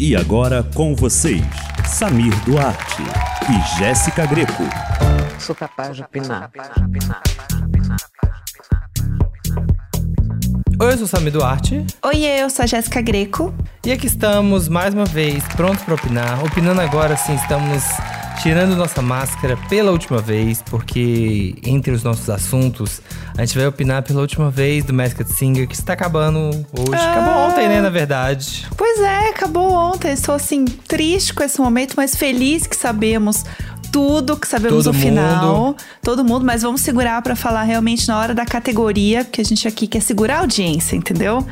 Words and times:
E 0.00 0.14
agora 0.14 0.62
com 0.76 0.94
vocês, 0.94 1.42
Samir 1.84 2.32
Duarte 2.44 3.02
e 3.50 3.78
Jéssica 3.78 4.24
Greco. 4.26 4.62
Sou 5.40 5.56
capaz 5.56 5.96
de 5.96 6.02
opinar. 6.02 6.52
Oi, 10.80 10.92
eu 10.92 10.96
sou 10.96 11.04
o 11.04 11.08
Samir 11.08 11.32
Duarte. 11.32 11.84
Oi, 12.04 12.24
eu 12.24 12.48
sou 12.48 12.62
a 12.62 12.66
Jéssica 12.66 13.00
Greco. 13.00 13.52
E 13.84 13.90
aqui 13.90 14.06
estamos 14.06 14.68
mais 14.68 14.94
uma 14.94 15.04
vez, 15.04 15.42
prontos 15.56 15.82
para 15.82 15.94
opinar. 15.94 16.44
Opinando 16.44 16.80
agora, 16.80 17.16
sim, 17.16 17.34
estamos 17.34 17.82
tirando 18.42 18.76
nossa 18.76 19.02
máscara 19.02 19.56
pela 19.68 19.90
última 19.90 20.20
vez, 20.20 20.62
porque 20.62 21.54
entre 21.64 21.92
os 21.92 22.02
nossos 22.02 22.30
assuntos, 22.30 23.00
a 23.36 23.44
gente 23.44 23.56
vai 23.56 23.66
opinar 23.66 24.02
pela 24.02 24.20
última 24.20 24.50
vez 24.50 24.84
do 24.84 24.94
Masked 24.94 25.30
Singer, 25.32 25.66
que 25.66 25.74
está 25.74 25.92
acabando 25.92 26.50
hoje. 26.72 27.00
Ah. 27.00 27.12
Acabou 27.12 27.48
ontem, 27.48 27.68
né, 27.68 27.80
na 27.80 27.90
verdade. 27.90 28.66
Pois 28.76 29.00
é, 29.00 29.30
acabou 29.30 29.72
ontem. 29.72 30.12
Estou 30.12 30.34
assim, 30.34 30.64
triste 30.64 31.34
com 31.34 31.42
esse 31.42 31.60
momento, 31.60 31.94
mas 31.96 32.14
feliz 32.14 32.66
que 32.66 32.76
sabemos 32.76 33.44
tudo, 33.98 34.36
que 34.36 34.46
sabemos 34.46 34.84
Todo 34.84 34.94
o 34.94 34.96
final. 34.96 35.56
mundo. 35.56 35.76
Todo 36.04 36.24
mundo, 36.24 36.44
mas 36.44 36.62
vamos 36.62 36.82
segurar 36.82 37.20
pra 37.20 37.34
falar 37.34 37.64
realmente 37.64 38.06
na 38.06 38.16
hora 38.16 38.32
da 38.32 38.46
categoria, 38.46 39.24
porque 39.24 39.40
a 39.40 39.44
gente 39.44 39.66
aqui 39.66 39.88
quer 39.88 40.00
segurar 40.00 40.36
a 40.36 40.38
audiência, 40.40 40.94
entendeu? 40.94 41.44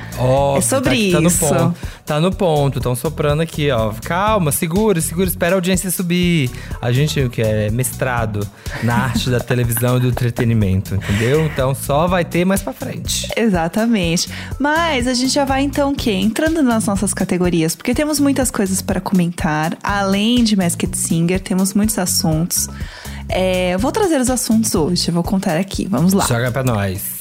É 0.56 0.60
sobre 0.60 0.90
tá, 0.90 0.94
isso. 0.96 1.12
Tá 1.12 1.20
no 1.20 1.30
ponto. 1.32 1.78
Tá 2.06 2.20
no 2.20 2.32
ponto. 2.32 2.78
Estão 2.78 2.94
soprando 2.94 3.42
aqui, 3.42 3.68
ó. 3.72 3.92
Calma, 4.04 4.52
segura, 4.52 5.00
segura, 5.00 5.28
espera 5.28 5.56
a 5.56 5.58
audiência 5.58 5.90
subir. 5.90 6.48
A 6.80 6.92
gente 6.92 7.18
o 7.20 7.28
que 7.28 7.42
é 7.42 7.68
mestrado 7.68 8.46
na 8.84 8.94
arte 8.94 9.28
da 9.28 9.40
televisão 9.40 9.96
e 9.96 10.00
do 10.00 10.08
entretenimento, 10.08 10.94
entendeu? 10.94 11.44
Então 11.46 11.74
só 11.74 12.06
vai 12.06 12.24
ter 12.24 12.44
mais 12.44 12.62
pra 12.62 12.72
frente. 12.72 13.28
Exatamente. 13.36 14.28
Mas 14.60 15.08
a 15.08 15.14
gente 15.14 15.32
já 15.32 15.44
vai 15.44 15.62
então 15.62 15.90
o 15.90 15.96
quê? 15.96 16.12
Entrando 16.12 16.62
nas 16.62 16.86
nossas 16.86 17.12
categorias, 17.12 17.74
porque 17.74 17.92
temos 17.92 18.20
muitas 18.20 18.52
coisas 18.52 18.80
para 18.80 19.00
comentar. 19.00 19.76
Além 19.82 20.44
de 20.44 20.54
Masked 20.54 20.96
Singer, 20.96 21.40
temos 21.40 21.74
muitos 21.74 21.98
assuntos. 21.98 22.35
É, 23.28 23.74
eu 23.74 23.78
vou 23.78 23.90
trazer 23.90 24.20
os 24.20 24.30
assuntos 24.30 24.74
hoje, 24.74 25.10
vou 25.10 25.22
contar 25.22 25.56
aqui. 25.56 25.86
Vamos 25.88 26.12
lá. 26.12 26.26
Joga 26.26 26.50
pra 26.50 26.62
nós. 26.62 27.16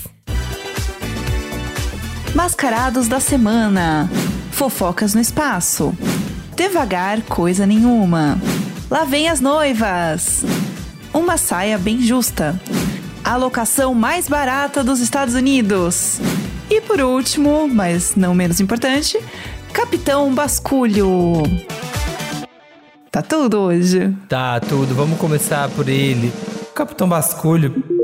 Mascarados 2.34 3.08
da 3.08 3.20
semana. 3.20 4.10
Fofocas 4.52 5.14
no 5.14 5.22
espaço. 5.22 5.94
Devagar, 6.56 7.22
coisa 7.22 7.66
nenhuma. 7.66 8.38
Lá 8.90 9.04
vem 9.04 9.30
as 9.30 9.40
noivas. 9.40 10.44
Uma 11.14 11.38
saia 11.38 11.78
bem 11.78 12.02
justa. 12.02 12.60
A 13.24 13.36
locação 13.36 13.94
mais 13.94 14.28
barata 14.28 14.84
dos 14.84 15.00
Estados 15.00 15.34
Unidos. 15.34 16.20
E 16.70 16.82
por 16.82 17.00
último, 17.00 17.68
mas 17.68 18.16
não 18.16 18.36
menos 18.36 18.60
importante, 18.60 19.20
Capitão 19.72 20.34
Basculho. 20.34 21.44
Tá 23.16 23.22
tudo 23.22 23.60
hoje. 23.60 24.14
Tá, 24.28 24.60
tudo. 24.60 24.94
Vamos 24.94 25.18
começar 25.18 25.70
por 25.70 25.88
ele. 25.88 26.34
Capitão 26.76 27.08
Basculho. 27.08 27.95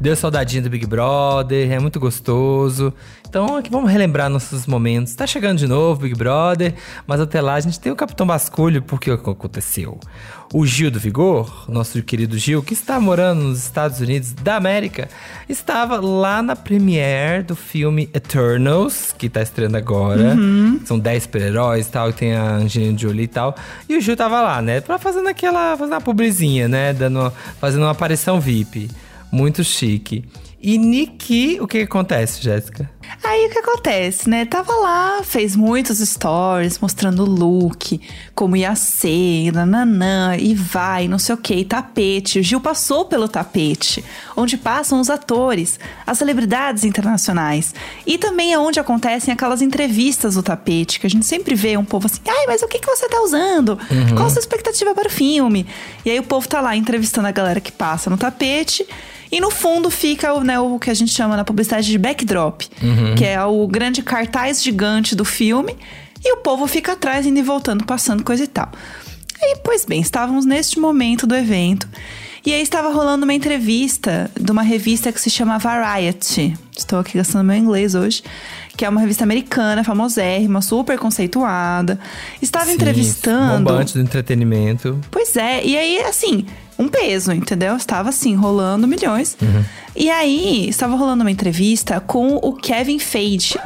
Deu 0.00 0.16
saudadinha 0.16 0.62
do 0.62 0.70
Big 0.70 0.86
Brother, 0.86 1.70
é 1.70 1.78
muito 1.78 2.00
gostoso. 2.00 2.90
Então 3.28 3.54
aqui 3.54 3.70
vamos 3.70 3.92
relembrar 3.92 4.30
nossos 4.30 4.66
momentos. 4.66 5.14
Tá 5.14 5.26
chegando 5.26 5.58
de 5.58 5.66
novo 5.66 6.00
Big 6.00 6.14
Brother, 6.14 6.74
mas 7.06 7.20
até 7.20 7.38
lá 7.42 7.54
a 7.54 7.60
gente 7.60 7.78
tem 7.78 7.92
o 7.92 7.96
Capitão 7.96 8.26
Basculho, 8.26 8.80
porque 8.80 9.10
o 9.10 9.18
que 9.18 9.28
aconteceu? 9.28 10.00
O 10.54 10.64
Gil 10.64 10.90
do 10.90 10.98
Vigor, 10.98 11.66
nosso 11.68 12.02
querido 12.02 12.38
Gil, 12.38 12.62
que 12.62 12.72
está 12.72 12.98
morando 12.98 13.42
nos 13.42 13.58
Estados 13.58 14.00
Unidos 14.00 14.32
da 14.32 14.56
América, 14.56 15.06
estava 15.46 16.00
lá 16.00 16.42
na 16.42 16.56
premiere 16.56 17.42
do 17.42 17.54
filme 17.54 18.08
Eternals, 18.14 19.14
que 19.16 19.28
tá 19.28 19.42
estreando 19.42 19.76
agora. 19.76 20.34
São 20.86 20.98
10 20.98 21.24
super-heróis 21.24 21.86
e 21.86 21.90
tal, 21.90 22.10
tem 22.10 22.34
a 22.34 22.54
Angelina 22.54 22.96
Jolie 22.96 23.24
e 23.24 23.28
tal. 23.28 23.54
E 23.86 23.98
o 23.98 24.00
Gil 24.00 24.16
tava 24.16 24.40
lá, 24.40 24.62
né? 24.62 24.80
Pra 24.80 24.98
fazendo 24.98 25.28
aquela. 25.28 25.76
fazendo 25.76 25.92
uma 25.92 26.00
publizinha, 26.00 26.66
né? 26.66 26.94
Dando, 26.94 27.30
fazendo 27.60 27.82
uma 27.82 27.90
aparição 27.90 28.40
VIP. 28.40 28.88
Muito 29.32 29.62
chique. 29.62 30.24
E 30.62 30.76
Niki, 30.76 31.58
o 31.58 31.66
que, 31.66 31.78
acontece, 31.78 32.42
Jéssica? 32.42 32.90
Aí 33.24 33.46
o 33.46 33.50
que 33.50 33.58
acontece, 33.60 34.28
né? 34.28 34.44
Tava 34.44 34.74
lá, 34.74 35.22
fez 35.22 35.56
muitos 35.56 36.00
stories 36.00 36.78
mostrando 36.78 37.22
o 37.22 37.26
look, 37.26 37.98
como 38.34 38.54
ia 38.54 38.74
ser, 38.74 39.52
nananã, 39.52 40.36
e 40.36 40.54
vai, 40.54 41.08
não 41.08 41.18
sei 41.18 41.34
o 41.34 41.38
que, 41.38 41.64
tapete. 41.64 42.38
O 42.38 42.42
Gil 42.42 42.60
passou 42.60 43.06
pelo 43.06 43.26
tapete, 43.26 44.04
onde 44.36 44.58
passam 44.58 45.00
os 45.00 45.08
atores, 45.08 45.80
as 46.06 46.18
celebridades 46.18 46.84
internacionais. 46.84 47.74
E 48.06 48.18
também 48.18 48.52
é 48.52 48.58
onde 48.58 48.78
acontecem 48.78 49.32
aquelas 49.32 49.62
entrevistas 49.62 50.34
do 50.34 50.42
tapete, 50.42 51.00
que 51.00 51.06
a 51.06 51.10
gente 51.10 51.24
sempre 51.24 51.54
vê 51.54 51.78
um 51.78 51.84
povo 51.86 52.04
assim, 52.04 52.20
ai, 52.28 52.46
mas 52.46 52.62
o 52.62 52.68
que, 52.68 52.78
que 52.78 52.86
você 52.86 53.08
tá 53.08 53.22
usando? 53.22 53.78
Qual 54.14 54.26
a 54.26 54.30
sua 54.30 54.40
expectativa 54.40 54.94
para 54.94 55.08
o 55.08 55.10
filme? 55.10 55.66
E 56.04 56.10
aí 56.10 56.18
o 56.18 56.22
povo 56.22 56.46
tá 56.46 56.60
lá 56.60 56.76
entrevistando 56.76 57.28
a 57.28 57.32
galera 57.32 57.62
que 57.62 57.72
passa 57.72 58.10
no 58.10 58.18
tapete. 58.18 58.86
E 59.32 59.40
no 59.40 59.50
fundo 59.50 59.90
fica 59.90 60.32
o, 60.34 60.42
né, 60.42 60.58
o 60.58 60.78
que 60.78 60.90
a 60.90 60.94
gente 60.94 61.12
chama 61.12 61.36
na 61.36 61.44
publicidade 61.44 61.86
de 61.86 61.98
backdrop, 61.98 62.62
que 63.16 63.24
é 63.24 63.42
o 63.44 63.66
grande 63.68 64.02
cartaz 64.02 64.62
gigante 64.62 65.14
do 65.14 65.24
filme. 65.24 65.76
E 66.24 66.32
o 66.34 66.38
povo 66.38 66.66
fica 66.66 66.92
atrás, 66.92 67.24
indo 67.24 67.38
e 67.38 67.42
voltando, 67.42 67.84
passando 67.84 68.22
coisa 68.22 68.44
e 68.44 68.46
tal. 68.46 68.70
E, 69.40 69.56
pois 69.58 69.86
bem, 69.86 70.00
estávamos 70.00 70.44
neste 70.44 70.78
momento 70.78 71.26
do 71.26 71.34
evento. 71.34 71.88
E 72.44 72.54
aí 72.54 72.62
estava 72.62 72.90
rolando 72.90 73.24
uma 73.24 73.34
entrevista 73.34 74.30
de 74.38 74.50
uma 74.50 74.62
revista 74.62 75.12
que 75.12 75.20
se 75.20 75.28
chama 75.28 75.58
Variety. 75.58 76.56
Estou 76.76 76.98
aqui 76.98 77.18
gastando 77.18 77.44
meu 77.44 77.56
inglês 77.56 77.94
hoje. 77.94 78.22
Que 78.76 78.84
é 78.86 78.88
uma 78.88 79.00
revista 79.00 79.24
americana, 79.24 79.84
famosérrima, 79.84 80.62
super 80.62 80.98
conceituada. 80.98 82.00
Estava 82.40 82.66
Sim, 82.66 82.72
entrevistando. 82.72 83.64
Bombante 83.64 83.92
do 83.92 84.00
entretenimento. 84.00 84.98
Pois 85.10 85.36
é, 85.36 85.62
e 85.62 85.76
aí, 85.76 86.00
assim, 86.00 86.46
um 86.78 86.88
peso, 86.88 87.30
entendeu? 87.32 87.76
Estava 87.76 88.08
assim, 88.08 88.34
rolando 88.34 88.88
milhões. 88.88 89.36
E 89.94 90.08
aí, 90.10 90.66
estava 90.66 90.96
rolando 90.96 91.22
uma 91.22 91.30
entrevista 91.30 92.00
com 92.00 92.36
o 92.36 92.54
Kevin 92.54 92.98
Feige. 92.98 93.58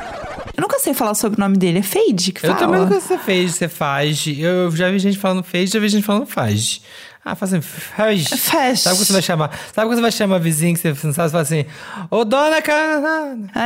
Eu 0.57 0.63
nunca 0.63 0.79
sei 0.81 0.95
falar 0.95 1.15
sobre 1.15 1.39
o 1.39 1.41
nome 1.41 1.57
dele, 1.57 1.79
é 1.79 1.83
Feige 1.83 2.33
que 2.33 2.41
fala? 2.41 2.55
Eu 2.55 2.59
também 2.59 2.81
nunca 2.81 3.01
sei 3.01 3.19
fez, 3.19 3.55
você 3.55 3.69
faz. 3.69 4.25
Eu 4.27 4.71
já 4.71 4.91
vi 4.91 4.99
gente 4.99 5.19
falando 5.19 5.43
fez, 5.43 5.71
já 5.71 5.79
vi 5.79 5.89
gente 5.89 6.05
falando 6.05 6.27
faz. 6.27 6.81
Ah, 7.25 7.35
fazendo 7.35 7.63
faz. 7.63 8.29
Faz. 8.29 8.81
Sabe 8.81 8.97
quando 8.97 9.07
você 9.07 9.13
vai 9.15 9.23
chamar? 9.23 9.51
Sabe 9.75 9.89
quando 9.89 9.95
você 9.97 10.03
vai 10.03 10.13
chamar 10.13 10.37
a 10.37 10.39
vizinha 10.39 10.75
que 10.75 10.81
você 10.81 11.07
não 11.07 11.15
sabe? 11.15 11.29
Você 11.29 11.33
fala 11.33 11.43
assim, 11.43 11.65
ô 12.11 12.25
dona 12.25 12.61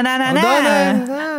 na, 0.02 0.30
Ô, 0.30 0.32
na. 0.32 0.92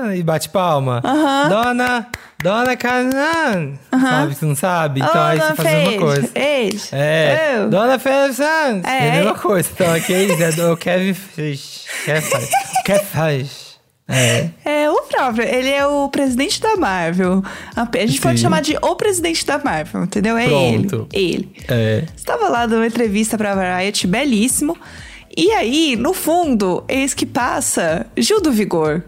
dona. 0.03 0.15
E 0.15 0.21
bate 0.23 0.49
palma. 0.49 1.01
Dona. 1.47 2.07
Dona 2.41 2.75
Canan. 2.77 3.73
Sabe 3.91 4.33
que 4.33 4.39
você 4.39 4.45
não 4.45 4.55
sabe? 4.55 4.99
Então 5.01 5.13
Ô, 5.21 5.25
aí 5.25 5.39
você 5.39 5.55
faz 5.55 5.67
a 5.67 5.71
mesma 5.77 5.97
coisa. 5.99 6.29
É, 6.93 7.55
eu. 7.57 7.69
Dona 7.69 7.99
Santos. 8.33 8.89
É, 8.89 9.07
É. 9.07 9.09
a 9.09 9.15
mesma 9.15 9.35
coisa. 9.35 9.69
Então 9.73 9.93
aqui 9.93 10.13
é 10.13 10.51
do 10.51 10.77
Kevin 10.77 11.13
Fish. 11.13 11.85
Kevin 12.05 12.21
faz. 12.29 12.49
Kevin 12.85 13.05
faz. 13.05 13.58
É. 14.09 14.49
É 14.65 14.89
o 14.89 15.03
próprio, 15.03 15.47
ele 15.47 15.69
é 15.69 15.85
o 15.85 16.09
presidente 16.09 16.59
da 16.59 16.75
Marvel. 16.75 17.43
A 17.75 17.87
gente 18.05 18.19
pode 18.19 18.37
Sim. 18.37 18.43
chamar 18.43 18.61
de 18.61 18.75
o 18.81 18.95
presidente 18.95 19.45
da 19.45 19.59
Marvel, 19.59 20.03
entendeu? 20.03 20.35
É 20.35 20.45
Pronto. 20.47 21.07
ele. 21.13 21.35
Ele. 21.35 21.51
É. 21.69 22.03
Estava 22.15 22.49
lá 22.49 22.65
dando 22.65 22.79
uma 22.79 22.87
entrevista 22.87 23.37
pra 23.37 23.53
Variety, 23.53 24.07
belíssimo. 24.07 24.75
E 25.37 25.51
aí, 25.51 25.95
no 25.95 26.13
fundo, 26.13 26.83
eis 26.87 27.13
que 27.13 27.25
passa 27.25 28.07
Gil 28.17 28.41
do 28.41 28.51
Vigor. 28.51 29.03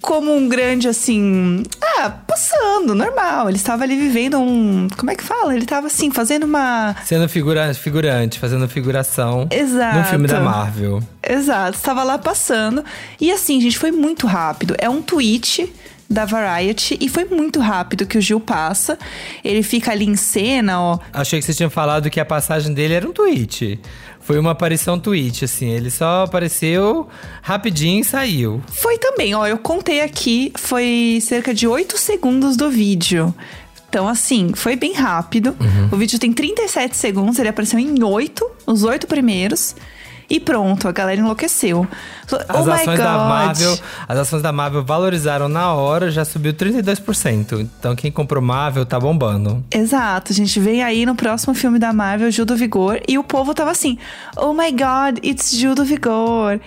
Como 0.00 0.34
um 0.34 0.48
grande, 0.48 0.88
assim. 0.88 1.62
Ah, 1.82 2.10
passando, 2.10 2.94
normal. 2.94 3.48
Ele 3.48 3.56
estava 3.56 3.84
ali 3.84 3.96
vivendo 3.96 4.38
um. 4.38 4.88
Como 4.96 5.10
é 5.10 5.14
que 5.14 5.22
fala? 5.22 5.54
Ele 5.54 5.64
estava, 5.64 5.88
assim, 5.88 6.10
fazendo 6.10 6.44
uma. 6.44 6.96
Sendo 7.04 7.28
figura, 7.28 7.72
figurante, 7.74 8.38
fazendo 8.38 8.68
figuração 8.68 9.46
Exato. 9.50 9.98
no 9.98 10.04
filme 10.04 10.28
da 10.28 10.40
Marvel. 10.40 11.02
Exato, 11.22 11.76
estava 11.76 12.02
lá 12.02 12.18
passando. 12.18 12.84
E 13.20 13.30
assim, 13.30 13.60
gente, 13.60 13.78
foi 13.78 13.90
muito 13.90 14.26
rápido. 14.26 14.74
É 14.78 14.88
um 14.88 15.02
tweet 15.02 15.70
da 16.10 16.24
Variety 16.24 16.98
e 17.00 17.08
foi 17.08 17.24
muito 17.24 17.60
rápido 17.60 18.04
que 18.04 18.18
o 18.18 18.20
Gil 18.20 18.40
passa. 18.40 18.98
Ele 19.44 19.62
fica 19.62 19.92
ali 19.92 20.04
em 20.06 20.16
cena, 20.16 20.80
ó. 20.80 20.98
Achei 21.12 21.38
que 21.38 21.46
você 21.46 21.54
tinha 21.54 21.70
falado 21.70 22.10
que 22.10 22.18
a 22.18 22.24
passagem 22.24 22.74
dele 22.74 22.94
era 22.94 23.08
um 23.08 23.12
tweet. 23.12 23.78
Foi 24.30 24.38
uma 24.38 24.52
aparição 24.52 24.96
tweet, 24.96 25.44
assim. 25.44 25.70
Ele 25.70 25.90
só 25.90 26.22
apareceu 26.22 27.08
rapidinho 27.42 28.00
e 28.00 28.04
saiu. 28.04 28.62
Foi 28.68 28.96
também, 28.96 29.34
ó, 29.34 29.44
eu 29.44 29.58
contei 29.58 30.02
aqui, 30.02 30.52
foi 30.56 31.18
cerca 31.20 31.52
de 31.52 31.66
8 31.66 31.98
segundos 31.98 32.56
do 32.56 32.70
vídeo. 32.70 33.34
Então, 33.88 34.06
assim, 34.06 34.52
foi 34.54 34.76
bem 34.76 34.92
rápido. 34.92 35.56
O 35.90 35.96
vídeo 35.96 36.16
tem 36.16 36.32
37 36.32 36.96
segundos, 36.96 37.40
ele 37.40 37.48
apareceu 37.48 37.76
em 37.76 38.04
8, 38.04 38.48
os 38.66 38.84
8 38.84 39.08
primeiros. 39.08 39.74
E 40.30 40.38
pronto, 40.38 40.86
a 40.86 40.92
galera 40.92 41.20
enlouqueceu. 41.20 41.84
As 42.48 42.64
oh 42.64 42.70
ações 42.70 42.98
da 42.98 43.18
Marvel, 43.18 43.78
as 44.06 44.18
ações 44.18 44.42
da 44.42 44.52
Marvel 44.52 44.84
valorizaram 44.84 45.48
na 45.48 45.72
hora, 45.74 46.08
já 46.08 46.24
subiu 46.24 46.54
32%. 46.54 47.68
Então 47.78 47.96
quem 47.96 48.12
comprou 48.12 48.40
Marvel 48.40 48.86
tá 48.86 49.00
bombando. 49.00 49.64
Exato, 49.74 50.32
gente 50.32 50.60
vem 50.60 50.84
aí 50.84 51.04
no 51.04 51.16
próximo 51.16 51.52
filme 51.52 51.80
da 51.80 51.92
Marvel, 51.92 52.30
Gil 52.30 52.44
do 52.44 52.54
Vigor, 52.54 53.00
e 53.08 53.18
o 53.18 53.24
povo 53.24 53.52
tava 53.52 53.72
assim: 53.72 53.98
Oh 54.36 54.52
my 54.52 54.70
god, 54.70 55.18
it's 55.24 55.50
Gil 55.50 55.74
do 55.74 55.84
Vigor. 55.84 56.60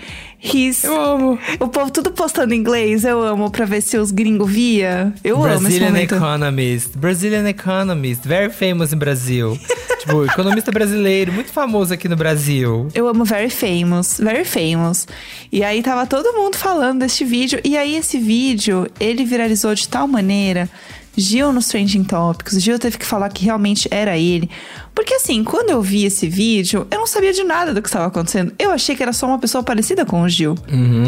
He's... 0.43 0.83
Eu 0.83 0.99
amo. 0.99 1.39
O 1.57 1.69
povo 1.69 1.89
tudo 1.89 2.11
postando 2.11 2.53
em 2.53 2.57
inglês, 2.57 3.05
eu 3.05 3.23
amo, 3.23 3.49
pra 3.49 3.63
ver 3.63 3.79
se 3.79 3.97
os 3.97 4.11
gringos 4.11 4.51
via. 4.51 5.13
Eu 5.23 5.37
amo 5.37 5.47
esse 5.47 5.61
Brazilian 5.61 5.87
momento. 5.87 6.15
Economist. 6.15 6.97
Brazilian 6.97 7.47
Economist. 7.47 8.27
Very 8.27 8.51
famous 8.51 8.91
in 8.91 8.97
Brasil. 8.97 9.57
tipo, 10.03 10.25
economista 10.25 10.71
brasileiro, 10.71 11.31
muito 11.31 11.51
famoso 11.51 11.93
aqui 11.93 12.07
no 12.07 12.15
Brasil. 12.15 12.87
Eu 12.93 13.07
amo 13.07 13.23
Very 13.23 13.49
Famous, 13.49 14.19
Very 14.19 14.45
Famous. 14.45 15.07
E 15.51 15.63
aí 15.63 15.81
tava 15.81 16.05
todo 16.05 16.33
mundo 16.33 16.57
falando 16.57 16.99
deste 16.99 17.23
vídeo. 17.23 17.59
E 17.63 17.77
aí 17.77 17.95
esse 17.95 18.19
vídeo, 18.19 18.87
ele 18.99 19.23
viralizou 19.23 19.73
de 19.73 19.87
tal 19.87 20.07
maneira. 20.07 20.69
Gil 21.15 21.53
nos 21.53 21.67
Trending 21.67 22.03
Topics, 22.03 22.59
Gil 22.59 22.79
teve 22.79 22.97
que 22.97 23.05
falar 23.05 23.29
que 23.29 23.45
realmente 23.45 23.87
era 23.91 24.17
ele. 24.17 24.49
Porque 24.95 25.13
assim, 25.13 25.43
quando 25.43 25.69
eu 25.69 25.79
vi 25.79 26.05
esse 26.05 26.27
vídeo, 26.27 26.87
eu 26.89 26.97
não 26.97 27.05
sabia 27.05 27.31
de 27.31 27.43
nada 27.43 27.71
do 27.71 27.83
que 27.83 27.87
estava 27.87 28.07
acontecendo. 28.07 28.51
Eu 28.57 28.71
achei 28.71 28.95
que 28.95 29.03
era 29.03 29.13
só 29.13 29.27
uma 29.27 29.37
pessoa 29.37 29.63
parecida 29.63 30.05
com 30.07 30.23
o 30.23 30.29
Gil. 30.29 30.55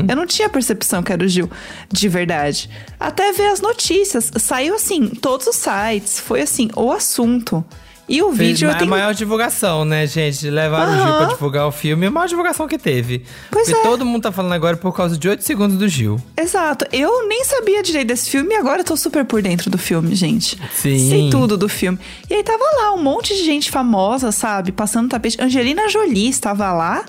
Eu 0.08 0.16
não 0.16 0.28
tinha 0.28 0.48
percepção 0.48 1.02
que 1.02 1.12
era 1.12 1.24
o 1.24 1.28
Gil, 1.28 1.50
de 1.92 2.08
verdade. 2.08 2.70
Até 3.00 3.32
ver 3.32 3.48
as 3.48 3.60
notícias. 3.62 4.32
Saiu 4.38 4.76
assim, 4.76 5.08
todos 5.08 5.48
os 5.48 5.56
sites. 5.56 6.20
Foi 6.20 6.42
assim, 6.42 6.70
o 6.76 6.92
assunto. 6.92 7.66
E 8.08 8.22
o 8.22 8.28
Fez 8.28 8.38
vídeo 8.50 8.68
ma- 8.68 8.74
eu 8.74 8.78
tenho. 8.78 8.90
maior 8.92 9.14
divulgação, 9.16 9.84
né, 9.84 10.06
gente? 10.06 10.48
Levaram 10.50 10.94
o 10.94 10.96
Gil 10.96 11.16
pra 11.18 11.26
divulgar 11.26 11.68
o 11.68 11.72
filme. 11.72 12.06
A 12.06 12.12
maior 12.12 12.28
divulgação 12.28 12.68
que 12.68 12.78
teve. 12.78 13.24
Pois 13.50 13.68
Porque 13.68 13.80
é. 13.80 13.84
todo 13.90 14.06
mundo 14.06 14.22
tá 14.24 14.32
falando 14.32 14.54
agora 14.54 14.78
por 14.78 14.92
causa 14.96 15.18
de 15.18 15.28
8 15.28 15.44
segundos 15.44 15.76
do 15.78 15.88
Gil. 15.88 16.22
Exato. 16.38 16.86
Eu 16.92 17.28
nem 17.28 17.44
sabia 17.44 17.82
direito 17.82 18.10
desse 18.10 18.30
filme 18.30 18.54
e 18.54 18.58
agora 18.58 18.82
eu 18.82 18.86
tô 18.86 18.96
super 18.96 19.26
por 19.26 19.42
dentro 19.42 19.72
do 19.72 19.78
filme, 19.80 20.14
gente. 20.14 20.56
Sim. 20.72 21.10
Sei 21.10 21.30
tudo 21.32 21.58
do 21.58 21.68
filme. 21.68 21.98
E 22.30 22.34
aí 22.36 22.44
tava 22.44 22.64
lá 22.78 22.94
um 22.94 23.02
monte 23.02 23.36
de 23.36 23.44
gente 23.44 23.72
famosa, 23.72 24.32
sabe? 24.32 24.72
Passando 24.72 25.10
tapete. 25.10 25.42
Angelina 25.42 25.90
Jolie 25.90 26.30
estava 26.30 26.72
lá. 26.74 27.04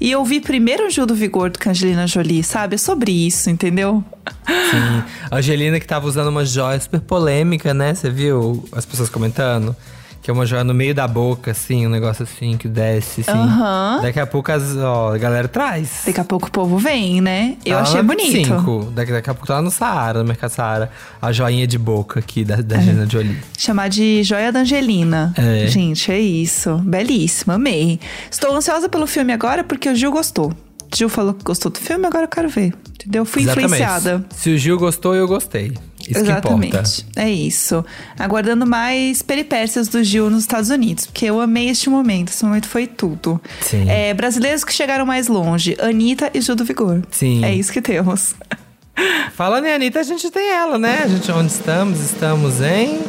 E 0.00 0.10
eu 0.10 0.22
vi 0.24 0.40
primeiro 0.40 0.86
o 0.86 0.90
Gil 0.90 1.06
do 1.06 1.14
Vigor 1.14 1.48
do 1.50 1.58
que 1.58 1.68
a 1.68 1.70
Angelina 1.70 2.06
Jolie, 2.06 2.42
sabe? 2.44 2.74
É 2.74 2.78
sobre 2.78 3.12
isso, 3.12 3.48
entendeu? 3.48 4.04
Sim. 4.46 5.02
A 5.30 5.36
Angelina 5.36 5.80
que 5.80 5.86
tava 5.86 6.06
usando 6.06 6.28
uma 6.28 6.44
joia 6.44 6.78
super 6.80 7.00
polêmica, 7.00 7.72
né? 7.72 7.94
Você 7.94 8.10
viu 8.10 8.62
as 8.72 8.84
pessoas 8.84 9.08
comentando? 9.08 9.74
Que 10.24 10.30
é 10.30 10.32
uma 10.32 10.46
joia 10.46 10.64
no 10.64 10.72
meio 10.72 10.94
da 10.94 11.06
boca, 11.06 11.50
assim, 11.50 11.86
um 11.86 11.90
negócio 11.90 12.22
assim 12.22 12.56
que 12.56 12.66
desce, 12.66 13.20
assim. 13.20 13.30
Aham. 13.30 14.00
Daqui 14.00 14.18
a 14.18 14.26
pouco 14.26 14.50
as, 14.50 14.74
ó, 14.74 15.14
a 15.14 15.18
galera 15.18 15.46
traz. 15.48 16.04
Daqui 16.06 16.18
a 16.18 16.24
pouco 16.24 16.48
o 16.48 16.50
povo 16.50 16.78
vem, 16.78 17.20
né? 17.20 17.58
Eu 17.62 17.76
Tá 17.76 17.82
achei 17.82 18.00
bonito. 18.02 18.32
25. 18.32 18.84
Daqui, 18.94 19.12
daqui 19.12 19.28
a 19.28 19.34
pouco 19.34 19.46
tá 19.46 19.56
lá 19.56 19.60
no 19.62 19.70
Saara, 19.70 20.20
no 20.20 20.24
Mercado 20.24 20.48
Saara. 20.48 20.90
A 21.20 21.30
joinha 21.30 21.66
de 21.66 21.76
boca 21.76 22.20
aqui 22.20 22.42
da, 22.42 22.56
da 22.56 22.78
Angelina 22.78 23.06
Jolie. 23.06 23.36
Chamar 23.58 23.88
de 23.90 24.22
Joia 24.22 24.50
da 24.50 24.60
Angelina. 24.60 25.34
É. 25.36 25.66
Gente, 25.66 26.10
é 26.10 26.18
isso. 26.18 26.74
Belíssimo, 26.78 27.52
amei. 27.52 28.00
Estou 28.30 28.56
ansiosa 28.56 28.88
pelo 28.88 29.06
filme 29.06 29.30
agora 29.30 29.62
porque 29.62 29.90
o 29.90 29.94
Gil 29.94 30.10
gostou. 30.10 30.54
Gil 30.94 31.10
falou 31.10 31.34
que 31.34 31.44
gostou 31.44 31.70
do 31.70 31.78
filme, 31.78 32.06
agora 32.06 32.24
eu 32.24 32.28
quero 32.28 32.48
ver. 32.48 32.72
Entendeu? 32.94 33.26
Fui 33.26 33.42
Exatamente. 33.42 33.74
influenciada. 33.74 34.24
Se 34.30 34.48
o 34.48 34.56
Gil 34.56 34.78
gostou, 34.78 35.14
eu 35.14 35.28
gostei. 35.28 35.74
Isso. 36.08 36.20
Exatamente. 36.20 37.06
É 37.16 37.30
isso. 37.30 37.84
Aguardando 38.18 38.66
mais 38.66 39.22
peripécias 39.22 39.88
do 39.88 40.02
Gil 40.02 40.30
nos 40.30 40.40
Estados 40.40 40.70
Unidos, 40.70 41.06
porque 41.06 41.26
eu 41.26 41.40
amei 41.40 41.68
este 41.68 41.88
momento. 41.88 42.28
Esse 42.28 42.44
momento 42.44 42.68
foi 42.68 42.86
tudo. 42.86 43.40
Sim. 43.60 43.88
É, 43.88 44.12
brasileiros 44.14 44.64
que 44.64 44.72
chegaram 44.72 45.06
mais 45.06 45.28
longe: 45.28 45.76
Anitta 45.80 46.30
e 46.34 46.40
Gil 46.40 46.54
do 46.54 46.64
Vigor. 46.64 47.02
Sim. 47.10 47.44
É 47.44 47.54
isso 47.54 47.72
que 47.72 47.80
temos. 47.80 48.34
Falando 49.34 49.66
em 49.66 49.72
Anitta, 49.72 50.00
a 50.00 50.04
gente 50.04 50.30
tem 50.30 50.50
ela, 50.50 50.78
né? 50.78 51.02
A 51.04 51.08
gente, 51.08 51.30
onde 51.32 51.50
estamos? 51.52 52.00
Estamos 52.00 52.60
em... 52.60 53.00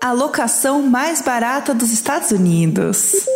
A 0.00 0.12
locação 0.12 0.82
mais 0.82 1.22
barata 1.22 1.74
dos 1.74 1.90
Estados 1.90 2.30
Unidos. 2.30 3.26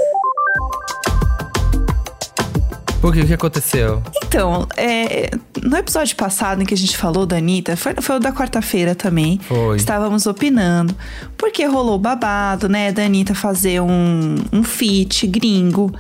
O 3.02 3.12
que 3.12 3.32
aconteceu? 3.32 4.02
Então, 4.24 4.66
é, 4.76 5.30
no 5.62 5.76
episódio 5.76 6.16
passado 6.16 6.62
em 6.62 6.66
que 6.66 6.74
a 6.74 6.76
gente 6.76 6.96
falou 6.96 7.24
da 7.24 7.36
Anitta, 7.36 7.76
foi, 7.76 7.94
foi 8.00 8.16
o 8.16 8.18
da 8.18 8.32
quarta-feira 8.32 8.94
também. 8.94 9.38
Foi. 9.38 9.76
Estávamos 9.76 10.26
opinando. 10.26 10.96
Porque 11.36 11.64
rolou 11.64 11.98
babado, 11.98 12.68
né, 12.68 12.90
da 12.90 13.04
Anitta 13.04 13.34
fazer 13.34 13.80
um, 13.80 14.34
um 14.52 14.64
feat 14.64 15.26
gringo. 15.28 15.94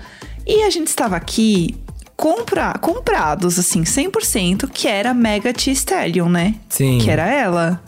E 0.46 0.64
a 0.64 0.70
gente 0.70 0.88
estava 0.88 1.14
aqui 1.14 1.76
compra, 2.16 2.74
comprados, 2.80 3.60
assim, 3.60 3.84
100%, 3.84 4.68
que 4.68 4.88
era 4.88 5.10
a 5.10 5.14
Mega 5.14 5.52
T 5.52 5.70
Stallion, 5.70 6.28
né? 6.28 6.56
Sim. 6.68 6.98
Que 6.98 7.08
era 7.10 7.32
ela. 7.32 7.80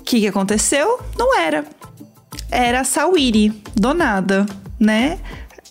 O 0.00 0.02
que, 0.02 0.20
que 0.20 0.26
aconteceu? 0.26 0.98
Não 1.16 1.38
era. 1.38 1.64
Era 2.50 2.80
a 2.80 2.84
Sawiri, 2.84 3.50
do 3.76 3.94
nada, 3.94 4.44
né? 4.80 5.20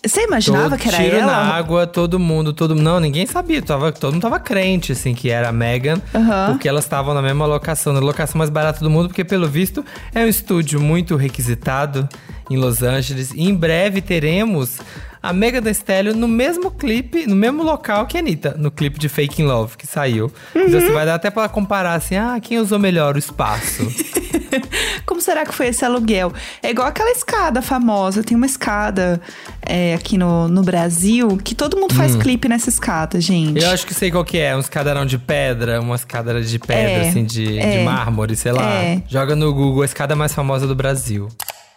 Você 0.04 0.24
imaginava 0.24 0.70
todo 0.70 0.78
que 0.80 0.88
era 0.88 0.96
tiro 0.96 1.16
ela? 1.16 1.26
na 1.26 1.36
água, 1.54 1.86
todo 1.86 2.18
mundo, 2.18 2.52
todo 2.52 2.74
Não, 2.74 2.98
ninguém 2.98 3.24
sabia. 3.24 3.62
Tava, 3.62 3.92
todo 3.92 4.12
mundo 4.14 4.22
tava 4.22 4.40
crente, 4.40 4.90
assim, 4.92 5.14
que 5.14 5.30
era 5.30 5.48
a 5.48 5.52
Megan. 5.52 6.00
Aham. 6.12 6.52
Porque 6.52 6.68
elas 6.68 6.84
estavam 6.84 7.14
na 7.14 7.22
mesma 7.22 7.46
locação, 7.46 7.92
na 7.92 8.00
locação 8.00 8.36
mais 8.38 8.50
barata 8.50 8.80
do 8.80 8.90
mundo. 8.90 9.08
Porque, 9.08 9.24
pelo 9.24 9.46
visto, 9.48 9.84
é 10.12 10.24
um 10.24 10.28
estúdio 10.28 10.80
muito 10.80 11.14
requisitado 11.14 12.08
em 12.50 12.56
Los 12.56 12.82
Angeles. 12.82 13.30
E 13.32 13.48
em 13.48 13.54
breve 13.54 14.00
teremos 14.02 14.78
a 15.22 15.32
Megan 15.32 15.62
Thee 15.62 15.70
Stallion 15.70 16.14
no 16.14 16.26
mesmo 16.26 16.68
clipe, 16.72 17.24
no 17.28 17.36
mesmo 17.36 17.62
local 17.62 18.04
que 18.06 18.16
a 18.16 18.20
Anitta. 18.20 18.56
No 18.58 18.72
clipe 18.72 18.98
de 18.98 19.08
Fake 19.08 19.40
in 19.40 19.44
Love, 19.46 19.76
que 19.76 19.86
saiu. 19.86 20.32
Então, 20.50 20.62
Uhum. 20.68 20.78
assim, 20.78 20.92
vai 20.92 21.06
dar 21.06 21.14
até 21.14 21.30
pra 21.30 21.48
comparar, 21.48 21.94
assim, 21.94 22.16
ah, 22.16 22.36
quem 22.42 22.58
usou 22.58 22.76
melhor 22.80 23.14
o 23.14 23.18
espaço. 23.20 23.86
Como 25.06 25.20
será 25.20 25.44
que 25.44 25.52
foi 25.54 25.68
esse 25.68 25.84
aluguel? 25.84 26.32
É 26.62 26.70
igual 26.70 26.86
aquela 26.88 27.10
escada 27.10 27.60
famosa. 27.62 28.22
Tem 28.22 28.36
uma 28.36 28.46
escada 28.46 29.20
é, 29.62 29.94
aqui 29.94 30.16
no, 30.18 30.48
no 30.48 30.62
Brasil 30.62 31.36
que 31.42 31.54
todo 31.54 31.76
mundo 31.76 31.94
faz 31.94 32.16
clipe 32.16 32.48
nessa 32.48 32.68
escada, 32.68 33.20
gente. 33.20 33.58
Hum. 33.60 33.66
Eu 33.66 33.70
acho 33.70 33.86
que 33.86 33.94
sei 33.94 34.10
qual 34.10 34.24
que 34.24 34.38
é, 34.38 34.56
uns 34.56 34.68
cadarão 34.68 35.04
de 35.06 35.18
pedra, 35.18 35.80
umas 35.80 36.04
cadeiras 36.04 36.50
de 36.50 36.58
pedra, 36.58 37.04
É, 37.04 37.08
assim, 37.08 37.24
de, 37.24 37.58
é, 37.58 37.78
de 37.78 37.84
mármore, 37.84 38.36
sei 38.36 38.52
lá. 38.52 38.72
é. 38.74 39.02
Joga 39.08 39.34
no 39.36 39.52
Google 39.52 39.82
a 39.82 39.84
escada 39.86 40.14
mais 40.16 40.32
famosa 40.34 40.66
do 40.66 40.74
Brasil. 40.74 41.28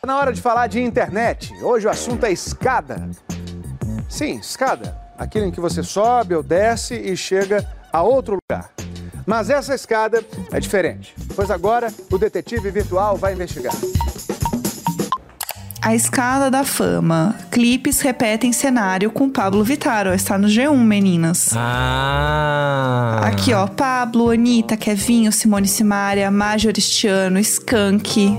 Na 0.06 0.18
hora 0.18 0.31
de 0.31 0.42
falar 0.42 0.68
de 0.68 0.80
internet, 0.81 1.51
hoje 1.63 1.88
o 1.88 1.90
assunto 1.90 2.25
é 2.25 2.31
escada. 2.31 3.10
Sim, 4.08 4.38
escada. 4.38 4.96
Aquilo 5.18 5.46
em 5.46 5.51
que 5.51 5.60
você 5.60 5.81
sobe 5.81 6.36
ou 6.36 6.44
desce 6.44 6.94
e 6.94 7.16
chega 7.18 7.66
a 7.92 8.04
outro 8.04 8.38
lugar. 8.50 8.69
Mas 9.25 9.50
essa 9.50 9.74
escada 9.74 10.24
é 10.51 10.60
diferente, 10.60 11.16
pois 11.36 11.50
agora 11.50 11.92
o 12.12 12.18
detetive 12.18 12.69
virtual 12.69 13.18
vai 13.18 13.33
investigar. 13.33 13.74
A 15.81 15.94
escada 15.94 16.50
da 16.50 16.63
fama. 16.63 17.36
Clipes 17.51 18.01
repetem 18.01 18.51
cenário 18.51 19.12
com 19.12 19.30
Pablo 19.30 19.63
Vittar. 19.63 20.07
Ó, 20.07 20.13
está 20.13 20.36
no 20.36 20.48
G1, 20.48 20.75
meninas. 20.75 21.51
Ah! 21.56 23.22
Aqui, 23.24 23.54
ó. 23.54 23.68
Pablo, 23.68 24.31
Anitta, 24.31 24.75
Kevinho, 24.75 25.31
Simone 25.31 25.68
Simaria, 25.68 26.31
Majoristiano, 26.31 27.38
Skank. 27.38 28.36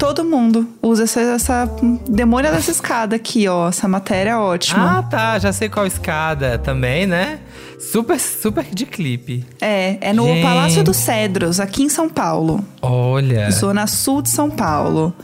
Todo 0.00 0.24
mundo 0.24 0.66
usa 0.82 1.04
essa, 1.04 1.20
essa 1.20 1.70
demônia 2.08 2.50
dessa 2.50 2.70
escada 2.70 3.14
aqui, 3.16 3.46
ó. 3.46 3.68
Essa 3.68 3.86
matéria 3.86 4.30
é 4.30 4.36
ótima. 4.36 4.98
Ah, 4.98 5.02
tá. 5.02 5.38
Já 5.38 5.52
sei 5.52 5.68
qual 5.68 5.86
escada 5.86 6.56
também, 6.58 7.06
né? 7.06 7.38
Super, 7.78 8.18
super 8.18 8.64
de 8.64 8.86
clipe. 8.86 9.44
É, 9.60 9.98
é 10.00 10.12
no 10.14 10.24
Gente. 10.24 10.42
Palácio 10.42 10.82
dos 10.82 10.96
Cedros, 10.96 11.60
aqui 11.60 11.82
em 11.82 11.90
São 11.90 12.08
Paulo. 12.08 12.64
Olha. 12.80 13.50
Zona 13.50 13.86
Sul 13.86 14.22
de 14.22 14.30
São 14.30 14.48
Paulo. 14.50 15.14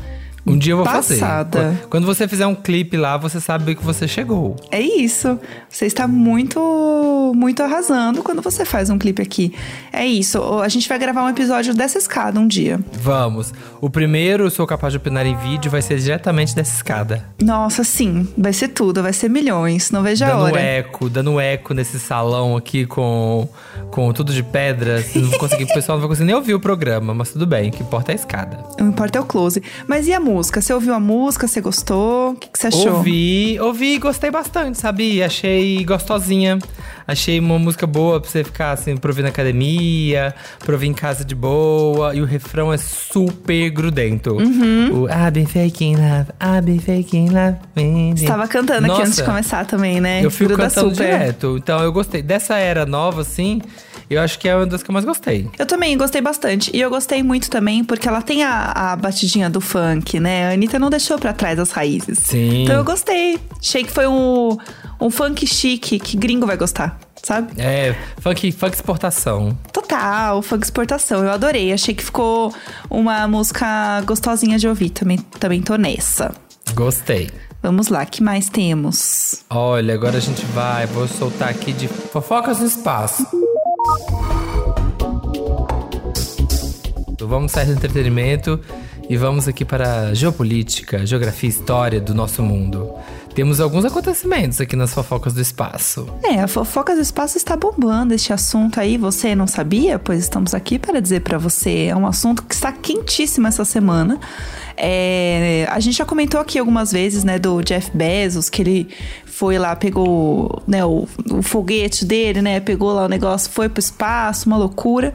Um 0.47 0.57
dia 0.57 0.75
eu 0.75 0.77
vou 0.77 0.85
Passada. 0.87 1.59
fazer. 1.61 1.77
Quando- 1.79 1.89
Quando 1.89 2.07
você 2.07 2.29
fizer 2.29 2.47
um 2.47 2.55
clipe 2.55 2.97
lá, 2.97 3.17
você 3.17 3.41
sabe 3.41 3.75
que 3.75 3.83
você 3.83 4.07
chegou. 4.07 4.55
É 4.71 4.81
isso. 4.81 5.41
Você 5.77 5.85
está 5.85 6.09
muito, 6.09 7.33
muito 7.37 7.63
arrasando 7.63 8.23
quando 8.23 8.41
você 8.41 8.65
faz 8.65 8.89
um 8.89 8.97
clipe 8.97 9.21
aqui. 9.21 9.53
É 9.93 10.07
isso. 10.07 10.43
A 10.63 10.69
gente 10.71 10.89
vai 10.89 10.99
gravar 10.99 11.23
um 11.23 11.29
episódio 11.29 11.75
dessa 11.75 11.99
escada 11.99 12.41
um 12.41 12.49
dia. 12.49 12.81
Vamos. 12.95 13.53
O 13.79 13.91
primeiro, 13.91 14.51
sou 14.51 14.67
capaz 14.67 14.95
de 14.95 14.97
opinar 14.97 15.27
em 15.27 15.37
vídeo, 15.37 15.71
vai 15.71 15.83
ser 15.83 15.99
diretamente 15.99 16.57
dessa 16.57 16.75
escada. 16.75 17.23
Nossa, 17.43 17.85
sim. 17.85 18.27
Vai 18.39 18.55
ser 18.55 18.69
tudo. 18.69 19.03
Vai 19.03 19.13
ser 19.13 19.29
milhões. 19.29 19.91
Não 19.91 20.03
vejo 20.03 20.25
a 20.25 20.29
dando 20.29 20.45
hora. 20.45 20.59
eco, 20.59 21.11
dando 21.11 21.39
eco 21.39 21.75
nesse 21.75 21.99
salão 21.99 22.57
aqui 22.57 22.87
com, 22.87 23.47
com 23.91 24.11
tudo 24.15 24.33
de 24.33 24.43
pedra. 24.43 25.05
Não 25.15 25.29
vou 25.29 25.39
conseguir, 25.39 25.65
o 25.65 25.75
pessoal 25.75 25.99
não 25.99 26.01
vai 26.01 26.09
conseguir 26.09 26.29
nem 26.29 26.37
ouvir 26.37 26.55
o 26.55 26.61
programa, 26.61 27.13
mas 27.13 27.33
tudo 27.33 27.47
bem, 27.47 27.69
o 27.69 27.73
que 27.73 27.83
importa 27.83 28.13
é 28.13 28.15
a 28.15 28.17
escada. 28.17 28.65
O 28.73 28.77
que 28.77 28.83
importa 28.83 29.19
é 29.19 29.21
o 29.21 29.27
close. 29.27 29.63
Mas 29.87 30.07
e 30.07 30.15
a 30.15 30.21
música? 30.21 30.63
Você 30.63 30.73
ouviu 30.73 30.95
a 30.95 31.01
música? 31.01 31.47
Você 31.47 31.61
gostou? 31.61 32.31
O 32.31 32.35
que, 32.37 32.49
que 32.49 32.59
você 32.59 32.69
achou? 32.69 32.95
Ouvi, 32.95 33.61
ouvi 33.61 33.97
e 33.97 33.99
gostei 33.99 34.31
bastante, 34.31 34.79
sabe? 34.79 35.23
Achei 35.23 35.66
gostosinha. 35.87 36.59
Achei 37.07 37.39
uma 37.39 37.59
música 37.59 37.87
boa 37.87 38.21
pra 38.21 38.29
você 38.29 38.43
ficar 38.43 38.73
assim, 38.73 38.97
pra 38.97 39.11
ouvir 39.11 39.23
na 39.23 39.29
academia, 39.29 40.35
pra 40.59 40.75
ouvir 40.75 40.89
em 40.89 40.93
casa 40.93 41.25
de 41.25 41.35
boa. 41.35 42.15
E 42.15 42.21
o 42.21 42.25
refrão 42.25 42.73
é 42.73 42.77
super 42.77 43.71
grudento. 43.71 44.35
Uhum. 44.35 45.03
O 45.03 45.09
I've 45.09 45.31
been 45.33 45.47
faking 45.47 45.97
love, 45.97 46.31
I've 46.41 46.63
been 46.63 46.81
faking 46.81 47.29
love. 47.29 47.57
Você 48.17 48.27
tava 48.27 48.49
cantando 48.49 48.91
aqui 48.91 49.01
antes 49.01 49.15
de 49.15 49.21
Nossa, 49.21 49.31
começar 49.31 49.65
também, 49.67 50.01
né? 50.01 50.25
Eu 50.25 50.31
fico 50.31 50.49
Gruda 50.49 50.69
cantando 50.69 50.91
super. 50.91 51.05
direto. 51.05 51.57
Então 51.57 51.81
eu 51.81 51.93
gostei. 51.93 52.23
Dessa 52.23 52.57
era 52.57 52.85
nova, 52.85 53.21
assim, 53.21 53.63
eu 54.09 54.21
acho 54.21 54.39
que 54.39 54.49
é 54.49 54.55
uma 54.55 54.67
das 54.67 54.83
que 54.83 54.91
eu 54.91 54.93
mais 54.93 55.05
gostei. 55.05 55.49
Eu 55.59 55.67
também 55.67 55.97
gostei 55.97 56.21
bastante. 56.21 56.71
E 56.75 56.81
eu 56.81 56.91
gostei 56.91 57.23
muito 57.23 57.51
também 57.51 57.85
porque 57.85 58.09
ela 58.09 58.23
tem 58.23 58.43
a, 58.43 58.93
a 58.93 58.97
batidinha 58.97 59.51
do 59.51 59.61
funk, 59.61 60.19
né? 60.21 60.49
A 60.49 60.53
Anitta 60.53 60.79
não 60.79 60.91
deixou 60.91 61.19
pra 61.19 61.33
trás 61.33 61.59
as 61.59 61.71
raízes. 61.71 62.19
Sim. 62.19 62.65
Então 62.65 62.77
eu 62.77 62.85
gostei. 62.85 63.39
Achei 63.61 63.85
que 63.85 63.91
foi 63.91 64.07
um, 64.07 64.57
um 65.01 65.11
funk 65.11 65.47
chique 65.47 65.99
que 65.99 66.17
gringo 66.17 66.47
vai 66.47 66.57
gostar, 66.57 66.99
sabe? 67.23 67.53
É, 67.61 67.95
funk, 68.21 68.53
funk 68.53 68.75
exportação. 68.75 69.57
Total, 69.73 70.41
funk 70.43 70.65
exportação. 70.65 71.25
Eu 71.25 71.31
adorei. 71.31 71.73
Achei 71.73 71.95
que 71.95 72.05
ficou 72.05 72.55
uma 72.91 73.27
música 73.29 74.01
gostosinha 74.03 74.59
de 74.59 74.69
ouvir. 74.69 74.91
Também, 74.91 75.19
também 75.19 75.63
tô 75.63 75.77
nessa. 75.77 76.35
Gostei. 76.75 77.31
Vamos 77.63 77.89
lá, 77.89 78.05
que 78.07 78.23
mais 78.23 78.49
temos? 78.49 79.45
Olha, 79.51 79.95
agora 79.95 80.19
a 80.19 80.21
gente 80.21 80.45
vai, 80.47 80.87
vou 80.87 81.09
soltar 81.09 81.49
aqui 81.49 81.73
de 81.73 81.89
fofocas 81.89 82.61
no 82.61 82.67
espaço. 82.67 83.27
Vamos 87.21 87.51
sair 87.51 87.67
do 87.67 87.73
entretenimento 87.73 88.61
e 89.09 89.17
vamos 89.17 89.49
aqui 89.49 89.65
para 89.65 90.09
a 90.09 90.15
geopolítica, 90.15 91.05
geografia 91.05 91.49
e 91.49 91.53
história 91.53 92.01
do 92.01 92.15
nosso 92.15 92.43
mundo. 92.43 92.95
Temos 93.37 93.61
alguns 93.61 93.85
acontecimentos 93.85 94.63
aqui 94.63 94.75
nas 94.75 94.95
fofocas 94.95 95.35
do 95.35 95.43
espaço. 95.43 96.09
É, 96.23 96.41
a 96.41 96.49
fofoca 96.49 96.95
do 96.95 97.03
espaço 97.03 97.37
está 97.37 97.55
bombando 97.55 98.15
este 98.15 98.33
assunto 98.33 98.81
aí. 98.81 98.97
Você 98.97 99.35
não 99.35 99.47
sabia? 99.47 99.99
Pois 99.99 100.21
estamos 100.21 100.55
aqui 100.55 100.79
para 100.79 101.01
dizer 101.01 101.21
para 101.21 101.37
você. 101.37 101.89
É 101.91 101.95
um 101.95 102.07
assunto 102.07 102.43
que 102.43 102.55
está 102.55 102.73
quentíssimo 102.73 103.47
essa 103.47 103.63
semana. 103.63 104.19
É, 104.75 105.69
a 105.71 105.79
gente 105.81 105.99
já 105.99 106.07
comentou 106.07 106.41
aqui 106.41 106.59
algumas 106.59 106.91
vezes, 106.91 107.25
né, 107.25 107.39
do 107.39 107.61
Jeff 107.61 107.95
Bezos, 107.95 108.49
que 108.49 108.63
ele 108.63 108.89
foi 109.27 109.59
lá, 109.59 109.77
pegou 109.77 110.63
né, 110.67 110.83
o, 110.87 111.07
o 111.31 111.43
foguete 111.43 112.07
dele, 112.07 112.41
né, 112.41 112.59
pegou 112.59 112.95
lá 112.95 113.05
o 113.05 113.09
negócio, 113.09 113.51
foi 113.51 113.69
pro 113.69 113.81
espaço, 113.81 114.49
uma 114.49 114.57
loucura. 114.57 115.13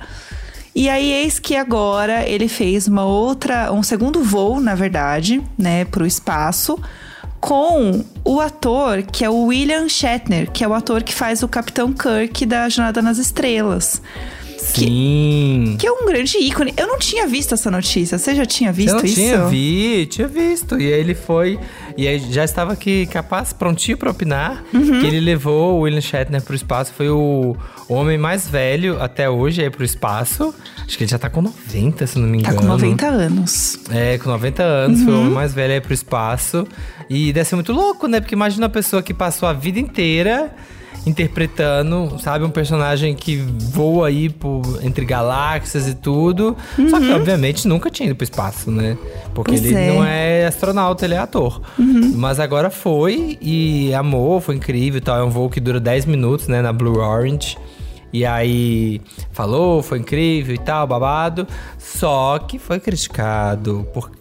E 0.76 0.88
aí, 0.90 1.12
eis 1.12 1.40
que 1.40 1.56
agora 1.56 2.24
ele 2.30 2.48
fez 2.48 2.88
uma 2.88 3.04
outra, 3.04 3.74
um 3.74 3.82
segundo 3.82 4.24
voo, 4.24 4.62
na 4.62 4.76
verdade, 4.76 5.42
né, 5.58 5.86
pro 5.86 6.06
espaço, 6.06 6.78
com 7.42 8.06
o 8.24 8.40
ator 8.40 9.02
que 9.02 9.26
é 9.26 9.30
o 9.30 9.46
William 9.46 9.90
Shatner, 9.90 10.50
que 10.52 10.64
é 10.64 10.68
o 10.68 10.74
ator 10.74 11.04
que 11.04 11.14
faz 11.14 11.42
o 11.42 11.48
Capitão 11.48 11.92
Kirk 11.92 12.46
da 12.46 12.70
Jornada 12.70 13.02
nas 13.02 13.18
Estrelas. 13.18 14.02
Sim. 14.62 15.76
Que 15.80 15.88
é 15.88 15.92
um 15.92 16.06
grande 16.06 16.38
ícone. 16.38 16.74
Eu 16.78 16.88
não 16.88 16.98
tinha 17.00 17.28
visto 17.28 17.54
essa 17.54 17.70
notícia. 17.72 18.18
Você 18.18 18.36
já 18.36 18.46
tinha 18.46 18.72
visto 18.72 18.90
Eu 18.92 18.98
não 19.00 19.06
isso? 19.06 19.16
tinha 19.16 19.46
vi, 19.46 20.06
tinha 20.06 20.28
visto. 20.28 20.80
E 20.80 20.86
aí 20.94 21.00
ele 21.00 21.16
foi. 21.16 21.60
E 21.98 22.08
aí 22.08 22.20
já 22.32 22.44
estava 22.44 22.74
aqui 22.74 23.06
capaz, 23.08 23.54
prontinho 23.54 23.98
pra 23.98 24.12
opinar. 24.12 24.64
Uhum. 24.74 25.02
Que 25.02 25.08
ele 25.08 25.20
levou 25.20 25.76
o 25.78 25.80
William 25.82 26.02
Shatner 26.02 26.42
pro 26.42 26.56
espaço. 26.56 26.94
Foi 26.96 27.10
o, 27.10 27.56
o 27.90 27.94
homem 27.94 28.18
mais 28.18 28.48
velho 28.48 29.02
até 29.02 29.30
hoje 29.30 29.62
aí 29.62 29.70
pro 29.70 29.84
espaço. 29.84 30.54
Acho 30.86 30.98
que 30.98 31.04
ele 31.04 31.12
já 31.12 31.18
tá 31.20 31.30
com 31.30 31.42
90, 31.42 32.08
se 32.08 32.20
não 32.20 32.28
me 32.28 32.42
Tá 32.42 32.52
engano. 32.52 32.62
com 32.62 32.68
90 32.68 33.08
anos. 33.08 33.80
É, 33.90 34.18
com 34.18 34.30
90 34.30 34.64
anos, 34.64 35.02
foi 35.04 35.12
o 35.14 35.16
Uhum. 35.16 35.22
homem 35.22 35.34
mais 35.34 35.54
velho 35.54 35.74
aí 35.74 35.82
pro 35.82 35.94
espaço. 35.94 36.68
E 37.10 37.34
deve 37.34 37.48
ser 37.48 37.56
muito 37.56 37.74
louco, 37.74 38.08
né? 38.08 38.20
Porque 38.20 38.36
imagina 38.36 38.66
uma 38.66 38.70
pessoa 38.72 39.02
que 39.02 39.14
passou 39.14 39.48
a 39.48 39.54
vida 39.54 39.80
inteira 39.80 40.54
interpretando, 41.06 42.18
sabe, 42.20 42.46
um 42.46 42.50
personagem 42.50 43.16
que 43.16 43.38
voa 43.38 44.08
aí 44.08 44.30
por, 44.30 44.62
entre 44.84 45.06
galáxias 45.06 45.88
e 45.88 45.96
tudo. 45.96 46.56
Só 46.90 47.00
que, 47.00 47.12
obviamente, 47.12 47.68
nunca 47.68 47.90
tinha 47.90 48.08
ido 48.08 48.16
pro 48.16 48.24
espaço, 48.24 48.70
né? 48.72 48.98
Porque 49.34 49.52
Uhum. 49.52 49.58
Pois 49.58 49.66
ele 49.66 49.76
é. 49.76 49.94
não 49.94 50.04
é 50.04 50.46
astronauta, 50.46 51.06
ele 51.06 51.16
é 51.16 51.18
ator. 51.18 51.62
Mas 52.16 52.40
agora 52.40 52.70
foi 52.70 53.38
e 53.42 53.94
amou, 53.94 54.40
foi 54.40 54.56
incrível 54.56 55.00
e 55.00 55.02
tal. 55.02 55.18
É 55.18 55.24
um 55.24 55.30
voo 55.30 55.50
que 55.50 55.60
dura 55.60 55.80
10 55.80 56.06
minutos, 56.06 56.48
né, 56.48 56.62
na 56.62 56.72
Blue 56.72 57.00
Orange. 57.00 57.58
E 58.14 58.26
aí 58.26 59.02
falou, 59.32 59.82
foi 59.82 60.00
incrível 60.00 60.54
e 60.54 60.58
tal, 60.58 60.86
babado. 60.86 61.48
Só 61.78 62.38
que 62.40 62.60
foi 62.60 62.80
criticado 62.80 63.88
por 63.94 64.12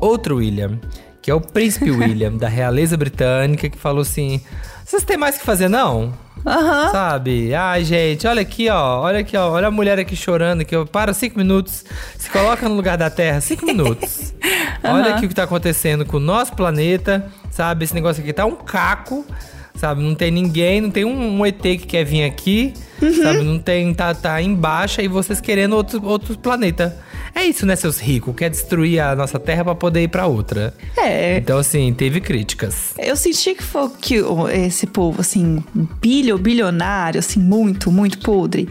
outro 0.00 0.36
William, 0.36 0.78
que 1.22 1.30
é 1.30 1.34
o 1.34 1.40
príncipe 1.40 1.90
William, 1.92 2.36
da 2.36 2.48
realeza 2.48 2.96
britânica, 2.96 3.68
que 3.68 3.78
falou 3.78 4.02
assim: 4.02 4.40
vocês 4.90 5.04
têm 5.04 5.16
mais 5.16 5.38
que 5.38 5.44
fazer, 5.44 5.68
não? 5.68 6.12
Aham. 6.44 6.90
Sabe? 6.90 7.54
Ai, 7.54 7.84
gente, 7.84 8.26
olha 8.26 8.42
aqui, 8.42 8.68
ó. 8.68 9.02
Olha 9.02 9.20
aqui, 9.20 9.36
ó. 9.36 9.48
Olha 9.52 9.68
a 9.68 9.70
mulher 9.70 10.00
aqui 10.00 10.16
chorando 10.16 10.62
aqui. 10.62 10.74
ó. 10.74 10.84
Para 10.84 11.14
cinco 11.14 11.38
minutos. 11.38 11.84
Se 12.18 12.28
coloca 12.28 12.68
no 12.68 12.74
lugar 12.74 12.98
da 12.98 13.08
Terra, 13.08 13.40
cinco 13.40 13.64
minutos. 13.64 14.34
Olha 14.82 15.14
aqui 15.14 15.26
o 15.26 15.28
que 15.28 15.34
tá 15.34 15.44
acontecendo 15.44 16.04
com 16.04 16.16
o 16.16 16.20
nosso 16.20 16.54
planeta. 16.54 17.24
Sabe? 17.52 17.84
Esse 17.84 17.94
negócio 17.94 18.20
aqui 18.20 18.32
tá 18.32 18.44
um 18.44 18.56
caco. 18.56 19.24
Sabe? 19.76 20.02
Não 20.02 20.16
tem 20.16 20.32
ninguém, 20.32 20.80
não 20.80 20.90
tem 20.90 21.04
um, 21.04 21.38
um 21.38 21.46
ET 21.46 21.60
que 21.62 21.78
quer 21.78 22.02
vir 22.04 22.24
aqui. 22.24 22.74
Sabe? 23.22 23.44
Não 23.44 23.60
tem. 23.60 23.94
Tá, 23.94 24.12
tá 24.12 24.42
embaixo 24.42 25.00
e 25.00 25.06
vocês 25.06 25.40
querendo 25.40 25.76
outro, 25.76 26.04
outro 26.04 26.36
planeta. 26.36 26.98
É 27.34 27.44
isso, 27.44 27.64
né, 27.64 27.76
seus 27.76 27.98
ricos? 27.98 28.34
Quer 28.34 28.50
destruir 28.50 29.00
a 29.00 29.14
nossa 29.14 29.38
Terra 29.38 29.64
pra 29.64 29.74
poder 29.74 30.02
ir 30.02 30.08
pra 30.08 30.26
outra. 30.26 30.74
É. 30.96 31.36
Então, 31.38 31.58
assim, 31.58 31.92
teve 31.94 32.20
críticas. 32.20 32.94
Eu 32.98 33.16
senti 33.16 33.54
que 33.54 33.62
foi 33.62 33.88
que 34.00 34.16
esse 34.52 34.86
povo, 34.86 35.20
assim, 35.20 35.62
bilho, 36.00 36.36
bilionário, 36.38 37.18
assim, 37.18 37.40
muito, 37.40 37.90
muito 37.90 38.18
podre, 38.18 38.68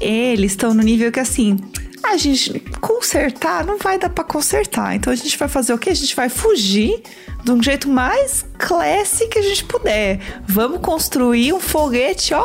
eles 0.00 0.52
estão 0.52 0.72
no 0.72 0.82
nível 0.82 1.10
que, 1.10 1.20
assim, 1.20 1.56
a 2.02 2.16
gente 2.16 2.60
consertar 2.80 3.64
não 3.66 3.78
vai 3.78 3.98
dar 3.98 4.10
pra 4.10 4.24
consertar. 4.24 4.94
Então 4.94 5.12
a 5.12 5.16
gente 5.16 5.36
vai 5.36 5.48
fazer 5.48 5.72
o 5.72 5.78
quê? 5.78 5.90
A 5.90 5.94
gente 5.94 6.14
vai 6.14 6.28
fugir 6.28 7.02
de 7.44 7.50
um 7.50 7.62
jeito 7.62 7.88
mais 7.88 8.44
classe 8.58 9.26
que 9.28 9.38
a 9.38 9.42
gente 9.42 9.64
puder. 9.64 10.20
Vamos 10.46 10.80
construir 10.80 11.52
um 11.52 11.60
foguete, 11.60 12.32
ó, 12.32 12.44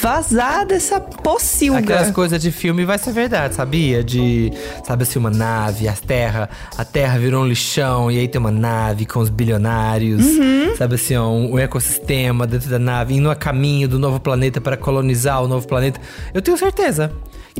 vazar 0.00 0.66
dessa 0.66 1.00
pocilga. 1.00 1.78
Aquelas 1.80 2.10
coisas 2.10 2.40
de 2.40 2.50
filme 2.50 2.84
vai 2.84 2.98
ser 2.98 3.12
verdade, 3.12 3.54
sabia? 3.54 4.02
De, 4.02 4.52
sabe 4.84 5.02
assim, 5.02 5.18
uma 5.18 5.30
nave, 5.30 5.88
a 5.88 5.92
terra, 5.92 6.48
a 6.76 6.84
terra 6.84 7.18
virou 7.18 7.42
um 7.42 7.46
lixão 7.46 8.10
e 8.10 8.18
aí 8.18 8.28
tem 8.28 8.40
uma 8.40 8.50
nave 8.50 9.04
com 9.06 9.20
os 9.20 9.28
bilionários, 9.28 10.24
Uhum. 10.24 10.76
sabe 10.76 10.94
assim, 10.94 11.16
ó, 11.16 11.28
um, 11.30 11.58
ecossistema 11.58 12.46
dentro 12.46 12.70
da 12.70 12.78
nave, 12.78 13.14
indo 13.14 13.30
a 13.30 13.34
caminho 13.36 13.88
do 13.88 13.98
novo 13.98 14.20
planeta 14.20 14.60
para 14.60 14.76
colonizar 14.76 15.42
o 15.42 15.48
novo 15.48 15.66
planeta. 15.66 16.00
Eu 16.32 16.40
tenho 16.40 16.56
certeza 16.56 17.12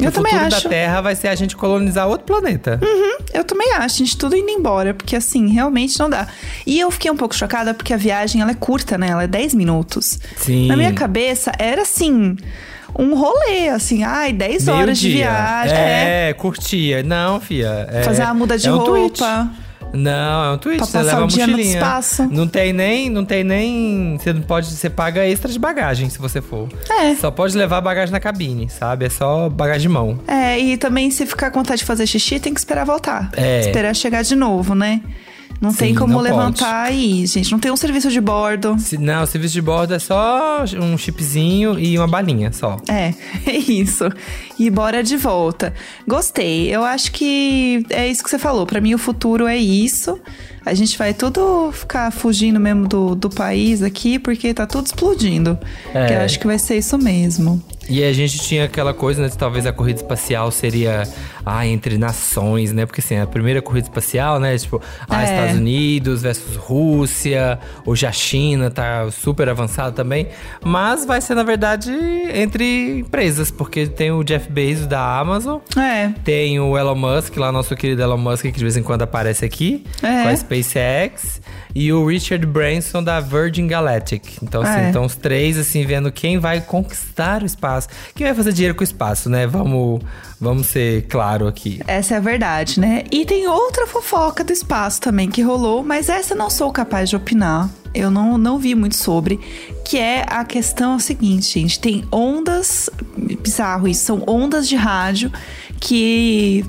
Eu 0.04 0.10
o 0.10 0.12
também 0.12 0.32
futuro 0.32 0.50
da 0.50 0.56
acho. 0.58 0.68
Terra 0.68 1.00
vai 1.00 1.14
ser 1.16 1.28
a 1.28 1.34
gente 1.34 1.56
colonizar 1.56 2.06
outro 2.08 2.26
planeta. 2.26 2.78
Eu 3.32 3.44
também 3.44 3.72
acho, 3.74 3.96
a 3.96 3.98
gente 4.04 4.16
tudo 4.16 4.36
indo 4.36 4.50
embora, 4.50 4.94
porque 4.94 5.14
assim, 5.16 5.48
realmente 5.48 5.98
não 5.98 6.08
dá. 6.10 6.26
E 6.66 6.78
eu 6.80 6.90
fiquei 6.90 7.10
um 7.10 7.16
pouco 7.16 7.34
chocada 7.34 7.74
porque 7.74 7.92
a 7.92 7.96
viagem 7.96 8.40
ela 8.40 8.50
é 8.50 8.54
curta, 8.54 8.96
né? 8.98 9.08
Ela 9.08 9.24
é 9.24 9.26
10 9.26 9.54
minutos. 9.54 10.18
Sim. 10.36 10.66
Na 10.66 10.76
minha 10.76 10.92
cabeça 10.92 11.52
era 11.58 11.82
assim, 11.82 12.36
um 12.98 13.14
rolê, 13.14 13.68
assim, 13.68 14.02
ai, 14.02 14.32
10 14.32 14.64
Meio 14.64 14.78
horas 14.78 14.98
de 14.98 15.10
dia. 15.10 15.24
viagem. 15.30 15.76
É. 15.76 16.28
É, 16.30 16.32
curtia. 16.32 17.02
Não, 17.02 17.40
fia. 17.40 17.86
é- 17.90 18.02
Fazer 18.02 18.22
uma 18.22 18.34
muda 18.34 18.56
de 18.58 18.66
é 18.68 18.72
um 18.72 18.76
roupa. 18.76 18.90
tweet. 18.92 19.20
Não, 19.92 20.44
é 20.44 20.54
um 20.54 20.58
tweet. 20.58 20.78
Pra 20.78 20.86
Você 20.86 21.02
leva 21.02 21.18
a 21.18 21.20
mochilinha. 21.24 21.80
Não 22.30 22.46
tem 22.46 22.72
nem, 22.72 23.10
não 23.10 23.24
tem 23.24 23.44
nem, 23.44 24.16
você 24.18 24.32
não 24.32 24.42
pode, 24.42 24.66
você 24.66 24.90
paga 24.90 25.26
extra 25.26 25.50
de 25.50 25.58
bagagem 25.58 26.08
se 26.10 26.18
você 26.18 26.40
for. 26.40 26.68
É. 26.90 27.14
Só 27.14 27.30
pode 27.30 27.56
levar 27.56 27.80
bagagem 27.80 28.12
na 28.12 28.20
cabine, 28.20 28.68
sabe? 28.68 29.06
É 29.06 29.10
só 29.10 29.48
bagagem 29.48 29.82
de 29.82 29.88
mão. 29.88 30.18
É, 30.26 30.58
e 30.58 30.76
também 30.76 31.10
se 31.10 31.26
ficar 31.26 31.50
com 31.50 31.60
vontade 31.60 31.80
de 31.80 31.84
fazer 31.84 32.06
xixi, 32.06 32.38
tem 32.38 32.52
que 32.52 32.60
esperar 32.60 32.84
voltar. 32.84 33.30
É. 33.36 33.60
Esperar 33.60 33.94
chegar 33.94 34.22
de 34.22 34.36
novo, 34.36 34.74
né? 34.74 35.00
Não 35.60 35.72
tem 35.72 35.92
Sim, 35.92 35.98
como 35.98 36.12
não 36.12 36.20
levantar 36.20 36.92
e 36.92 37.22
ir, 37.22 37.26
gente. 37.26 37.50
Não 37.50 37.58
tem 37.58 37.70
um 37.70 37.76
serviço 37.76 38.10
de 38.10 38.20
bordo. 38.20 38.78
Se, 38.78 38.96
não, 38.96 39.24
o 39.24 39.26
serviço 39.26 39.54
de 39.54 39.62
bordo 39.62 39.92
é 39.92 39.98
só 39.98 40.64
um 40.80 40.96
chipzinho 40.96 41.78
e 41.78 41.98
uma 41.98 42.06
balinha 42.06 42.52
só. 42.52 42.76
É, 42.88 43.12
é 43.44 43.56
isso. 43.56 44.08
E 44.58 44.70
bora 44.70 45.02
de 45.02 45.16
volta. 45.16 45.74
Gostei. 46.06 46.74
Eu 46.74 46.84
acho 46.84 47.10
que 47.10 47.84
é 47.90 48.06
isso 48.06 48.22
que 48.22 48.30
você 48.30 48.38
falou. 48.38 48.66
Pra 48.66 48.80
mim, 48.80 48.94
o 48.94 48.98
futuro 48.98 49.46
é 49.46 49.56
isso. 49.56 50.20
A 50.64 50.74
gente 50.74 50.96
vai 50.96 51.14
tudo 51.14 51.72
ficar 51.72 52.12
fugindo 52.12 52.60
mesmo 52.60 52.86
do, 52.86 53.14
do 53.14 53.30
país 53.30 53.82
aqui, 53.82 54.18
porque 54.18 54.52
tá 54.54 54.66
tudo 54.66 54.86
explodindo. 54.86 55.58
É. 55.92 56.06
Que 56.06 56.12
eu 56.12 56.20
acho 56.20 56.38
que 56.38 56.46
vai 56.46 56.58
ser 56.58 56.78
isso 56.78 56.96
mesmo. 56.98 57.62
E 57.88 58.04
a 58.04 58.12
gente 58.12 58.38
tinha 58.38 58.64
aquela 58.64 58.92
coisa, 58.92 59.22
né? 59.22 59.28
de 59.28 59.38
Talvez 59.38 59.64
a 59.66 59.72
corrida 59.72 60.00
espacial 60.00 60.50
seria 60.50 61.02
ah, 61.44 61.66
entre 61.66 61.96
nações, 61.96 62.72
né? 62.72 62.84
Porque 62.84 63.00
assim, 63.00 63.16
a 63.16 63.26
primeira 63.26 63.62
corrida 63.62 63.86
espacial, 63.88 64.38
né? 64.38 64.56
Tipo, 64.58 64.80
ah, 65.08 65.22
É. 65.22 65.24
Estados 65.24 65.56
Unidos 65.56 66.22
versus 66.22 66.56
Rússia, 66.56 67.58
hoje 67.86 68.06
a 68.06 68.12
China 68.12 68.70
tá 68.70 69.10
super 69.10 69.48
avançada 69.48 69.92
também. 69.92 70.28
Mas 70.64 71.04
vai 71.06 71.20
ser, 71.20 71.34
na 71.34 71.42
verdade, 71.42 71.90
entre 72.34 72.98
empresas, 73.00 73.50
porque 73.50 73.86
tem 73.86 74.10
o 74.10 74.22
Jeff 74.22 74.50
Bezos 74.50 74.86
da 74.86 75.18
Amazon. 75.18 75.58
É. 75.76 76.10
Tem 76.24 76.58
o 76.60 76.76
Elon 76.76 76.94
Musk, 76.94 77.36
lá 77.36 77.50
nosso 77.52 77.74
querido 77.76 78.02
Elon 78.02 78.18
Musk, 78.18 78.42
que 78.42 78.52
de 78.52 78.62
vez 78.64 78.76
em 78.76 78.82
quando 78.82 79.02
aparece 79.02 79.44
aqui, 79.44 79.84
É. 80.02 80.22
com 80.24 80.28
a 80.28 80.36
SpaceX. 80.36 81.40
E 81.74 81.92
o 81.92 82.06
Richard 82.06 82.44
Branson 82.46 83.02
da 83.02 83.20
Virgin 83.20 83.66
Galactic. 83.66 84.22
Então, 84.42 84.62
assim, 84.62 84.80
É. 84.80 84.88
então 84.88 85.04
os 85.04 85.14
três, 85.14 85.56
assim, 85.58 85.84
vendo 85.84 86.10
quem 86.10 86.38
vai 86.38 86.60
conquistar 86.60 87.42
o 87.42 87.46
espaço. 87.46 87.77
Quem 88.14 88.26
vai 88.26 88.34
fazer 88.34 88.52
dinheiro 88.52 88.74
com 88.74 88.82
espaço, 88.82 89.28
né? 89.28 89.46
Vamos, 89.46 90.00
vamos 90.40 90.66
ser 90.66 91.06
claro 91.08 91.46
aqui. 91.46 91.80
Essa 91.86 92.14
é 92.14 92.16
a 92.16 92.20
verdade, 92.20 92.80
né? 92.80 93.04
E 93.12 93.24
tem 93.24 93.46
outra 93.46 93.86
fofoca 93.86 94.42
do 94.42 94.52
espaço 94.52 95.00
também 95.00 95.28
que 95.30 95.42
rolou, 95.42 95.84
mas 95.84 96.08
essa 96.08 96.34
eu 96.34 96.38
não 96.38 96.50
sou 96.50 96.72
capaz 96.72 97.08
de 97.10 97.16
opinar. 97.16 97.68
Eu 97.98 98.10
não, 98.10 98.38
não 98.38 98.58
vi 98.58 98.74
muito 98.74 98.96
sobre. 98.96 99.40
Que 99.84 99.98
é 99.98 100.24
a 100.28 100.44
questão 100.44 100.98
seguinte, 100.98 101.60
gente. 101.60 101.80
Tem 101.80 102.04
ondas. 102.12 102.88
Bizarro 103.42 103.88
isso. 103.88 104.04
São 104.04 104.22
ondas 104.26 104.68
de 104.68 104.76
rádio 104.76 105.32
que 105.80 106.64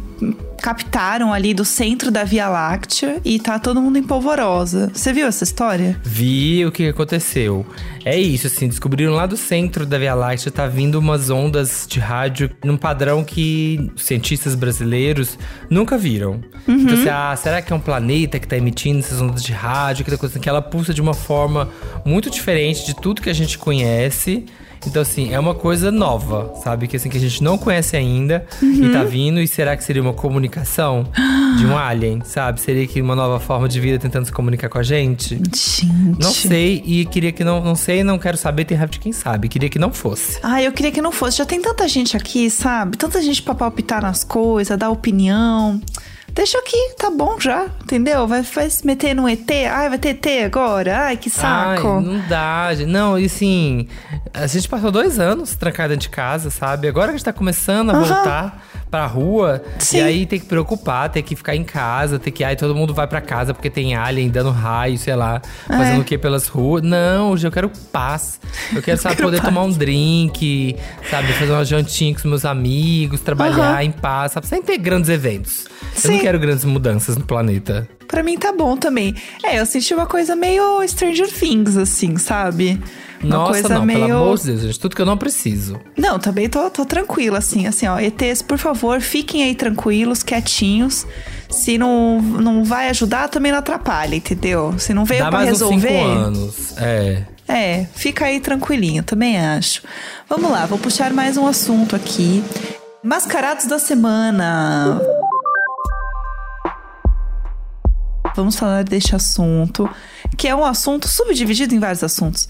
captaram 0.62 1.34
ali 1.34 1.54
do 1.54 1.64
centro 1.66 2.12
da 2.12 2.24
Via 2.24 2.48
Láctea 2.50 3.22
e 3.24 3.40
tá 3.40 3.58
todo 3.58 3.82
mundo 3.82 3.98
em 3.98 4.04
polvorosa. 4.04 4.92
Você 4.94 5.14
viu 5.14 5.28
essa 5.28 5.44
história? 5.44 6.00
Vi 6.04 6.66
o 6.66 6.72
que 6.72 6.90
aconteceu. 6.90 7.66
É 8.06 8.18
isso, 8.18 8.48
assim, 8.48 8.68
descobriram 8.68 9.14
lá 9.14 9.26
do 9.26 9.38
centro 9.38 9.86
da 9.86 9.98
Via 9.98 10.14
Láctea, 10.14 10.52
tá 10.52 10.68
vindo 10.68 10.96
umas 10.96 11.30
ondas 11.30 11.86
de 11.90 12.00
rádio 12.00 12.50
num 12.64 12.78
padrão 12.78 13.24
que 13.24 13.92
cientistas 13.96 14.56
brasileiros 14.56 15.38
nunca 15.70 15.98
viram. 15.98 16.42
Então, 16.68 16.94
assim, 16.94 17.10
ah, 17.10 17.36
será 17.36 17.62
que 17.62 17.72
é 17.72 17.76
um 17.76 17.80
planeta 17.80 18.40
que 18.40 18.48
tá 18.48 18.58
emitindo 18.58 19.00
essas 19.00 19.22
ondas 19.22 19.44
de 19.44 19.52
rádio? 19.52 20.06
Que, 20.06 20.12
coisa, 20.18 20.34
assim, 20.34 20.40
que 20.40 20.50
ela 20.50 20.62
pulsa 20.62 20.94
de 20.94 21.02
uma 21.02 21.14
forma 21.20 21.70
muito 22.04 22.30
diferente 22.30 22.86
de 22.86 22.96
tudo 22.96 23.22
que 23.22 23.30
a 23.30 23.34
gente 23.34 23.58
conhece. 23.58 24.46
Então, 24.88 25.02
assim, 25.02 25.34
é 25.34 25.40
uma 25.40 25.54
coisa 25.54 25.92
nova, 25.92 26.54
sabe? 26.64 26.88
Que 26.88 26.96
assim, 26.96 27.10
que 27.10 27.18
a 27.18 27.20
gente 27.20 27.44
não 27.44 27.58
conhece 27.58 27.98
ainda 27.98 28.46
e 28.62 28.90
tá 28.90 29.04
vindo. 29.04 29.42
E 29.42 29.48
será 29.48 29.76
que 29.76 29.84
seria 29.84 30.02
uma 30.02 30.14
comunicação 30.14 31.06
de 31.58 31.66
um 31.66 31.76
alien, 31.78 32.22
sabe? 32.24 32.62
Seria 32.62 32.88
que 32.88 33.02
uma 33.02 33.16
nova 33.16 33.40
forma 33.40 33.68
de 33.68 33.80
vida 33.80 34.00
tentando 34.00 34.26
se 34.26 34.32
comunicar 34.32 34.70
com 34.70 34.78
a 34.78 34.84
gente? 34.84 35.36
Gente. 35.36 35.86
Não 36.20 36.32
sei 36.32 36.82
e 36.86 37.06
queria 37.06 37.32
que 37.32 37.44
não. 37.44 37.62
Não 37.62 37.76
sei, 37.76 38.04
não 38.04 38.18
quero 38.18 38.38
saber, 38.38 38.66
tem 38.66 38.78
raiva 38.78 38.92
de 38.92 39.00
quem 39.00 39.12
sabe. 39.12 39.50
Queria 39.50 39.70
que 39.70 39.78
não 39.78 39.92
fosse. 39.92 40.40
Ah, 40.42 40.64
eu 40.64 40.72
queria 40.72 40.92
que 40.92 41.02
não 41.02 41.12
fosse. 41.12 41.38
Já 41.38 41.46
tem 41.46 41.62
tanta 41.62 41.88
gente 41.88 42.16
aqui, 42.16 42.50
sabe? 42.50 42.98
Tanta 42.98 43.22
gente 43.22 43.42
pra 43.42 43.54
palpitar 43.54 44.02
nas 44.02 44.24
coisas, 44.24 44.78
dar 44.78 44.90
opinião. 44.90 45.82
Deixa 46.34 46.58
aqui, 46.58 46.96
tá 46.98 47.10
bom 47.10 47.40
já, 47.40 47.66
entendeu? 47.84 48.28
Vai, 48.28 48.42
vai 48.42 48.70
se 48.70 48.86
meter 48.86 49.14
no 49.14 49.28
ET. 49.28 49.50
Ai, 49.72 49.90
vai 49.90 49.98
ter 49.98 50.10
ET 50.10 50.46
agora. 50.46 51.06
Ai, 51.06 51.18
que 51.18 51.30
saco. 51.30 51.88
Ai, 51.88 52.04
não 52.04 52.28
dá. 52.28 52.70
Não, 52.88 53.20
e 53.20 53.26
assim, 53.26 53.88
a 54.34 54.48
gente 54.48 54.68
passou 54.68 54.92
dois 54.92 55.20
anos 55.20 55.56
trancada 55.56 55.90
dentro 55.90 56.04
de 56.04 56.10
casa, 56.10 56.50
sabe? 56.50 56.88
Agora 56.88 57.08
que 57.08 57.16
a 57.16 57.18
gente 57.18 57.26
tá 57.26 57.34
começando 57.34 57.90
a 57.92 58.00
voltar 58.00 58.69
pra 58.90 59.06
rua. 59.06 59.62
Sim. 59.80 59.98
E 59.98 60.02
aí 60.02 60.26
tem 60.26 60.40
que 60.40 60.46
preocupar, 60.46 61.10
tem 61.10 61.22
que 61.24 61.36
ficar 61.36 61.56
em 61.56 61.64
casa, 61.64 62.18
tem 62.20 62.32
que. 62.34 62.44
Aí 62.44 62.56
todo 62.56 62.76
mundo 62.76 62.94
vai 62.94 63.08
pra 63.08 63.22
casa 63.22 63.54
porque 63.54 63.70
tem 63.70 63.96
alien 63.96 64.30
dando 64.30 64.50
raio, 64.52 64.98
sei 64.98 65.16
lá, 65.16 65.42
fazendo 65.68 65.98
É. 65.98 66.00
o 66.00 66.04
que 66.04 66.18
pelas 66.18 66.48
ruas. 66.48 66.82
Não, 66.84 67.32
hoje 67.32 67.46
eu 67.48 67.52
quero 67.52 67.70
paz. 67.92 68.40
Eu 68.76 68.82
quero, 68.82 68.98
sabe, 69.02 69.16
quero 69.16 69.28
poder 69.28 69.38
paz. 69.42 69.50
tomar 69.50 69.64
um 69.66 69.72
drink, 69.72 70.76
sabe, 71.10 71.34
fazer 71.34 71.52
uma 71.52 71.66
jantinha 71.66 72.14
com 72.14 72.20
os 72.20 72.26
meus 72.26 72.46
amigos, 72.46 73.20
trabalhar 73.22 73.74
Aham. 73.76 73.84
em 73.84 73.92
paz, 73.92 74.32
sabe? 74.34 74.48
Sem 74.48 74.62
ter 74.62 74.78
grandes 74.78 75.10
eventos. 75.10 75.66
Eu 75.96 76.02
Sim. 76.02 76.12
não 76.14 76.20
quero 76.20 76.40
grandes 76.40 76.66
mudanças 76.66 77.18
no 77.18 77.24
planeta. 77.26 77.88
Pra 78.08 78.24
mim 78.24 78.38
tá 78.38 78.52
bom 78.52 78.76
também. 78.76 79.14
É, 79.44 79.60
eu 79.60 79.66
senti 79.68 79.94
uma 79.94 80.08
coisa 80.08 80.36
meio 80.36 80.82
Stranger 80.88 81.32
Things, 81.32 81.78
assim, 81.78 82.18
sabe? 82.18 82.82
Uma 83.22 83.36
Nossa, 83.38 83.52
coisa 83.52 83.70
não, 83.70 83.86
meio. 83.86 84.00
pelo 84.00 84.20
amor 84.22 84.38
de 84.38 84.46
Deus, 84.46 84.62
gente, 84.62 84.80
tudo 84.80 84.96
que 84.96 85.02
eu 85.02 85.06
não 85.06 85.18
preciso. 85.18 85.80
Não, 85.98 86.18
também 86.18 86.48
tô, 86.48 86.70
tô 86.70 86.86
tranquila, 86.86 87.40
assim, 87.40 87.68
assim, 87.68 87.86
ó. 87.88 88.00
ETs, 88.00 88.42
por 88.42 88.58
favor, 88.58 89.02
fiquem 89.02 89.44
aí 89.44 89.56
tranquilos, 89.56 90.24
quietinhos. 90.24 91.06
Se 91.50 91.78
não, 91.78 92.22
não 92.22 92.64
vai 92.64 92.90
ajudar, 92.90 93.28
também 93.28 93.52
não 93.52 93.60
atrapalha, 93.60 94.16
entendeu? 94.16 94.74
Se 94.78 94.94
não 94.94 95.04
veio 95.04 95.24
Dá 95.24 95.30
pra 95.30 95.44
resolver. 95.44 95.88
cinco 95.90 96.02
anos. 96.02 96.78
É. 96.78 97.24
É, 97.48 97.86
fica 97.96 98.26
aí 98.26 98.40
tranquilinho, 98.40 99.02
também 99.04 99.38
acho. 99.40 99.82
Vamos 100.30 100.52
lá, 100.52 100.66
vou 100.68 100.78
puxar 100.78 101.12
mais 101.12 101.36
um 101.36 101.48
assunto 101.48 101.96
aqui. 101.96 102.44
Mascarados 103.04 103.66
da 103.66 103.80
semana. 103.80 105.02
Vamos 108.36 108.56
falar 108.56 108.84
deste 108.84 109.16
assunto, 109.16 109.90
que 110.38 110.48
é 110.48 110.56
um 110.56 110.64
assunto 110.64 111.08
subdividido 111.08 111.74
em 111.74 111.80
vários 111.80 112.04
assuntos. 112.04 112.48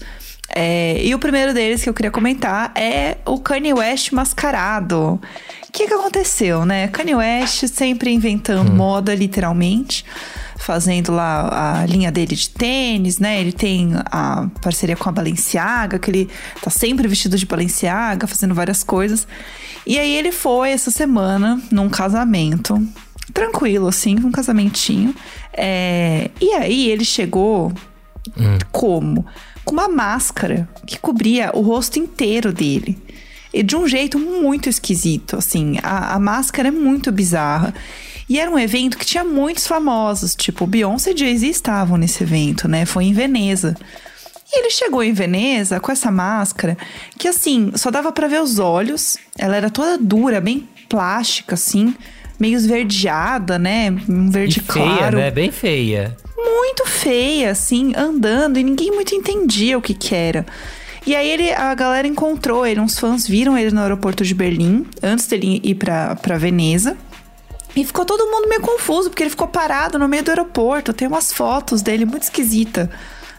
É, 0.54 1.00
e 1.04 1.14
o 1.14 1.18
primeiro 1.18 1.54
deles 1.54 1.82
que 1.82 1.88
eu 1.88 1.94
queria 1.94 2.10
comentar 2.10 2.72
é 2.74 3.18
o 3.24 3.38
Kanye 3.38 3.72
West 3.72 4.12
mascarado. 4.12 5.20
O 5.68 5.72
que, 5.72 5.86
que 5.86 5.94
aconteceu, 5.94 6.66
né? 6.66 6.88
Kanye 6.88 7.14
West 7.14 7.68
sempre 7.68 8.12
inventando 8.12 8.72
moda, 8.72 9.14
literalmente. 9.14 10.04
Fazendo 10.56 11.12
lá 11.12 11.80
a 11.82 11.86
linha 11.86 12.10
dele 12.10 12.34
de 12.34 12.50
tênis, 12.50 13.18
né? 13.18 13.40
Ele 13.40 13.52
tem 13.52 13.92
a 14.06 14.48
parceria 14.60 14.96
com 14.96 15.08
a 15.08 15.12
Balenciaga, 15.12 15.98
que 15.98 16.10
ele 16.10 16.28
tá 16.60 16.68
sempre 16.68 17.06
vestido 17.08 17.38
de 17.38 17.46
Balenciaga, 17.46 18.26
fazendo 18.26 18.54
várias 18.54 18.82
coisas. 18.82 19.26
E 19.86 19.98
aí 19.98 20.14
ele 20.14 20.32
foi 20.32 20.72
essa 20.72 20.90
semana 20.90 21.60
num 21.70 21.88
casamento. 21.88 22.84
Tranquilo, 23.32 23.86
assim, 23.86 24.16
um 24.16 24.32
casamentinho. 24.32 25.14
É, 25.52 26.30
E 26.40 26.52
aí 26.54 26.90
ele 26.90 27.04
chegou 27.04 27.72
como? 28.70 29.24
Com 29.64 29.74
uma 29.74 29.88
máscara 29.88 30.68
que 30.86 30.98
cobria 30.98 31.50
o 31.54 31.60
rosto 31.60 31.98
inteiro 31.98 32.52
dele. 32.52 32.98
E 33.52 33.62
de 33.62 33.76
um 33.76 33.86
jeito 33.86 34.18
muito 34.18 34.68
esquisito, 34.68 35.36
assim. 35.36 35.76
A, 35.82 36.14
a 36.14 36.18
máscara 36.18 36.68
é 36.68 36.70
muito 36.70 37.10
bizarra. 37.10 37.74
E 38.28 38.38
era 38.38 38.50
um 38.50 38.58
evento 38.58 38.96
que 38.96 39.04
tinha 39.04 39.24
muitos 39.24 39.66
famosos, 39.66 40.36
tipo 40.36 40.66
Beyoncé 40.66 41.10
e 41.10 41.16
Jay-Z 41.16 41.48
estavam 41.48 41.96
nesse 41.96 42.22
evento, 42.22 42.68
né? 42.68 42.86
Foi 42.86 43.04
em 43.04 43.12
Veneza. 43.12 43.76
E 44.52 44.60
ele 44.60 44.70
chegou 44.70 45.02
em 45.02 45.12
Veneza 45.12 45.80
com 45.80 45.90
essa 45.90 46.10
máscara 46.10 46.78
que, 47.18 47.26
assim, 47.26 47.72
só 47.74 47.90
dava 47.90 48.12
pra 48.12 48.28
ver 48.28 48.40
os 48.40 48.58
olhos. 48.58 49.16
Ela 49.36 49.56
era 49.56 49.68
toda 49.68 49.98
dura, 49.98 50.40
bem 50.40 50.68
plástica, 50.88 51.54
assim, 51.54 51.94
meio 52.38 52.56
esverdeada, 52.56 53.58
né? 53.58 53.90
Um 54.08 54.30
verde 54.30 54.58
e 54.58 54.62
feia, 54.62 54.86
claro 54.86 55.18
né? 55.18 55.30
Bem 55.30 55.50
feia. 55.50 56.16
Muito 56.44 56.86
feia, 56.86 57.50
assim, 57.50 57.92
andando, 57.96 58.58
e 58.58 58.64
ninguém 58.64 58.90
muito 58.90 59.14
entendia 59.14 59.78
o 59.78 59.82
que 59.82 59.94
que 59.94 60.14
era. 60.14 60.46
E 61.06 61.14
aí 61.16 61.28
ele, 61.28 61.50
a 61.52 61.74
galera 61.74 62.06
encontrou 62.06 62.66
ele, 62.66 62.80
uns 62.80 62.98
fãs 62.98 63.26
viram 63.26 63.56
ele 63.56 63.70
no 63.70 63.80
aeroporto 63.80 64.22
de 64.22 64.34
Berlim, 64.34 64.86
antes 65.02 65.26
dele 65.26 65.60
ir 65.64 65.74
pra, 65.74 66.14
pra 66.16 66.36
Veneza. 66.36 66.96
E 67.74 67.84
ficou 67.84 68.04
todo 68.04 68.26
mundo 68.30 68.48
meio 68.48 68.60
confuso, 68.60 69.08
porque 69.08 69.22
ele 69.22 69.30
ficou 69.30 69.46
parado 69.46 69.98
no 69.98 70.08
meio 70.08 70.22
do 70.22 70.30
aeroporto. 70.30 70.92
Tem 70.92 71.06
umas 71.06 71.32
fotos 71.32 71.82
dele 71.82 72.04
muito 72.04 72.24
esquisita. 72.24 72.90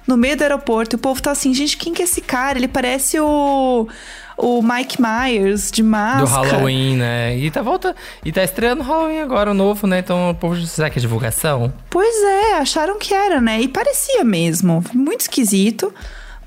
No 0.08 0.18
meio 0.18 0.38
do 0.38 0.42
aeroporto. 0.42 0.96
E 0.96 0.98
o 0.98 1.00
povo 1.00 1.22
tá 1.22 1.32
assim, 1.32 1.54
gente, 1.54 1.78
quem 1.78 1.94
que 1.94 2.02
é 2.02 2.06
esse 2.06 2.22
cara? 2.22 2.58
Ele 2.58 2.68
parece 2.68 3.20
o. 3.20 3.88
O 4.44 4.60
Mike 4.64 4.98
Myers 5.00 5.70
de 5.70 5.84
Do 5.84 5.90
máscara. 5.90 6.48
Halloween, 6.48 6.98
né? 6.98 7.38
E 7.38 7.52
tá 7.52 7.62
volta 7.62 7.96
E 8.26 8.32
tá 8.32 8.44
estreando 8.44 8.82
Halloween 8.82 9.20
agora, 9.20 9.52
o 9.52 9.54
novo, 9.54 9.86
né? 9.86 10.00
Então, 10.00 10.32
o 10.32 10.36
povo, 10.36 10.60
será 10.66 10.90
que 10.90 10.98
é 10.98 11.02
divulgação? 11.02 11.72
Pois 11.92 12.24
é, 12.24 12.54
acharam 12.54 12.98
que 12.98 13.14
era, 13.14 13.40
né? 13.40 13.62
E 13.62 13.68
parecia 13.68 14.24
mesmo. 14.24 14.84
Muito 14.94 15.22
esquisito. 15.22 15.94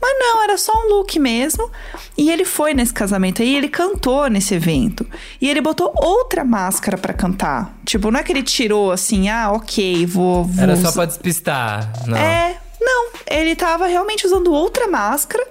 Mas 0.03 0.19
não, 0.19 0.43
era 0.43 0.59
só 0.59 0.73
um 0.73 0.89
look 0.89 1.19
mesmo. 1.21 1.71
E 2.19 2.31
ele 2.33 2.45
foi 2.45 2.75
nesse 2.75 2.93
casamento 2.93 3.41
aí, 3.41 3.57
ele 3.57 3.69
cantou 3.69 4.29
nesse 4.29 4.55
evento. 4.55 5.07
E 5.41 5.49
ele 5.49 5.61
botou 5.61 5.93
outra 5.95 6.45
máscara 6.45 6.99
pra 6.99 7.15
cantar. 7.15 7.75
Tipo, 7.87 8.11
não 8.11 8.19
é 8.19 8.25
que 8.25 8.33
ele 8.33 8.43
tirou 8.43 8.91
assim, 8.91 9.29
ah, 9.29 9.53
ok, 9.53 10.05
vou. 10.05 10.45
vou 10.45 10.63
Era 10.63 10.77
só 10.77 10.91
pra 10.91 11.05
despistar. 11.05 11.91
Não. 12.07 12.19
É, 12.19 12.57
não. 12.81 13.11
Ele 13.31 13.55
tava 13.55 13.87
realmente 13.87 14.27
usando 14.27 14.53
outra 14.53 14.89
máscara 14.89 15.47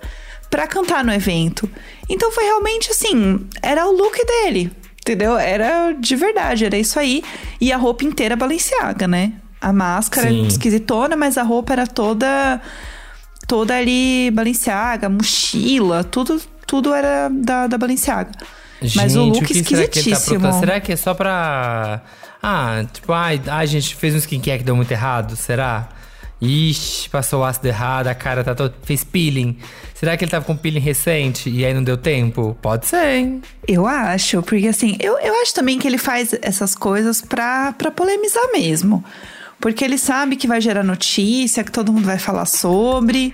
pra 0.54 0.68
cantar 0.68 1.04
no 1.04 1.12
evento. 1.12 1.68
Então 2.08 2.32
foi 2.32 2.44
realmente 2.44 2.92
assim, 2.92 3.44
era 3.60 3.88
o 3.88 3.92
look 3.92 4.24
dele. 4.24 4.72
Entendeu? 5.02 5.36
Era 5.36 5.94
de 5.94 6.16
verdade, 6.16 6.64
era 6.64 6.78
isso 6.78 7.00
aí. 7.00 7.24
E 7.60 7.74
a 7.74 7.78
roupa 7.78 8.06
inteira 8.06 8.36
Balenciaga, 8.36 9.08
né? 9.08 9.34
A 9.60 9.74
máscara 9.74 10.30
Sim. 10.30 10.46
esquisitona, 10.46 11.16
mas 11.16 11.40
a 11.40 11.44
roupa 11.44 11.74
era 11.74 11.88
toda 11.88 12.62
toda 13.48 13.76
ali 13.76 14.30
Balenciaga, 14.30 15.10
mochila, 15.10 16.04
tudo 16.04 16.40
tudo 16.68 16.94
era 16.94 17.30
da, 17.30 17.66
da 17.66 17.78
Balenciaga. 17.78 18.30
Mas 18.96 19.16
o 19.16 19.26
Gente, 19.26 19.40
look 19.40 19.48
que 19.48 19.54
será 19.56 19.88
que 19.88 19.90
tá 19.90 20.00
esquisitíssimo. 20.00 20.54
Será 20.60 20.80
que 20.80 20.92
é 20.92 20.96
só 20.96 21.16
pra. 21.16 22.00
Ah, 22.44 22.86
tipo, 22.94 23.12
ai, 23.12 23.42
a 23.48 23.66
gente 23.66 23.96
fez 23.96 24.14
um 24.14 24.20
skincare 24.20 24.60
que 24.60 24.64
deu 24.66 24.76
muito 24.76 24.92
errado? 24.92 25.36
Será? 25.36 25.90
Ixi, 26.42 27.10
passou 27.10 27.42
o 27.42 27.44
ácido 27.44 27.68
errado, 27.68 28.08
a 28.08 28.16
cara 28.16 28.44
tá 28.44 28.54
toda. 28.54 28.74
fez 28.84 29.04
peeling. 29.04 29.58
Será 29.94 30.18
que 30.18 30.26
ele 30.26 30.32
tava 30.32 30.44
com 30.44 30.58
peeling 30.58 30.80
recente 30.80 31.50
e 31.50 31.66
aí 31.66 31.74
não 31.74 31.84
deu 31.84 31.96
tempo? 31.96 32.58
Pode 32.62 32.88
ser, 32.88 33.16
hein? 33.16 33.42
Eu 33.68 33.88
acho, 33.88 34.42
porque 34.44 34.68
assim, 34.68 34.98
eu, 35.00 35.18
eu 35.20 35.42
acho 35.42 35.54
também 35.54 35.80
que 35.80 35.88
ele 35.88 35.98
faz 35.98 36.36
essas 36.42 36.76
coisas 36.76 37.22
pra, 37.22 37.72
pra 37.74 37.90
polemizar 37.90 38.52
mesmo. 38.52 39.04
Porque 39.60 39.86
ele 39.86 39.98
sabe 39.98 40.36
que 40.36 40.46
vai 40.46 40.60
gerar 40.60 40.84
notícia, 40.84 41.64
que 41.64 41.72
todo 41.72 41.94
mundo 41.94 42.04
vai 42.04 42.20
falar 42.20 42.46
sobre. 42.46 43.34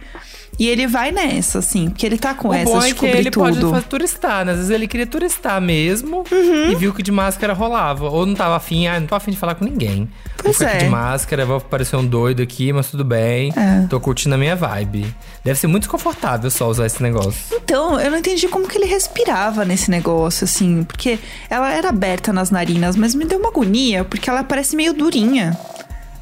E 0.59 0.67
ele 0.67 0.85
vai 0.87 1.09
nessa, 1.11 1.59
assim, 1.59 1.89
porque 1.89 2.05
ele 2.05 2.17
tá 2.17 2.33
com 2.33 2.49
o 2.49 2.53
essa 2.53 2.69
bom 2.69 2.79
de 2.79 2.89
é 2.89 2.93
que 2.93 3.05
ele 3.05 3.31
tudo. 3.31 3.43
pode 3.43 3.61
fazer 3.61 3.83
turistar, 3.87 4.43
né? 4.45 4.51
Às 4.51 4.57
vezes 4.57 4.71
ele 4.71 4.87
queria 4.87 5.07
turistar 5.07 5.61
mesmo 5.61 6.25
Uhum. 6.29 6.71
e 6.71 6.75
viu 6.75 6.93
que 6.93 7.01
de 7.01 7.11
máscara 7.13 7.53
rolava. 7.53 8.09
Ou 8.09 8.25
não 8.25 8.35
tava 8.35 8.57
afim, 8.57 8.85
ah, 8.85 8.99
não 8.99 9.07
tô 9.07 9.15
afim 9.15 9.31
de 9.31 9.37
falar 9.37 9.55
com 9.55 9.63
ninguém. 9.63 10.09
Pois 10.35 10.43
vou 10.43 10.53
ficar 10.53 10.67
aqui 10.67 10.77
é. 10.83 10.85
de 10.85 10.89
máscara, 10.89 11.45
vou 11.45 11.61
parecer 11.61 11.95
um 11.95 12.05
doido 12.05 12.41
aqui, 12.41 12.73
mas 12.73 12.91
tudo 12.91 13.05
bem. 13.05 13.53
É. 13.55 13.87
Tô 13.87 13.99
curtindo 14.01 14.35
a 14.35 14.37
minha 14.37 14.55
vibe. 14.55 15.13
Deve 15.45 15.57
ser 15.57 15.67
muito 15.67 15.83
desconfortável 15.83 16.51
só 16.51 16.67
usar 16.67 16.85
esse 16.85 17.01
negócio. 17.01 17.39
Então, 17.53 17.97
eu 17.99 18.11
não 18.11 18.17
entendi 18.17 18.47
como 18.49 18.67
que 18.67 18.77
ele 18.77 18.85
respirava 18.85 19.63
nesse 19.63 19.89
negócio, 19.89 20.43
assim, 20.43 20.83
porque 20.83 21.17
ela 21.49 21.71
era 21.73 21.87
aberta 21.89 22.33
nas 22.33 22.51
narinas, 22.51 22.97
mas 22.97 23.15
me 23.15 23.23
deu 23.23 23.39
uma 23.39 23.47
agonia, 23.49 24.03
porque 24.03 24.29
ela 24.29 24.43
parece 24.43 24.75
meio 24.75 24.93
durinha. 24.93 25.57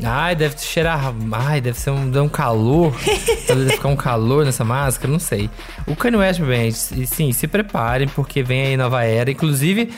Ai, 0.04 0.36
deve 0.36 0.58
cheirar. 0.60 1.14
Ai, 1.32 1.60
deve 1.60 1.80
ser 1.80 1.92
um, 1.92 2.22
um 2.22 2.30
calor. 2.30 2.94
deve 3.48 3.70
ficar 3.72 3.88
um 3.90 3.96
calor 3.96 4.46
nessa 4.46 4.64
máscara, 4.64 5.12
não 5.12 5.20
sei. 5.20 5.50
O 5.88 5.96
Kanye 5.96 6.18
West, 6.18 6.42
bem, 6.42 6.72
sim, 6.72 7.32
se 7.32 7.48
preparem, 7.48 8.08
porque 8.08 8.44
vem 8.44 8.68
aí 8.68 8.78
nova 8.78 9.04
era. 9.04 9.32
Inclusive, 9.32 9.92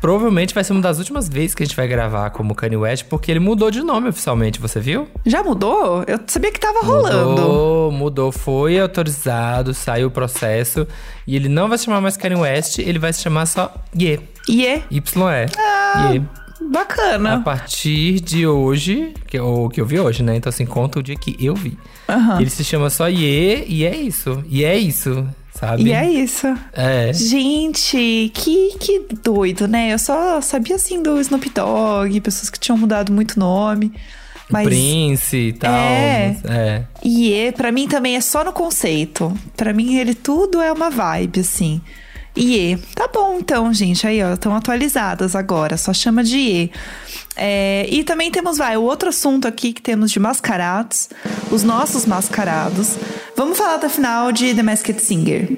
provavelmente 0.00 0.54
vai 0.54 0.62
ser 0.62 0.72
uma 0.72 0.82
das 0.82 0.98
últimas 0.98 1.28
vezes 1.28 1.54
que 1.54 1.62
a 1.62 1.66
gente 1.66 1.76
vai 1.76 1.88
gravar 1.88 2.30
como 2.30 2.54
Kanye 2.54 2.76
West, 2.76 3.06
porque 3.08 3.30
ele 3.30 3.40
mudou 3.40 3.70
de 3.70 3.82
nome 3.82 4.08
oficialmente, 4.08 4.60
você 4.60 4.78
viu? 4.78 5.08
Já 5.24 5.42
mudou? 5.42 6.04
Eu 6.06 6.20
sabia 6.26 6.52
que 6.52 6.60
tava 6.60 6.80
rolando. 6.80 7.30
Mudou, 7.30 7.92
mudou, 7.92 8.32
foi 8.32 8.78
autorizado, 8.78 9.72
saiu 9.72 10.08
o 10.08 10.10
processo. 10.10 10.86
E 11.26 11.34
ele 11.34 11.48
não 11.48 11.68
vai 11.68 11.78
se 11.78 11.86
chamar 11.86 12.00
mais 12.00 12.16
Kanye 12.16 12.36
West, 12.36 12.78
ele 12.78 12.98
vai 12.98 13.12
se 13.12 13.22
chamar 13.22 13.46
só 13.46 13.74
Ye. 13.98 14.20
E 14.48 14.66
é 14.66 14.82
Y-E. 14.90 15.46
Ah. 15.58 16.10
Ye. 16.12 16.22
A 16.60 16.64
bacana. 16.64 17.40
partir 17.40 18.20
de 18.20 18.46
hoje, 18.46 19.12
que, 19.26 19.38
o 19.38 19.68
que 19.68 19.80
eu 19.80 19.86
vi 19.86 20.00
hoje, 20.00 20.22
né? 20.22 20.36
Então, 20.36 20.50
assim, 20.50 20.66
conta 20.66 20.98
o 20.98 21.02
dia 21.02 21.16
que 21.16 21.36
eu 21.38 21.54
vi. 21.54 21.78
Aham. 22.08 22.40
Ele 22.40 22.50
se 22.50 22.64
chama 22.64 22.90
só 22.90 23.08
Ye 23.08 23.64
e 23.66 23.84
é 23.84 23.96
isso. 23.96 24.42
E 24.48 24.64
é 24.64 24.76
isso, 24.76 25.28
sabe? 25.54 25.84
E 25.84 25.92
é 25.92 26.10
isso. 26.10 26.46
É. 26.72 27.12
Gente, 27.12 28.30
que, 28.34 28.76
que 28.78 29.06
doido, 29.22 29.66
né? 29.68 29.92
Eu 29.92 29.98
só 29.98 30.40
sabia 30.40 30.76
assim 30.76 31.02
do 31.02 31.20
Snoop 31.20 31.50
Dogg, 31.50 32.20
pessoas 32.20 32.50
que 32.50 32.58
tinham 32.58 32.78
mudado 32.78 33.12
muito 33.12 33.38
nome. 33.38 33.92
Mas 34.48 34.64
Prince 34.64 35.36
e 35.36 35.52
tal. 35.52 35.72
É. 35.72 36.36
é. 37.02 37.52
Pra 37.52 37.72
mim 37.72 37.88
também 37.88 38.16
é 38.16 38.20
só 38.20 38.44
no 38.44 38.52
conceito. 38.52 39.32
Pra 39.56 39.72
mim 39.72 39.96
ele 39.96 40.14
tudo 40.14 40.60
é 40.60 40.72
uma 40.72 40.88
vibe, 40.88 41.40
assim. 41.40 41.80
IE. 42.36 42.76
Tá 42.94 43.08
bom, 43.12 43.38
então, 43.40 43.72
gente. 43.72 44.06
Aí, 44.06 44.22
ó, 44.22 44.34
estão 44.34 44.54
atualizadas 44.54 45.34
agora. 45.34 45.76
Só 45.76 45.92
chama 45.92 46.22
de 46.22 46.36
IE. 46.36 46.72
É, 47.36 47.86
e 47.90 48.02
também 48.04 48.30
temos, 48.30 48.58
vai, 48.58 48.76
o 48.76 48.82
outro 48.82 49.08
assunto 49.08 49.46
aqui 49.48 49.72
que 49.72 49.82
temos 49.82 50.10
de 50.10 50.18
mascarados. 50.20 51.08
Os 51.50 51.62
nossos 51.62 52.06
mascarados. 52.06 52.96
Vamos 53.36 53.56
falar 53.58 53.76
da 53.78 53.88
final 53.88 54.32
de 54.32 54.54
The 54.54 54.62
Masked 54.62 55.00
Singer. 55.00 55.48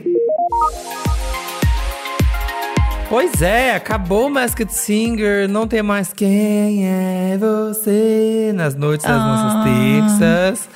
Pois 3.08 3.40
é, 3.40 3.74
acabou 3.74 4.26
o 4.26 4.30
Masked 4.30 4.70
Singer, 4.70 5.48
não 5.48 5.66
tem 5.66 5.82
mais 5.82 6.12
quem 6.12 6.86
é 6.86 7.38
você 7.38 8.52
nas 8.54 8.74
noites 8.74 9.06
das 9.06 9.16
Ah. 9.16 9.24
nossas 9.24 9.64
terças. 9.64 10.68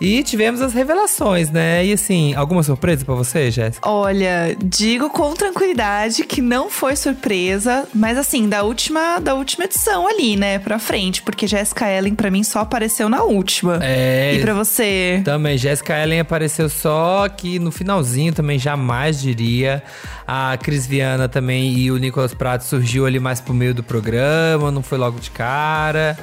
E 0.00 0.22
tivemos 0.22 0.60
as 0.60 0.72
revelações, 0.72 1.50
né? 1.50 1.84
E 1.84 1.92
assim, 1.92 2.34
alguma 2.34 2.62
surpresa 2.62 3.04
pra 3.04 3.14
você, 3.14 3.50
Jéssica? 3.50 3.88
Olha, 3.88 4.56
digo 4.62 5.10
com 5.10 5.34
tranquilidade 5.34 6.24
que 6.24 6.40
não 6.40 6.70
foi 6.70 6.94
surpresa, 6.94 7.86
mas 7.94 8.16
assim, 8.16 8.48
da 8.48 8.62
última, 8.62 9.18
da 9.18 9.34
última 9.34 9.64
edição 9.64 10.06
ali, 10.06 10.36
né, 10.36 10.58
pra 10.58 10.78
frente, 10.78 11.22
porque 11.22 11.46
Jessica 11.46 11.90
Ellen 11.90 12.14
pra 12.14 12.30
mim 12.30 12.44
só 12.44 12.60
apareceu 12.60 13.08
na 13.08 13.22
última. 13.24 13.78
É. 13.82 14.34
E 14.34 14.40
pra 14.40 14.54
você? 14.54 15.20
Também, 15.24 15.58
Jessica 15.58 16.00
Ellen 16.00 16.20
apareceu 16.20 16.68
só 16.68 17.28
que 17.28 17.58
no 17.58 17.72
finalzinho 17.72 18.32
também 18.32 18.58
jamais 18.58 19.20
diria. 19.20 19.82
A 20.26 20.56
Cris 20.58 20.86
Viana 20.86 21.28
também 21.28 21.72
e 21.72 21.90
o 21.90 21.96
Nicolas 21.96 22.34
Prato 22.34 22.62
surgiu 22.62 23.06
ali 23.06 23.18
mais 23.18 23.40
pro 23.40 23.54
meio 23.54 23.74
do 23.74 23.82
programa, 23.82 24.70
não 24.70 24.82
foi 24.82 24.98
logo 24.98 25.18
de 25.18 25.30
cara. 25.30 26.18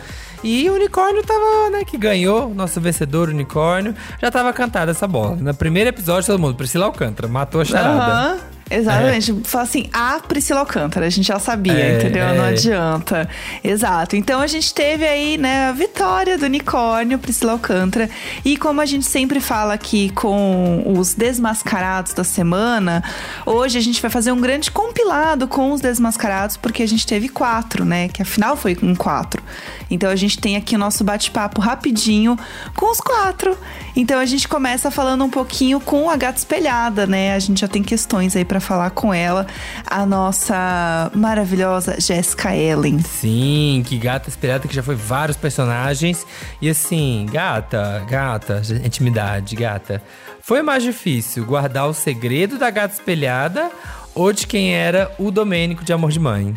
E 0.45 0.69
o 0.69 0.75
unicórnio 0.75 1.23
tava, 1.23 1.71
né, 1.71 1.83
que 1.83 1.97
ganhou, 1.97 2.53
nosso 2.53 2.79
vencedor 2.79 3.29
unicórnio, 3.29 3.95
já 4.21 4.29
tava 4.29 4.53
cantada 4.53 4.91
essa 4.91 5.07
bola. 5.07 5.35
No 5.35 5.55
primeiro 5.55 5.89
episódio, 5.89 6.27
todo 6.27 6.39
mundo, 6.39 6.55
Priscila 6.55 6.85
Alcântara, 6.85 7.27
matou 7.27 7.61
a 7.61 7.65
charada. 7.65 8.13
Aham, 8.13 8.39
Exatamente. 8.69 9.33
Fala 9.43 9.63
assim, 9.63 9.87
a 9.93 10.19
Priscila 10.19 10.61
Alcântara, 10.61 11.05
a 11.05 11.09
gente 11.09 11.27
já 11.27 11.37
sabia, 11.39 11.73
É, 11.73 11.97
entendeu? 11.97 12.27
Não 12.33 12.45
é. 12.45 12.49
adianta. 12.49 13.29
Exato. 13.63 14.15
Então 14.15 14.41
a 14.41 14.47
gente 14.47 14.73
teve 14.73 15.05
aí, 15.05 15.37
né, 15.37 15.67
a 15.69 15.71
vitória 15.71 16.37
do 16.37 16.45
unicórnio, 16.45 17.19
Priscila 17.19 17.53
Alcântara. 17.53 18.09
E 18.43 18.57
como 18.57 18.81
a 18.81 18.85
gente 18.85 19.05
sempre 19.05 19.39
fala 19.39 19.73
aqui 19.73 20.09
com 20.09 20.83
os 20.97 21.13
desmascarados 21.13 22.13
da 22.13 22.23
semana, 22.23 23.03
hoje 23.45 23.77
a 23.77 23.81
gente 23.81 24.01
vai 24.01 24.09
fazer 24.09 24.31
um 24.31 24.41
grande 24.41 24.71
compilado 24.71 25.47
com 25.47 25.71
os 25.71 25.81
desmascarados, 25.81 26.57
porque 26.57 26.81
a 26.81 26.87
gente 26.87 27.05
teve 27.05 27.29
quatro, 27.29 27.85
né? 27.85 28.07
Que 28.09 28.21
afinal 28.21 28.57
foi 28.57 28.73
com 28.75 28.95
quatro. 28.95 29.43
Então 29.91 30.09
a 30.09 30.15
gente 30.15 30.39
tem 30.39 30.55
aqui 30.55 30.75
o 30.75 30.79
nosso 30.79 31.03
bate-papo 31.03 31.61
rapidinho 31.61 32.37
com 32.75 32.89
os 32.91 32.99
quatro. 32.99 33.57
Então 33.95 34.19
a 34.19 34.25
gente 34.25 34.47
começa 34.47 34.89
falando 34.89 35.23
um 35.23 35.29
pouquinho 35.29 35.79
com 35.79 36.09
a 36.09 36.15
gata 36.17 36.37
espelhada, 36.39 37.05
né? 37.05 37.33
A 37.35 37.39
gente 37.39 37.61
já 37.61 37.67
tem 37.67 37.83
questões 37.83 38.35
aí 38.35 38.43
pra 38.43 38.54
falar 38.59 38.89
com 38.91 39.13
ela, 39.13 39.45
a 39.85 40.05
nossa 40.05 41.11
maravilhosa 41.13 41.99
Jessica 41.99 42.55
Ellen. 42.55 42.99
Sim, 42.99 43.83
que 43.85 43.97
gata 43.97 44.29
espelhada 44.29 44.67
que 44.67 44.75
já 44.75 44.83
foi 44.83 44.95
vários 44.95 45.37
personagens. 45.37 46.25
E 46.61 46.69
assim, 46.69 47.27
gata, 47.31 48.05
gata, 48.09 48.61
intimidade, 48.83 49.55
gata. 49.55 50.01
Foi 50.41 50.61
mais 50.61 50.83
difícil 50.83 51.45
guardar 51.45 51.87
o 51.87 51.93
segredo 51.93 52.57
da 52.57 52.69
gata 52.69 52.93
espelhada 52.93 53.71
ou 54.13 54.31
de 54.31 54.47
quem 54.47 54.73
era 54.73 55.11
o 55.19 55.29
Domênico 55.31 55.83
de 55.83 55.91
Amor 55.91 56.11
de 56.11 56.19
Mãe? 56.19 56.55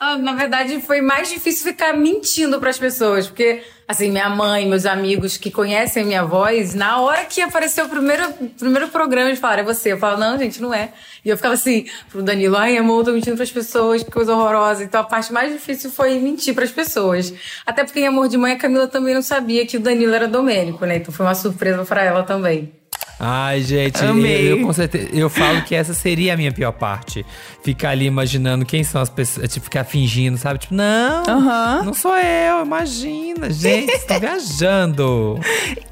Ah, 0.00 0.16
Na 0.16 0.32
verdade, 0.32 0.80
foi 0.80 1.00
mais 1.00 1.28
difícil 1.28 1.64
ficar 1.72 1.92
mentindo 1.92 2.60
para 2.60 2.70
as 2.70 2.78
pessoas, 2.78 3.26
porque, 3.26 3.64
assim, 3.86 4.12
minha 4.12 4.28
mãe, 4.28 4.64
meus 4.64 4.86
amigos 4.86 5.36
que 5.36 5.50
conhecem 5.50 6.04
minha 6.04 6.24
voz, 6.24 6.72
na 6.72 7.00
hora 7.00 7.24
que 7.24 7.40
apareceu 7.42 7.86
o 7.86 7.88
primeiro, 7.88 8.32
primeiro 8.56 8.86
programa, 8.88 9.28
eles 9.28 9.40
falaram, 9.40 9.62
é 9.62 9.66
você. 9.66 9.92
Eu 9.92 9.98
falo, 9.98 10.16
não, 10.20 10.38
gente, 10.38 10.62
não 10.62 10.72
é. 10.72 10.92
E 11.24 11.28
eu 11.28 11.36
ficava 11.36 11.54
assim, 11.54 11.86
pro 12.10 12.22
Danilo, 12.22 12.56
ai, 12.56 12.76
amor, 12.76 13.04
tô 13.04 13.10
mentindo 13.10 13.34
pras 13.36 13.50
pessoas, 13.50 14.04
que 14.04 14.10
coisa 14.10 14.32
horrorosa. 14.36 14.84
Então 14.84 15.00
a 15.00 15.04
parte 15.04 15.32
mais 15.32 15.52
difícil 15.52 15.90
foi 15.90 16.16
mentir 16.20 16.54
pras 16.54 16.70
pessoas. 16.70 17.34
Até 17.66 17.82
porque 17.82 17.98
em 17.98 18.06
Amor 18.06 18.28
de 18.28 18.38
Mãe, 18.38 18.52
a 18.52 18.56
Camila 18.56 18.86
também 18.86 19.14
não 19.14 19.22
sabia 19.22 19.66
que 19.66 19.76
o 19.78 19.80
Danilo 19.80 20.14
era 20.14 20.28
Domênico, 20.28 20.86
né? 20.86 20.98
Então 20.98 21.12
foi 21.12 21.26
uma 21.26 21.34
surpresa 21.34 21.84
para 21.84 22.04
ela 22.04 22.22
também. 22.22 22.72
Ai, 23.20 23.60
gente, 23.62 24.04
Amei. 24.04 24.52
Eu, 24.52 24.58
eu 24.58 24.66
com 24.66 24.72
certeza, 24.72 25.08
eu 25.12 25.28
falo 25.28 25.62
que 25.62 25.74
essa 25.74 25.92
seria 25.92 26.34
a 26.34 26.36
minha 26.36 26.52
pior 26.52 26.72
parte. 26.72 27.26
Ficar 27.64 27.90
ali 27.90 28.06
imaginando 28.06 28.64
quem 28.64 28.84
são 28.84 29.00
as 29.00 29.08
pessoas, 29.08 29.52
tipo, 29.52 29.64
ficar 29.64 29.84
fingindo, 29.84 30.38
sabe? 30.38 30.60
Tipo, 30.60 30.74
não, 30.74 31.24
Aham. 31.28 31.82
não 31.84 31.92
sou 31.94 32.14
eu, 32.16 32.64
imagina, 32.64 33.50
gente, 33.50 33.86
vocês 33.86 34.00
estão 34.02 34.20
viajando. 34.20 35.40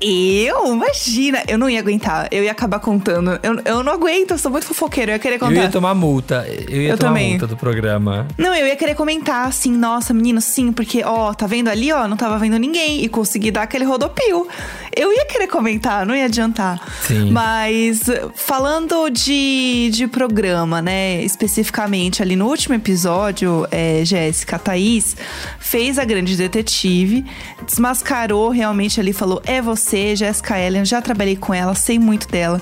Eu? 0.00 0.72
Imagina, 0.72 1.42
eu 1.48 1.58
não 1.58 1.68
ia 1.68 1.80
aguentar. 1.80 2.28
Eu 2.30 2.44
ia 2.44 2.52
acabar 2.52 2.78
contando. 2.78 3.38
Eu, 3.42 3.60
eu 3.64 3.82
não 3.82 3.92
aguento, 3.92 4.30
eu 4.32 4.38
sou 4.38 4.50
muito 4.50 4.66
fofoqueira. 4.66 5.12
Eu 5.12 5.16
ia 5.16 5.18
querer 5.18 5.34
Eu 5.36 5.40
contar. 5.40 5.54
ia 5.62 5.68
tomar 5.68 5.94
multa, 5.94 6.46
eu 6.68 6.82
ia 6.82 6.90
Eu 6.90 6.98
tomar 6.98 7.10
também. 7.12 7.30
multa 7.30 7.46
do 7.46 7.56
programa. 7.56 8.26
Não, 8.38 8.54
eu 8.54 8.66
ia 8.66 8.76
querer 8.76 8.94
comentar 8.94 9.46
assim, 9.48 9.72
nossa, 9.72 10.14
menino, 10.14 10.40
sim, 10.40 10.72
porque, 10.72 11.02
ó, 11.04 11.34
tá 11.34 11.46
vendo 11.46 11.68
ali, 11.68 11.92
ó, 11.92 12.06
não 12.06 12.16
tava 12.16 12.38
vendo 12.38 12.56
ninguém 12.58 13.02
e 13.04 13.08
consegui 13.08 13.50
dar 13.50 13.62
aquele 13.62 13.84
rodopio. 13.84 14.46
Eu 14.94 15.12
ia 15.12 15.26
querer 15.26 15.46
comentar, 15.48 16.06
não 16.06 16.14
ia 16.14 16.24
adiantar. 16.26 16.80
Sim. 17.02 17.15
Mas 17.30 18.02
falando 18.34 19.08
de, 19.10 19.90
de 19.92 20.06
programa, 20.06 20.82
né, 20.82 21.22
especificamente 21.22 22.22
ali 22.22 22.36
no 22.36 22.46
último 22.46 22.74
episódio, 22.74 23.66
é, 23.70 24.04
Jéssica, 24.04 24.56
a 24.56 24.58
Thaís 24.58 25.16
fez 25.58 25.98
a 25.98 26.04
grande 26.04 26.36
detetive, 26.36 27.24
desmascarou 27.64 28.50
realmente 28.50 29.00
ali, 29.00 29.12
falou, 29.12 29.40
é 29.44 29.60
você, 29.60 30.14
Jéssica 30.16 30.58
Ellen, 30.58 30.84
já 30.84 31.00
trabalhei 31.00 31.36
com 31.36 31.52
ela, 31.52 31.74
sei 31.74 31.98
muito 31.98 32.28
dela. 32.28 32.60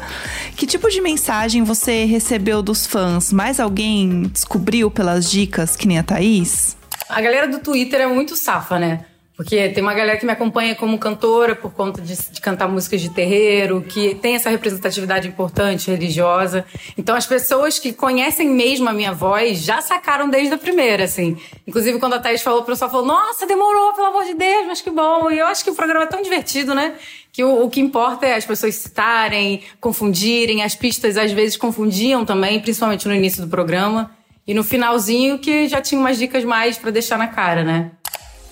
Que 0.57 0.67
tipo 0.67 0.89
de 0.91 1.01
mensagem 1.01 1.63
você 1.63 2.05
recebeu 2.05 2.63
dos 2.63 2.87
fãs? 2.87 3.33
Mais 3.33 3.61
alguém 3.61 4.23
descobriu 4.33 4.91
pelas 4.91 5.31
dicas 5.31 5.77
que 5.77 5.87
nem 5.87 5.99
a 5.99 6.03
Thaís? 6.03 6.77
A 7.09 7.21
galera 7.21 7.47
do 7.49 7.59
Twitter 7.59 8.01
é 8.01 8.07
muito 8.07 8.37
safa, 8.37 8.79
né? 8.79 9.05
Porque 9.37 9.69
tem 9.71 9.83
uma 9.83 9.95
galera 9.95 10.17
que 10.17 10.25
me 10.25 10.31
acompanha 10.31 10.77
como 10.77 10.97
cantora 10.97 11.57
por 11.57 11.73
conta 11.73 12.01
de, 12.01 12.15
de, 12.15 12.41
cantar 12.41 12.69
músicas 12.69 13.01
de 13.01 13.11
terreiro, 13.11 13.83
que 13.83 14.15
tem 14.15 14.37
essa 14.37 14.49
representatividade 14.49 15.27
importante, 15.27 15.91
religiosa. 15.91 16.65
Então 16.97 17.17
as 17.17 17.27
pessoas 17.27 17.81
que 17.81 17.93
conhecem 17.93 18.49
mesmo 18.49 18.89
a 18.89 18.93
minha 18.93 19.13
voz 19.13 19.59
já 19.59 19.81
sacaram 19.81 20.31
desde 20.31 20.55
a 20.55 20.59
primeira, 20.59 21.05
assim. 21.05 21.37
Inclusive 21.67 21.99
quando 21.99 22.15
a 22.15 22.21
Thaís 22.21 22.43
falou, 22.43 22.61
o 22.61 22.65
pessoal 22.65 22.89
falou, 22.89 23.05
nossa, 23.05 23.45
demorou, 23.45 23.93
pelo 23.95 24.07
amor 24.07 24.25
de 24.25 24.35
Deus, 24.35 24.69
mas 24.69 24.81
que 24.81 24.91
bom. 24.91 25.29
E 25.29 25.41
eu 25.41 25.47
acho 25.47 25.65
que 25.65 25.71
o 25.71 25.75
programa 25.75 26.05
é 26.05 26.09
tão 26.09 26.23
divertido, 26.23 26.73
né? 26.73 26.95
Que 27.33 27.43
o, 27.43 27.65
o 27.65 27.69
que 27.69 27.81
importa 27.81 28.27
é 28.27 28.37
as 28.37 28.47
pessoas 28.47 28.77
citarem, 28.77 29.63
confundirem. 29.81 30.63
As 30.63 30.77
pistas 30.77 31.17
às 31.17 31.33
vezes 31.33 31.57
confundiam 31.57 32.25
também, 32.25 32.61
principalmente 32.61 33.09
no 33.09 33.15
início 33.15 33.43
do 33.43 33.49
programa. 33.49 34.13
E 34.47 34.55
no 34.55 34.63
finalzinho 34.63 35.41
que 35.41 35.67
já 35.67 35.81
tinha 35.81 36.01
umas 36.01 36.19
dicas 36.19 36.45
mais 36.45 36.79
para 36.79 36.93
deixar 36.93 37.19
na 37.19 37.27
cara, 37.27 37.65
né? 37.65 37.91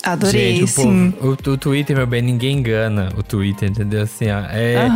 Adorei, 0.02 0.56
Gente, 0.56 0.64
o, 0.64 0.66
sim. 0.66 1.10
povo- 1.12 1.38
o, 1.46 1.50
o 1.52 1.56
Twitter, 1.56 1.96
meu 1.96 2.06
bem, 2.06 2.20
ninguém 2.22 2.58
engana 2.58 3.08
o 3.16 3.22
Twitter, 3.22 3.70
entendeu? 3.70 4.02
Assim, 4.02 4.26
ó, 4.30 4.40
é, 4.50 4.88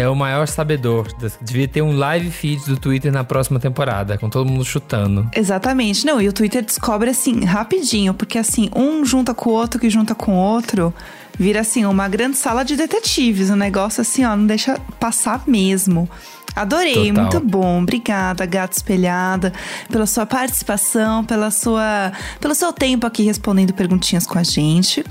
é 0.00 0.08
o 0.08 0.14
maior 0.14 0.46
sabedor. 0.46 1.08
Devia 1.42 1.66
ter 1.66 1.82
um 1.82 1.96
live 1.96 2.30
feed 2.30 2.64
do 2.66 2.76
Twitter 2.76 3.10
na 3.12 3.24
próxima 3.24 3.58
temporada, 3.58 4.16
com 4.16 4.28
todo 4.30 4.48
mundo 4.48 4.64
chutando. 4.64 5.28
Exatamente. 5.34 6.06
Não, 6.06 6.20
e 6.20 6.28
o 6.28 6.32
Twitter 6.32 6.64
descobre 6.64 7.10
assim, 7.10 7.44
rapidinho, 7.44 8.14
porque 8.14 8.38
assim, 8.38 8.70
um 8.76 9.04
junta 9.04 9.34
com 9.34 9.50
o 9.50 9.52
outro 9.54 9.80
que 9.80 9.90
junta 9.90 10.14
com 10.14 10.32
o 10.32 10.36
outro, 10.36 10.94
vira 11.38 11.60
assim, 11.60 11.84
uma 11.84 12.08
grande 12.08 12.36
sala 12.36 12.64
de 12.64 12.76
detetives. 12.76 13.50
Um 13.50 13.56
negócio 13.56 14.00
assim, 14.00 14.24
ó, 14.24 14.34
não 14.36 14.46
deixa 14.46 14.78
passar 14.98 15.42
mesmo. 15.46 16.08
Adorei, 16.56 17.08
Total. 17.08 17.22
muito 17.22 17.40
bom. 17.40 17.82
Obrigada, 17.82 18.46
Gata 18.46 18.76
Espelhada, 18.76 19.52
pela 19.90 20.06
sua 20.06 20.24
participação, 20.24 21.24
pela 21.24 21.50
sua, 21.50 22.12
pelo 22.40 22.54
seu 22.54 22.72
tempo 22.72 23.04
aqui 23.06 23.24
respondendo 23.24 23.72
perguntinhas 23.72 24.24
com 24.24 24.38
a 24.38 24.44
gente. 24.44 25.04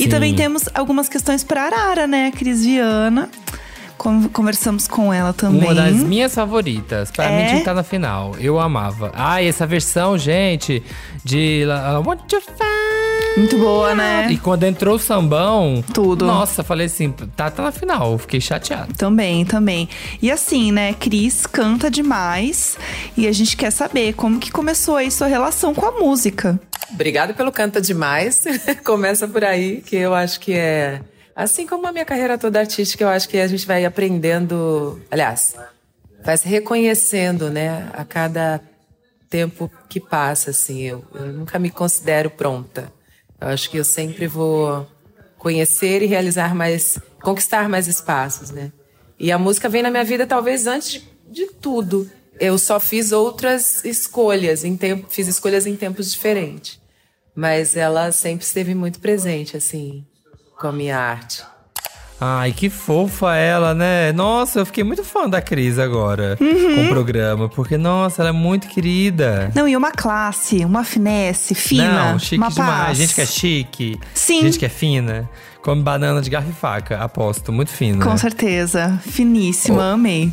E 0.00 0.04
Sim. 0.04 0.08
também 0.08 0.34
temos 0.34 0.62
algumas 0.74 1.06
questões 1.06 1.44
para 1.44 1.64
Arara, 1.66 2.06
né, 2.06 2.30
Cris 2.34 2.64
Viana. 2.64 3.28
Con- 3.98 4.28
Conversamos 4.30 4.86
com 4.88 5.12
ela 5.12 5.32
também. 5.34 5.62
Uma 5.64 5.74
das 5.74 5.94
minhas 5.96 6.34
favoritas. 6.34 7.10
Pra 7.10 7.24
É? 7.26 7.52
mim 7.52 7.58
estar 7.58 7.74
na 7.74 7.82
final. 7.82 8.34
Eu 8.38 8.58
amava. 8.58 9.10
Ah, 9.14 9.42
e 9.42 9.48
essa 9.48 9.66
versão, 9.66 10.16
gente, 10.16 10.82
de 11.24 11.62
I 11.64 12.06
Want 12.06 12.30
You 12.32 12.40
Find. 12.40 12.85
Muito 13.36 13.58
boa, 13.58 13.94
né? 13.94 14.28
E 14.30 14.38
quando 14.38 14.64
entrou 14.64 14.96
o 14.96 14.98
sambão. 14.98 15.84
Tudo. 15.92 16.24
Nossa, 16.24 16.64
falei 16.64 16.86
assim, 16.86 17.12
tá, 17.12 17.50
tá 17.50 17.62
na 17.62 17.70
final. 17.70 18.12
Eu 18.12 18.18
Fiquei 18.18 18.40
chateado. 18.40 18.94
Também, 18.94 19.44
também. 19.44 19.88
E 20.22 20.30
assim, 20.30 20.72
né, 20.72 20.94
Cris 20.94 21.46
canta 21.46 21.90
demais 21.90 22.78
e 23.14 23.28
a 23.28 23.32
gente 23.32 23.54
quer 23.54 23.70
saber 23.70 24.14
como 24.14 24.40
que 24.40 24.50
começou 24.50 24.96
aí 24.96 25.10
sua 25.10 25.26
relação 25.26 25.74
com 25.74 25.84
a 25.84 25.92
música. 25.92 26.58
Obrigada 26.90 27.34
pelo 27.34 27.52
Canta 27.52 27.80
Demais. 27.80 28.44
Começa 28.84 29.28
por 29.28 29.44
aí, 29.44 29.82
que 29.82 29.96
eu 29.96 30.14
acho 30.14 30.40
que 30.40 30.54
é. 30.54 31.02
Assim 31.34 31.66
como 31.66 31.86
a 31.86 31.92
minha 31.92 32.04
carreira 32.04 32.38
toda 32.38 32.60
artística, 32.60 33.04
eu 33.04 33.08
acho 33.08 33.28
que 33.28 33.36
a 33.36 33.46
gente 33.46 33.66
vai 33.66 33.84
aprendendo. 33.84 34.98
Aliás, 35.10 35.54
vai 36.24 36.38
se 36.38 36.48
reconhecendo, 36.48 37.50
né? 37.50 37.90
A 37.92 38.04
cada 38.04 38.62
tempo 39.28 39.70
que 39.88 40.00
passa, 40.00 40.50
assim. 40.50 40.80
Eu, 40.82 41.04
eu 41.14 41.26
nunca 41.32 41.58
me 41.58 41.68
considero 41.68 42.30
pronta. 42.30 42.95
Eu 43.40 43.48
acho 43.48 43.70
que 43.70 43.76
eu 43.76 43.84
sempre 43.84 44.26
vou 44.26 44.86
conhecer 45.38 46.02
e 46.02 46.06
realizar 46.06 46.54
mais. 46.54 46.98
conquistar 47.22 47.68
mais 47.68 47.86
espaços, 47.86 48.50
né? 48.50 48.72
E 49.18 49.32
a 49.32 49.38
música 49.38 49.68
vem 49.68 49.82
na 49.82 49.90
minha 49.90 50.04
vida 50.04 50.26
talvez 50.26 50.66
antes 50.66 51.02
de, 51.28 51.46
tudo. 51.46 52.10
Eu 52.38 52.58
só 52.58 52.78
fiz 52.78 53.12
outras 53.12 53.84
escolhas, 53.84 54.62
em 54.62 54.76
tempo, 54.76 55.06
fiz 55.08 55.26
escolhas 55.26 55.66
em 55.66 55.74
tempos 55.74 56.12
diferentes. 56.12 56.78
Mas 57.34 57.76
ela 57.76 58.12
sempre 58.12 58.44
esteve 58.44 58.74
muito 58.74 59.00
presente, 59.00 59.56
assim, 59.56 60.06
com 60.58 60.66
a 60.66 60.72
minha 60.72 60.98
arte. 60.98 61.42
Ai, 62.20 62.52
que 62.52 62.70
fofa 62.70 63.34
ela, 63.36 63.74
né? 63.74 64.10
Nossa, 64.12 64.60
eu 64.60 64.66
fiquei 64.66 64.82
muito 64.82 65.04
fã 65.04 65.28
da 65.28 65.42
Cris 65.42 65.78
agora 65.78 66.36
Uhum. 66.40 66.74
com 66.76 66.84
o 66.86 66.88
programa. 66.88 67.48
Porque, 67.48 67.76
nossa, 67.76 68.22
ela 68.22 68.30
é 68.30 68.32
muito 68.32 68.68
querida. 68.68 69.50
Não, 69.54 69.68
e 69.68 69.76
uma 69.76 69.92
classe, 69.92 70.64
uma 70.64 70.82
finesse 70.82 71.54
fina, 71.54 72.12
Não, 72.12 72.18
chique 72.18 72.38
uma 72.38 72.48
demais. 72.50 72.84
paz. 72.86 72.98
Gente 72.98 73.14
que 73.14 73.20
é 73.20 73.26
chique. 73.26 74.00
Sim. 74.14 74.40
Gente 74.42 74.58
que 74.58 74.64
é 74.64 74.68
fina. 74.70 75.28
Come 75.66 75.82
banana 75.82 76.22
de 76.22 76.30
garfo 76.30 76.50
e 76.50 76.52
faca, 76.52 76.96
aposto. 76.98 77.52
Muito 77.52 77.72
fino. 77.72 78.00
Com 78.00 78.10
né? 78.10 78.16
certeza, 78.16 79.00
finíssima, 79.04 79.94
amei. 79.94 80.32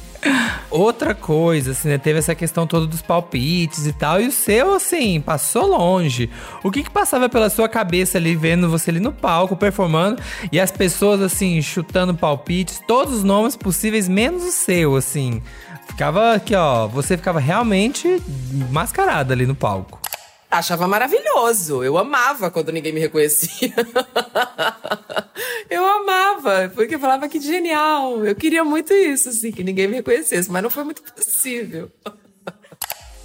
Outra 0.70 1.16
coisa, 1.16 1.72
assim, 1.72 1.88
né? 1.88 1.98
Teve 1.98 2.20
essa 2.20 2.36
questão 2.36 2.68
toda 2.68 2.86
dos 2.86 3.02
palpites 3.02 3.88
e 3.88 3.94
tal. 3.94 4.22
E 4.22 4.28
o 4.28 4.32
seu, 4.32 4.76
assim, 4.76 5.20
passou 5.20 5.66
longe. 5.66 6.30
O 6.64 6.70
que 6.70 6.84
que 6.84 6.90
passava 6.92 7.28
pela 7.28 7.50
sua 7.50 7.68
cabeça 7.68 8.20
ali, 8.20 8.36
vendo 8.36 8.70
você 8.70 8.92
ali 8.92 9.00
no 9.00 9.12
palco, 9.12 9.56
performando, 9.56 10.22
e 10.52 10.60
as 10.60 10.70
pessoas, 10.70 11.20
assim, 11.20 11.60
chutando 11.64 12.14
palpites, 12.14 12.80
todos 12.88 13.16
os 13.16 13.24
nomes 13.24 13.56
possíveis, 13.56 14.08
menos 14.08 14.44
o 14.44 14.52
seu, 14.52 14.96
assim. 14.96 15.42
Ficava 15.88 16.36
aqui, 16.36 16.54
ó. 16.54 16.86
Você 16.86 17.18
ficava 17.18 17.40
realmente 17.40 18.22
mascarada 18.70 19.34
ali 19.34 19.48
no 19.48 19.56
palco. 19.56 20.03
Achava 20.54 20.88
maravilhoso. 20.88 21.84
Eu 21.84 21.98
amava 21.98 22.52
quando 22.52 22.72
ninguém 22.72 22.94
me 22.94 23.00
reconhecia. 23.00 23.74
eu 25.68 25.84
amava, 25.84 26.72
porque 26.76 26.94
eu 26.94 27.00
falava 27.00 27.28
que 27.28 27.42
genial. 27.42 28.24
Eu 28.24 28.36
queria 28.36 28.64
muito 28.64 28.94
isso, 28.94 29.30
assim, 29.30 29.52
que 29.52 29.64
ninguém 29.64 29.88
me 29.88 29.96
reconhecesse, 29.96 30.52
mas 30.52 30.62
não 30.62 30.70
foi 30.70 30.84
muito 30.84 31.02
possível. 31.02 31.92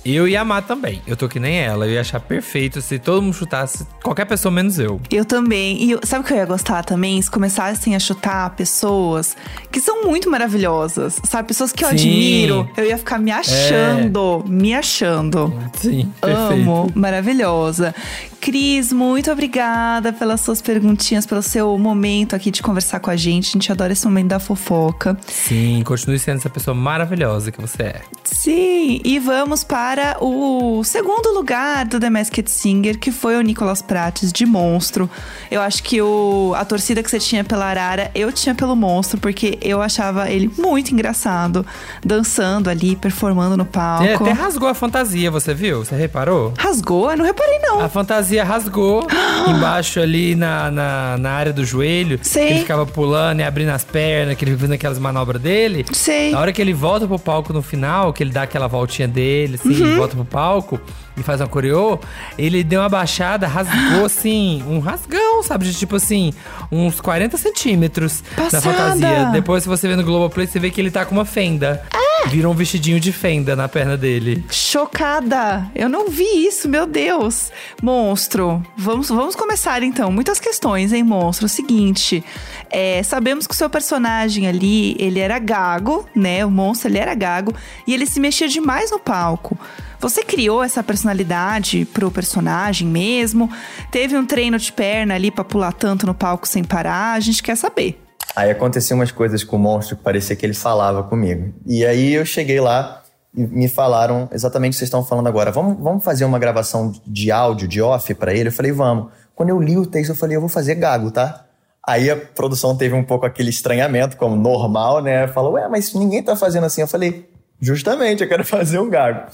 Eu 0.04 0.26
ia 0.28 0.40
amar 0.40 0.62
também. 0.62 1.02
Eu 1.06 1.16
tô 1.16 1.28
que 1.28 1.38
nem 1.40 1.58
ela. 1.58 1.86
Eu 1.86 1.92
ia 1.92 2.00
achar 2.00 2.20
perfeito 2.20 2.80
se 2.80 2.98
todo 2.98 3.20
mundo 3.22 3.34
chutasse 3.34 3.86
qualquer 4.02 4.24
pessoa 4.24 4.50
menos 4.50 4.78
eu. 4.78 5.00
Eu 5.10 5.24
também. 5.24 5.82
E 5.82 5.90
eu- 5.90 6.00
sabe 6.04 6.24
o 6.24 6.26
que 6.26 6.32
eu 6.32 6.36
ia 6.38 6.46
gostar 6.46 6.84
também? 6.84 7.20
Se 7.20 7.30
começassem 7.30 7.94
a 7.94 7.98
chutar 7.98 8.50
pessoas 8.56 9.36
que 9.70 9.80
são 9.80 10.04
muito 10.04 10.30
maravilhosas, 10.30 11.20
sabe? 11.24 11.48
Pessoas 11.48 11.72
que 11.72 11.84
eu 11.84 11.88
Sim. 11.90 11.94
É. 11.94 11.98
admiro. 12.00 12.70
Eu 12.76 12.84
ia 12.86 12.96
ficar 12.96 13.18
me 13.18 13.30
achando, 13.30 14.44
me 14.46 14.72
achando. 14.74 15.52
Sim, 15.74 16.10
perfeito. 16.20 16.52
Amo, 16.52 16.90
maravilhosa. 16.94 17.94
Cris, 18.40 18.92
muito 18.92 19.30
obrigada 19.32 20.12
pelas 20.12 20.40
suas 20.40 20.62
perguntinhas, 20.62 21.26
pelo 21.26 21.42
seu 21.42 21.76
momento 21.76 22.36
aqui 22.36 22.52
de 22.52 22.62
conversar 22.62 23.00
com 23.00 23.10
a 23.10 23.16
gente. 23.16 23.48
A 23.48 23.52
gente 23.52 23.72
adora 23.72 23.92
esse 23.92 24.04
momento 24.06 24.28
da 24.28 24.38
fofoca. 24.38 25.18
Sim, 25.26 25.82
continue 25.84 26.18
sendo 26.20 26.36
essa 26.38 26.48
pessoa 26.48 26.72
maravilhosa 26.74 27.50
que 27.50 27.60
você 27.60 27.82
é. 27.82 28.00
Sim, 28.22 29.00
e 29.04 29.18
vamos 29.18 29.64
para 29.64 29.97
o 30.20 30.82
segundo 30.84 31.32
lugar 31.34 31.84
do 31.84 31.98
The 31.98 32.10
Masked 32.10 32.50
Singer, 32.50 32.98
que 32.98 33.10
foi 33.10 33.36
o 33.36 33.40
Nicolas 33.40 33.82
Prates 33.82 34.32
de 34.32 34.46
Monstro. 34.46 35.08
Eu 35.50 35.60
acho 35.60 35.82
que 35.82 36.00
o, 36.00 36.54
a 36.56 36.64
torcida 36.64 37.02
que 37.02 37.10
você 37.10 37.18
tinha 37.18 37.42
pela 37.44 37.66
Arara, 37.66 38.10
eu 38.14 38.32
tinha 38.32 38.54
pelo 38.54 38.76
Monstro, 38.76 39.20
porque 39.20 39.58
eu 39.62 39.80
achava 39.82 40.30
ele 40.30 40.50
muito 40.58 40.92
engraçado, 40.92 41.64
dançando 42.04 42.70
ali, 42.70 42.96
performando 42.96 43.56
no 43.56 43.64
palco. 43.64 44.04
Ele 44.04 44.14
até 44.14 44.32
rasgou 44.32 44.68
a 44.68 44.74
fantasia, 44.74 45.30
você 45.30 45.54
viu? 45.54 45.84
Você 45.84 45.96
reparou? 45.96 46.52
Rasgou? 46.58 47.10
Eu 47.10 47.16
não 47.16 47.24
reparei, 47.24 47.58
não. 47.60 47.80
A 47.80 47.88
fantasia 47.88 48.44
rasgou 48.44 49.06
embaixo 49.48 50.00
ali 50.00 50.34
na, 50.34 50.70
na, 50.70 51.18
na 51.18 51.30
área 51.30 51.52
do 51.52 51.64
joelho. 51.64 52.18
Sei. 52.22 52.50
Ele 52.50 52.60
ficava 52.60 52.86
pulando 52.86 53.40
e 53.40 53.42
abrindo 53.42 53.70
as 53.70 53.84
pernas, 53.84 54.36
que 54.36 54.44
ele 54.44 54.56
fazendo 54.56 54.74
aquelas 54.74 54.98
manobras 54.98 55.40
dele. 55.40 55.84
Sei. 55.92 56.32
Na 56.32 56.40
hora 56.40 56.52
que 56.52 56.60
ele 56.60 56.72
volta 56.72 57.06
pro 57.06 57.18
palco 57.18 57.52
no 57.52 57.62
final, 57.62 58.12
que 58.12 58.22
ele 58.22 58.30
dá 58.30 58.42
aquela 58.42 58.66
voltinha 58.66 59.08
dele, 59.08 59.56
assim, 59.56 59.77
Uhum. 59.82 59.96
volta 59.96 60.14
pro 60.14 60.24
palco 60.24 60.80
e 61.20 61.24
faz 61.24 61.40
uma 61.40 61.48
coreô, 61.48 61.98
ele 62.38 62.62
deu 62.62 62.80
uma 62.80 62.88
baixada, 62.88 63.46
rasgou 63.46 64.04
assim, 64.06 64.62
um 64.66 64.78
rasgão, 64.78 65.42
sabe? 65.42 65.64
De 65.64 65.74
tipo 65.74 65.96
assim, 65.96 66.32
uns 66.70 67.00
40 67.00 67.36
centímetros 67.36 68.22
na 68.36 68.44
Passada. 68.44 68.62
fantasia. 68.62 69.30
Depois, 69.32 69.62
se 69.62 69.68
você 69.68 69.88
vê 69.88 69.96
no 69.96 70.04
Globoplay, 70.04 70.46
você 70.46 70.58
vê 70.58 70.70
que 70.70 70.80
ele 70.80 70.90
tá 70.90 71.04
com 71.04 71.14
uma 71.14 71.24
fenda. 71.24 71.82
Virou 72.26 72.52
um 72.52 72.56
vestidinho 72.56 72.98
de 72.98 73.12
fenda 73.12 73.54
na 73.54 73.68
perna 73.68 73.96
dele. 73.96 74.44
Chocada! 74.50 75.70
Eu 75.74 75.88
não 75.88 76.08
vi 76.08 76.46
isso, 76.46 76.68
meu 76.68 76.84
Deus! 76.84 77.50
Monstro, 77.80 78.62
vamos, 78.76 79.08
vamos 79.08 79.36
começar 79.36 79.82
então. 79.82 80.10
Muitas 80.10 80.40
questões, 80.40 80.92
hein, 80.92 81.04
monstro? 81.04 81.46
O 81.46 81.48
seguinte, 81.48 82.24
é, 82.70 83.02
sabemos 83.02 83.46
que 83.46 83.54
o 83.54 83.56
seu 83.56 83.70
personagem 83.70 84.48
ali, 84.48 84.96
ele 84.98 85.20
era 85.20 85.38
gago, 85.38 86.06
né? 86.14 86.44
O 86.44 86.50
monstro, 86.50 86.88
ele 86.88 86.98
era 86.98 87.14
gago. 87.14 87.54
E 87.86 87.94
ele 87.94 88.04
se 88.04 88.18
mexia 88.20 88.48
demais 88.48 88.90
no 88.90 88.98
palco. 88.98 89.56
Você 90.00 90.22
criou 90.22 90.62
essa 90.62 90.82
personalidade 90.82 91.84
pro 91.86 92.10
personagem 92.10 92.86
mesmo? 92.86 93.50
Teve 93.90 94.16
um 94.16 94.24
treino 94.24 94.56
de 94.56 94.72
perna 94.72 95.14
ali 95.14 95.30
pra 95.30 95.42
pular 95.42 95.72
tanto 95.72 96.06
no 96.06 96.14
palco 96.14 96.46
sem 96.46 96.62
parar? 96.62 97.14
A 97.14 97.20
gente 97.20 97.42
quer 97.42 97.56
saber. 97.56 98.00
Aí 98.36 98.50
aconteciam 98.50 98.98
umas 98.98 99.10
coisas 99.10 99.42
com 99.42 99.56
o 99.56 99.58
monstro 99.58 99.96
que 99.96 100.02
parecia 100.02 100.36
que 100.36 100.46
ele 100.46 100.54
falava 100.54 101.02
comigo. 101.02 101.52
E 101.66 101.84
aí 101.84 102.14
eu 102.14 102.24
cheguei 102.24 102.60
lá 102.60 103.02
e 103.34 103.44
me 103.44 103.68
falaram 103.68 104.28
exatamente 104.32 104.72
o 104.72 104.74
que 104.74 104.78
vocês 104.78 104.86
estão 104.86 105.04
falando 105.04 105.26
agora. 105.26 105.50
Vamos, 105.50 105.82
vamos 105.82 106.04
fazer 106.04 106.24
uma 106.24 106.38
gravação 106.38 106.92
de 107.04 107.32
áudio, 107.32 107.66
de 107.66 107.82
off 107.82 108.14
pra 108.14 108.32
ele? 108.32 108.50
Eu 108.50 108.52
falei, 108.52 108.70
vamos. 108.70 109.10
Quando 109.34 109.48
eu 109.48 109.60
li 109.60 109.76
o 109.76 109.84
texto, 109.84 110.10
eu 110.10 110.16
falei, 110.16 110.36
eu 110.36 110.40
vou 110.40 110.48
fazer 110.48 110.76
gago, 110.76 111.10
tá? 111.10 111.44
Aí 111.84 112.08
a 112.08 112.16
produção 112.16 112.76
teve 112.76 112.94
um 112.94 113.02
pouco 113.02 113.26
aquele 113.26 113.50
estranhamento, 113.50 114.16
como 114.16 114.36
normal, 114.36 115.02
né? 115.02 115.26
Falou, 115.26 115.54
ué, 115.54 115.66
mas 115.68 115.92
ninguém 115.94 116.22
tá 116.22 116.36
fazendo 116.36 116.64
assim. 116.64 116.82
Eu 116.82 116.88
falei, 116.88 117.28
justamente, 117.60 118.22
eu 118.22 118.28
quero 118.28 118.44
fazer 118.46 118.78
um 118.78 118.88
gago. 118.88 119.26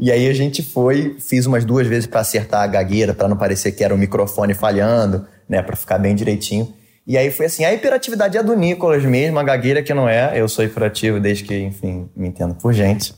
E 0.00 0.10
aí 0.10 0.26
a 0.28 0.32
gente 0.32 0.62
foi, 0.62 1.16
fiz 1.20 1.44
umas 1.44 1.64
duas 1.64 1.86
vezes 1.86 2.06
pra 2.06 2.20
acertar 2.20 2.62
a 2.62 2.66
gagueira, 2.66 3.12
pra 3.12 3.28
não 3.28 3.36
parecer 3.36 3.72
que 3.72 3.84
era 3.84 3.94
o 3.94 3.98
microfone 3.98 4.54
falhando. 4.54 5.26
né, 5.50 5.60
para 5.60 5.74
ficar 5.74 5.98
bem 5.98 6.14
direitinho. 6.14 6.72
E 7.04 7.18
aí 7.18 7.30
foi 7.32 7.46
assim, 7.46 7.64
a 7.64 7.74
hiperatividade 7.74 8.38
é 8.38 8.42
do 8.42 8.54
Nicolas 8.54 9.04
mesmo, 9.04 9.36
a 9.38 9.42
gagueira 9.42 9.82
que 9.82 9.92
não 9.92 10.08
é. 10.08 10.32
Eu 10.40 10.48
sou 10.48 10.64
hiperativo 10.64 11.18
desde 11.18 11.42
que, 11.42 11.58
enfim, 11.58 12.08
me 12.16 12.28
entendo 12.28 12.54
por 12.54 12.72
gente. 12.72 13.12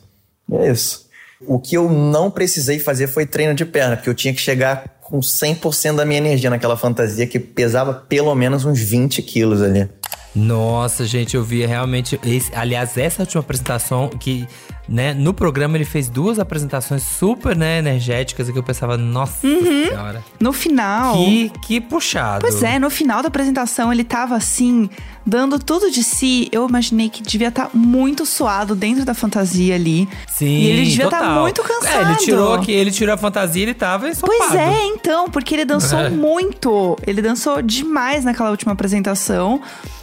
E 0.49 0.57
é 0.57 0.71
isso. 0.71 1.07
O 1.47 1.59
que 1.59 1.77
eu 1.77 1.91
não 1.91 2.31
precisei 2.31 2.79
fazer 2.79 3.07
foi 3.07 3.27
treino 3.27 3.55
de 3.55 3.67
perna, 3.67 3.97
porque 3.97 4.09
eu 4.09 4.15
tinha 4.15 4.33
que 4.33 4.41
chegar 4.41 4.85
com 5.03 5.21
100% 5.21 5.97
da 5.97 6.07
minha 6.07 6.19
energia 6.19 6.49
naquela 6.49 6.77
fantasia 6.77 7.27
que 7.27 7.39
pesava 7.39 7.93
pelo 7.93 8.35
menos 8.35 8.65
uns 8.65 8.81
20 8.81 9.21
quilos 9.21 9.61
ali. 9.61 9.87
Nossa, 10.35 11.05
gente, 11.05 11.37
eu 11.37 11.45
vi 11.45 11.67
realmente. 11.67 12.19
Esse, 12.25 12.51
aliás, 12.55 12.97
essa 12.97 13.23
última 13.23 13.41
apresentação 13.41 14.09
que, 14.09 14.49
né, 14.93 15.15
no 15.15 15.33
programa 15.33 15.77
ele 15.79 15.87
fez 15.87 16.09
duas 16.11 16.39
apresentações 16.39 17.03
super, 17.03 17.57
né, 17.57 17.79
energéticas 17.79 18.47
e 18.49 18.53
que 18.53 18.59
eu 18.59 18.63
pensava, 18.63 18.99
nossa 18.99 19.47
Uhum. 19.47 19.87
senhora. 19.89 20.23
No 20.39 20.53
final. 20.53 21.15
Que, 21.17 21.51
que 21.67 21.81
puxado. 21.81 22.43
Pois 22.43 22.63
é, 22.63 22.79
no 22.79 22.91
final 22.91 23.23
da 23.23 23.29
apresentação 23.29 23.91
ele 23.91 24.05
tava 24.05 24.37
assim, 24.37 24.91
dando 25.25 25.59
tudo 25.59 25.91
de 25.91 26.05
si. 26.05 26.47
Eu 26.53 26.69
imaginei 26.69 27.09
que 27.09 27.23
devia 27.23 27.49
estar 27.49 27.71
muito 27.73 28.27
suado 28.27 28.75
dentro 28.75 29.03
da 29.05 29.15
fantasia 29.15 29.75
ali. 29.75 30.07
Sim, 30.29 30.45
E 30.47 30.67
ele 30.67 30.85
devia 30.85 31.07
estar 31.07 31.41
muito 31.41 31.63
cansado. 31.63 32.09
É, 32.09 32.11
ele 32.11 32.17
tirou 32.17 32.53
aqui, 32.53 32.73
ele 32.73 32.91
tirou 32.91 33.15
a 33.15 33.19
fantasia 33.19 33.63
e 33.63 33.65
ele 33.65 33.75
tava 33.75 34.09
ensopado. 34.11 34.39
Pois 34.39 34.55
é, 34.55 34.85
então, 34.89 35.31
porque 35.31 35.55
ele 35.55 35.65
dançou 35.65 35.99
É. 36.03 36.11
muito. 36.11 36.99
Ele 37.07 37.23
dançou 37.23 37.63
demais 37.63 38.25
naquela 38.27 38.51
última 38.51 38.73
apresentação. 38.73 39.61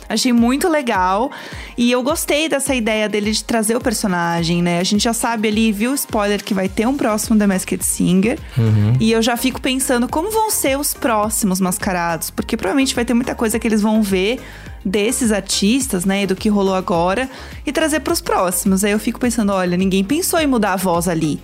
Achei 0.08 0.34
muito 0.34 0.68
legal. 0.68 1.30
E 1.78 1.92
eu 1.92 2.02
gostei 2.02 2.50
dessa 2.50 2.74
ideia 2.74 3.08
dele 3.08 3.32
de 3.32 3.44
trazer 3.44 3.76
o 3.76 3.80
personagem, 3.80 4.60
né? 4.60 4.79
A 4.80 4.84
gente 4.84 5.04
já 5.04 5.14
sabe 5.14 5.48
ali, 5.48 5.72
viu 5.72 5.92
o 5.92 5.96
spoiler 5.96 6.44
que 6.44 6.54
vai 6.54 6.70
ter 6.70 6.88
um 6.88 6.96
próximo 6.96 7.38
The 7.38 7.48
Masked 7.48 7.86
Singer. 7.86 8.40
Uhum. 8.58 8.98
E 9.00 9.12
eu 9.12 9.22
já 9.22 9.36
fico 9.38 9.62
pensando 9.62 10.08
como 10.08 10.32
vão 10.32 10.50
ser 10.50 10.78
os 10.78 10.94
próximos 10.94 11.60
mascarados. 11.60 12.30
Porque 12.30 12.56
provavelmente 12.56 12.96
vai 12.96 13.06
ter 13.06 13.14
muita 13.14 13.36
coisa 13.36 13.60
que 13.60 13.68
eles 13.68 13.82
vão 13.82 14.02
ver 14.02 14.40
desses 14.84 15.32
artistas, 15.32 16.06
né? 16.06 16.24
E 16.24 16.28
do 16.28 16.36
que 16.36 16.50
rolou 16.50 16.76
agora. 16.76 17.30
E 17.66 17.72
trazer 17.72 18.00
pros 18.00 18.22
próximos. 18.22 18.84
Aí 18.84 18.92
eu 18.92 19.00
fico 19.00 19.20
pensando, 19.20 19.52
olha, 19.52 19.76
ninguém 19.78 20.04
pensou 20.04 20.40
em 20.40 20.48
mudar 20.48 20.74
a 20.74 20.78
voz 20.78 21.08
ali. 21.08 21.40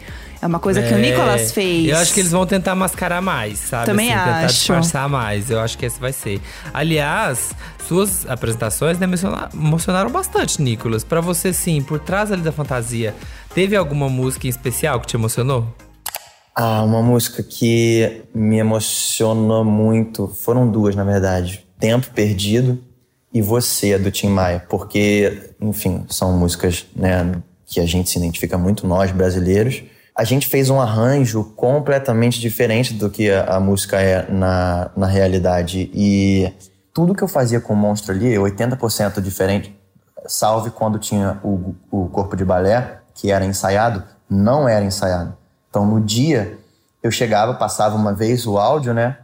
É 0.45 0.47
uma 0.47 0.59
coisa 0.59 0.79
que 0.79 0.93
o 0.93 0.97
É, 0.97 1.01
Nicolas 1.01 1.51
fez. 1.51 1.87
Eu 1.89 1.97
acho 1.97 2.13
que 2.13 2.19
eles 2.19 2.31
vão 2.31 2.45
tentar 2.45 2.75
mascarar 2.75 3.19
mais, 3.19 3.57
sabe? 3.57 3.87
Também 3.87 4.13
assim, 4.13 4.23
Tentar 4.25 4.45
acho. 4.45 4.53
disfarçar 4.59 5.09
mais. 5.09 5.49
Eu 5.49 5.59
acho 5.59 5.75
que 5.75 5.87
esse 5.87 5.99
vai 5.99 6.13
ser. 6.13 6.39
Aliás, 6.71 7.49
suas 7.87 8.29
apresentações 8.29 8.99
né, 8.99 9.05
emociona- 9.07 9.49
emocionaram 9.51 10.11
bastante, 10.11 10.61
Nicolas. 10.61 11.03
Pra 11.03 11.19
você, 11.19 11.51
sim, 11.51 11.81
por 11.81 11.97
trás 11.99 12.31
ali 12.31 12.43
da 12.43 12.51
fantasia, 12.51 13.15
teve 13.55 13.75
alguma 13.75 14.07
música 14.07 14.45
em 14.45 14.49
especial 14.51 14.99
que 14.99 15.07
te 15.07 15.15
emocionou? 15.15 15.65
Ah, 16.55 16.83
uma 16.83 17.01
música 17.01 17.41
que 17.41 18.21
me 18.31 18.59
emocionou 18.59 19.65
muito. 19.65 20.27
Foram 20.27 20.69
duas, 20.69 20.95
na 20.95 21.03
verdade. 21.03 21.65
Tempo 21.79 22.11
Perdido 22.11 22.79
e 23.33 23.41
Você, 23.41 23.97
do 23.97 24.11
Tim 24.11 24.27
Maia. 24.29 24.63
Porque, 24.69 25.49
enfim, 25.59 26.05
são 26.07 26.37
músicas 26.37 26.85
né, 26.95 27.33
que 27.65 27.79
a 27.79 27.85
gente 27.87 28.11
se 28.11 28.19
identifica 28.19 28.59
muito, 28.59 28.85
nós 28.85 29.11
brasileiros. 29.11 29.81
A 30.15 30.23
gente 30.23 30.47
fez 30.47 30.69
um 30.69 30.79
arranjo 30.79 31.43
completamente 31.55 32.39
diferente 32.39 32.93
do 32.93 33.09
que 33.09 33.29
a, 33.29 33.55
a 33.55 33.59
música 33.59 33.99
é 33.99 34.31
na, 34.31 34.89
na 34.95 35.07
realidade. 35.07 35.91
E 35.93 36.53
tudo 36.93 37.13
que 37.13 37.21
eu 37.21 37.27
fazia 37.27 37.59
com 37.59 37.73
o 37.73 37.75
monstro 37.75 38.13
ali, 38.13 38.35
80% 38.35 39.19
diferente, 39.19 39.77
salve 40.25 40.71
quando 40.71 40.97
tinha 40.97 41.37
o, 41.43 41.75
o 41.91 42.07
corpo 42.07 42.35
de 42.35 42.45
balé, 42.45 42.99
que 43.13 43.29
era 43.31 43.45
ensaiado, 43.45 44.03
não 44.29 44.67
era 44.67 44.85
ensaiado. 44.85 45.35
Então, 45.69 45.85
no 45.85 45.99
dia, 45.99 46.57
eu 47.03 47.11
chegava, 47.11 47.53
passava 47.53 47.95
uma 47.95 48.13
vez 48.13 48.47
o 48.47 48.57
áudio, 48.57 48.93
né, 48.93 49.17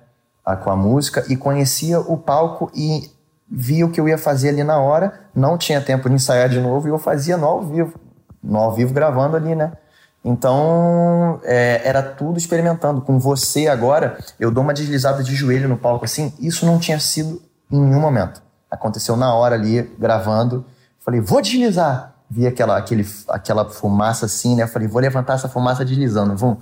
com 0.63 0.69
a 0.69 0.75
música, 0.75 1.25
e 1.29 1.37
conhecia 1.37 1.99
o 1.99 2.17
palco 2.17 2.69
e 2.75 3.09
via 3.49 3.85
o 3.85 3.89
que 3.89 4.01
eu 4.01 4.07
ia 4.09 4.17
fazer 4.17 4.49
ali 4.49 4.63
na 4.63 4.79
hora. 4.79 5.21
Não 5.33 5.57
tinha 5.57 5.79
tempo 5.79 6.09
de 6.09 6.15
ensaiar 6.15 6.49
de 6.49 6.59
novo 6.59 6.87
e 6.87 6.91
eu 6.91 6.99
fazia 6.99 7.37
no 7.37 7.45
ao 7.47 7.61
vivo. 7.61 7.99
No 8.43 8.57
ao 8.57 8.73
vivo 8.73 8.93
gravando 8.93 9.37
ali, 9.37 9.55
né? 9.55 9.71
Então, 10.23 11.39
é, 11.43 11.81
era 11.83 12.03
tudo 12.03 12.37
experimentando. 12.37 13.01
Com 13.01 13.17
você 13.17 13.67
agora, 13.67 14.17
eu 14.39 14.51
dou 14.51 14.63
uma 14.63 14.73
deslizada 14.73 15.23
de 15.23 15.35
joelho 15.35 15.67
no 15.67 15.77
palco 15.77 16.05
assim. 16.05 16.33
Isso 16.39 16.65
não 16.65 16.77
tinha 16.77 16.99
sido 16.99 17.41
em 17.71 17.79
nenhum 17.79 17.99
momento. 17.99 18.41
Aconteceu 18.69 19.17
na 19.17 19.33
hora 19.33 19.55
ali, 19.55 19.81
gravando. 19.97 20.63
Falei, 20.99 21.19
vou 21.19 21.41
deslizar. 21.41 22.13
Vi 22.29 22.47
aquela, 22.47 22.77
aquele, 22.77 23.05
aquela 23.27 23.69
fumaça 23.69 24.25
assim, 24.25 24.55
né? 24.55 24.67
Falei, 24.67 24.87
vou 24.87 25.01
levantar 25.01 25.33
essa 25.33 25.49
fumaça 25.49 25.83
deslizando. 25.83 26.35
Vum. 26.35 26.55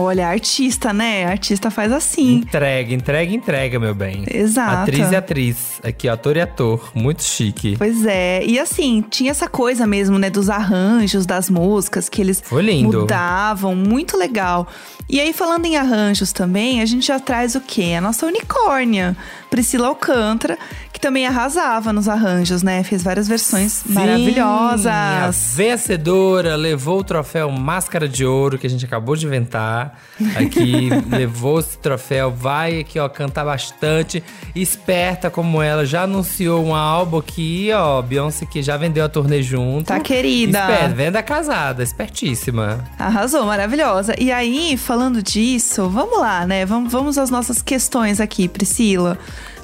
Olha, 0.00 0.28
artista, 0.28 0.92
né? 0.92 1.26
Artista 1.26 1.70
faz 1.70 1.92
assim. 1.92 2.36
Entrega, 2.36 2.94
entrega, 2.94 3.34
entrega, 3.34 3.78
meu 3.78 3.94
bem. 3.94 4.24
Exato. 4.30 4.82
Atriz 4.82 5.10
e 5.10 5.16
atriz. 5.16 5.80
Aqui, 5.82 6.08
ator 6.08 6.36
e 6.36 6.40
ator. 6.40 6.90
Muito 6.94 7.22
chique. 7.22 7.76
Pois 7.76 8.04
é. 8.04 8.44
E 8.44 8.58
assim, 8.58 9.04
tinha 9.08 9.30
essa 9.30 9.48
coisa 9.48 9.86
mesmo, 9.86 10.18
né, 10.18 10.30
dos 10.30 10.48
arranjos 10.48 11.26
das 11.26 11.50
músicas 11.50 12.08
que 12.08 12.20
eles 12.20 12.42
Foi 12.44 12.62
lindo. 12.62 13.00
mudavam, 13.00 13.74
muito 13.74 14.16
legal. 14.16 14.66
E 15.08 15.20
aí, 15.20 15.32
falando 15.32 15.66
em 15.66 15.76
arranjos 15.76 16.32
também, 16.32 16.80
a 16.80 16.86
gente 16.86 17.06
já 17.06 17.18
traz 17.18 17.54
o 17.54 17.60
quê? 17.60 17.94
A 17.96 18.00
nossa 18.00 18.26
unicórnia, 18.26 19.16
Priscila 19.50 19.88
Alcântara, 19.88 20.56
que 20.92 21.00
também 21.00 21.26
arrasava 21.26 21.92
nos 21.92 22.08
arranjos, 22.08 22.62
né? 22.62 22.84
Fez 22.84 23.02
várias 23.02 23.26
versões 23.26 23.72
Sim, 23.72 23.90
a 23.90 23.94
maravilhosas. 24.00 25.54
vencedora 25.56 26.54
levou 26.54 27.00
o 27.00 27.04
troféu 27.04 27.50
Máscara 27.50 28.08
de 28.08 28.24
Ouro, 28.24 28.56
que 28.58 28.66
a 28.66 28.70
gente 28.70 28.84
acabou 28.84 29.16
de 29.16 29.26
inventar. 29.26 29.98
Aqui, 30.36 30.88
levou 31.10 31.58
esse 31.58 31.76
troféu, 31.78 32.30
vai 32.30 32.80
aqui, 32.80 32.98
ó, 33.00 33.08
cantar 33.08 33.44
bastante. 33.44 34.22
Esperta 34.54 35.28
como 35.28 35.60
ela, 35.60 35.84
já 35.84 36.02
anunciou 36.02 36.64
um 36.64 36.74
álbum 36.74 37.18
aqui, 37.18 37.70
ó, 37.74 38.00
Beyoncé 38.00 38.46
que 38.46 38.62
já 38.62 38.76
vendeu 38.76 39.04
a 39.04 39.08
turnê 39.08 39.42
junto. 39.42 39.86
Tá 39.86 39.98
querida. 39.98 40.60
Esperta, 40.60 40.94
venda 40.94 41.22
casada, 41.22 41.82
espertíssima. 41.82 42.84
Arrasou, 42.98 43.44
maravilhosa. 43.46 44.14
E 44.18 44.30
aí, 44.30 44.76
falando 44.76 45.22
disso, 45.22 45.88
vamos 45.88 46.20
lá, 46.20 46.46
né? 46.46 46.64
Vamos, 46.64 46.92
vamos 46.92 47.18
às 47.18 47.30
nossas 47.30 47.60
questões 47.60 48.20
aqui, 48.20 48.48
Priscila. 48.48 49.18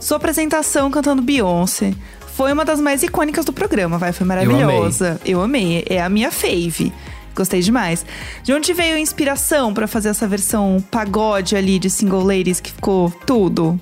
Sua 0.06 0.18
apresentação 0.18 0.88
cantando 0.88 1.20
Beyoncé 1.20 1.92
foi 2.36 2.52
uma 2.52 2.64
das 2.64 2.80
mais 2.80 3.02
icônicas 3.02 3.44
do 3.44 3.52
programa, 3.52 3.98
vai? 3.98 4.12
Foi 4.12 4.24
maravilhosa. 4.24 5.20
Eu 5.24 5.42
amei. 5.42 5.84
É 5.90 6.00
a 6.00 6.08
minha 6.08 6.30
fave. 6.30 6.92
Gostei 7.34 7.60
demais. 7.60 8.06
De 8.44 8.52
onde 8.52 8.72
veio 8.72 8.94
a 8.94 9.00
inspiração 9.00 9.74
pra 9.74 9.88
fazer 9.88 10.10
essa 10.10 10.28
versão 10.28 10.80
pagode 10.92 11.56
ali 11.56 11.76
de 11.80 11.90
Single 11.90 12.22
Ladies 12.22 12.60
que 12.60 12.70
ficou 12.70 13.10
tudo? 13.26 13.80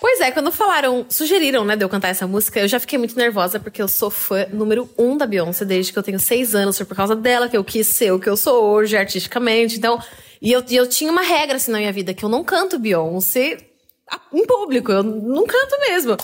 Pois 0.00 0.20
é, 0.20 0.30
quando 0.30 0.52
falaram, 0.52 1.06
sugeriram, 1.08 1.64
né, 1.64 1.74
de 1.74 1.84
eu 1.84 1.88
cantar 1.88 2.10
essa 2.10 2.24
música, 2.24 2.60
eu 2.60 2.68
já 2.68 2.78
fiquei 2.78 2.96
muito 2.96 3.16
nervosa, 3.16 3.58
porque 3.58 3.82
eu 3.82 3.88
sou 3.88 4.10
fã 4.10 4.46
número 4.52 4.88
um 4.96 5.16
da 5.16 5.26
Beyoncé 5.26 5.64
desde 5.64 5.92
que 5.92 5.98
eu 5.98 6.04
tenho 6.04 6.20
seis 6.20 6.54
anos. 6.54 6.76
Foi 6.76 6.86
por 6.86 6.96
causa 6.96 7.16
dela 7.16 7.48
que 7.48 7.56
eu 7.56 7.64
quis 7.64 7.88
ser 7.88 8.12
o 8.12 8.20
que 8.20 8.28
eu 8.28 8.36
sou 8.36 8.62
hoje, 8.62 8.96
artisticamente. 8.96 9.76
Então, 9.76 10.00
e 10.40 10.52
eu, 10.52 10.62
eu 10.70 10.88
tinha 10.88 11.10
uma 11.10 11.22
regra 11.22 11.56
assim 11.56 11.72
na 11.72 11.78
minha 11.78 11.92
vida, 11.92 12.14
que 12.14 12.24
eu 12.24 12.28
não 12.28 12.44
canto 12.44 12.78
Beyoncé 12.78 13.73
em 14.32 14.46
público, 14.46 14.90
eu 14.92 15.02
não 15.02 15.46
canto 15.46 15.78
mesmo. 15.88 16.16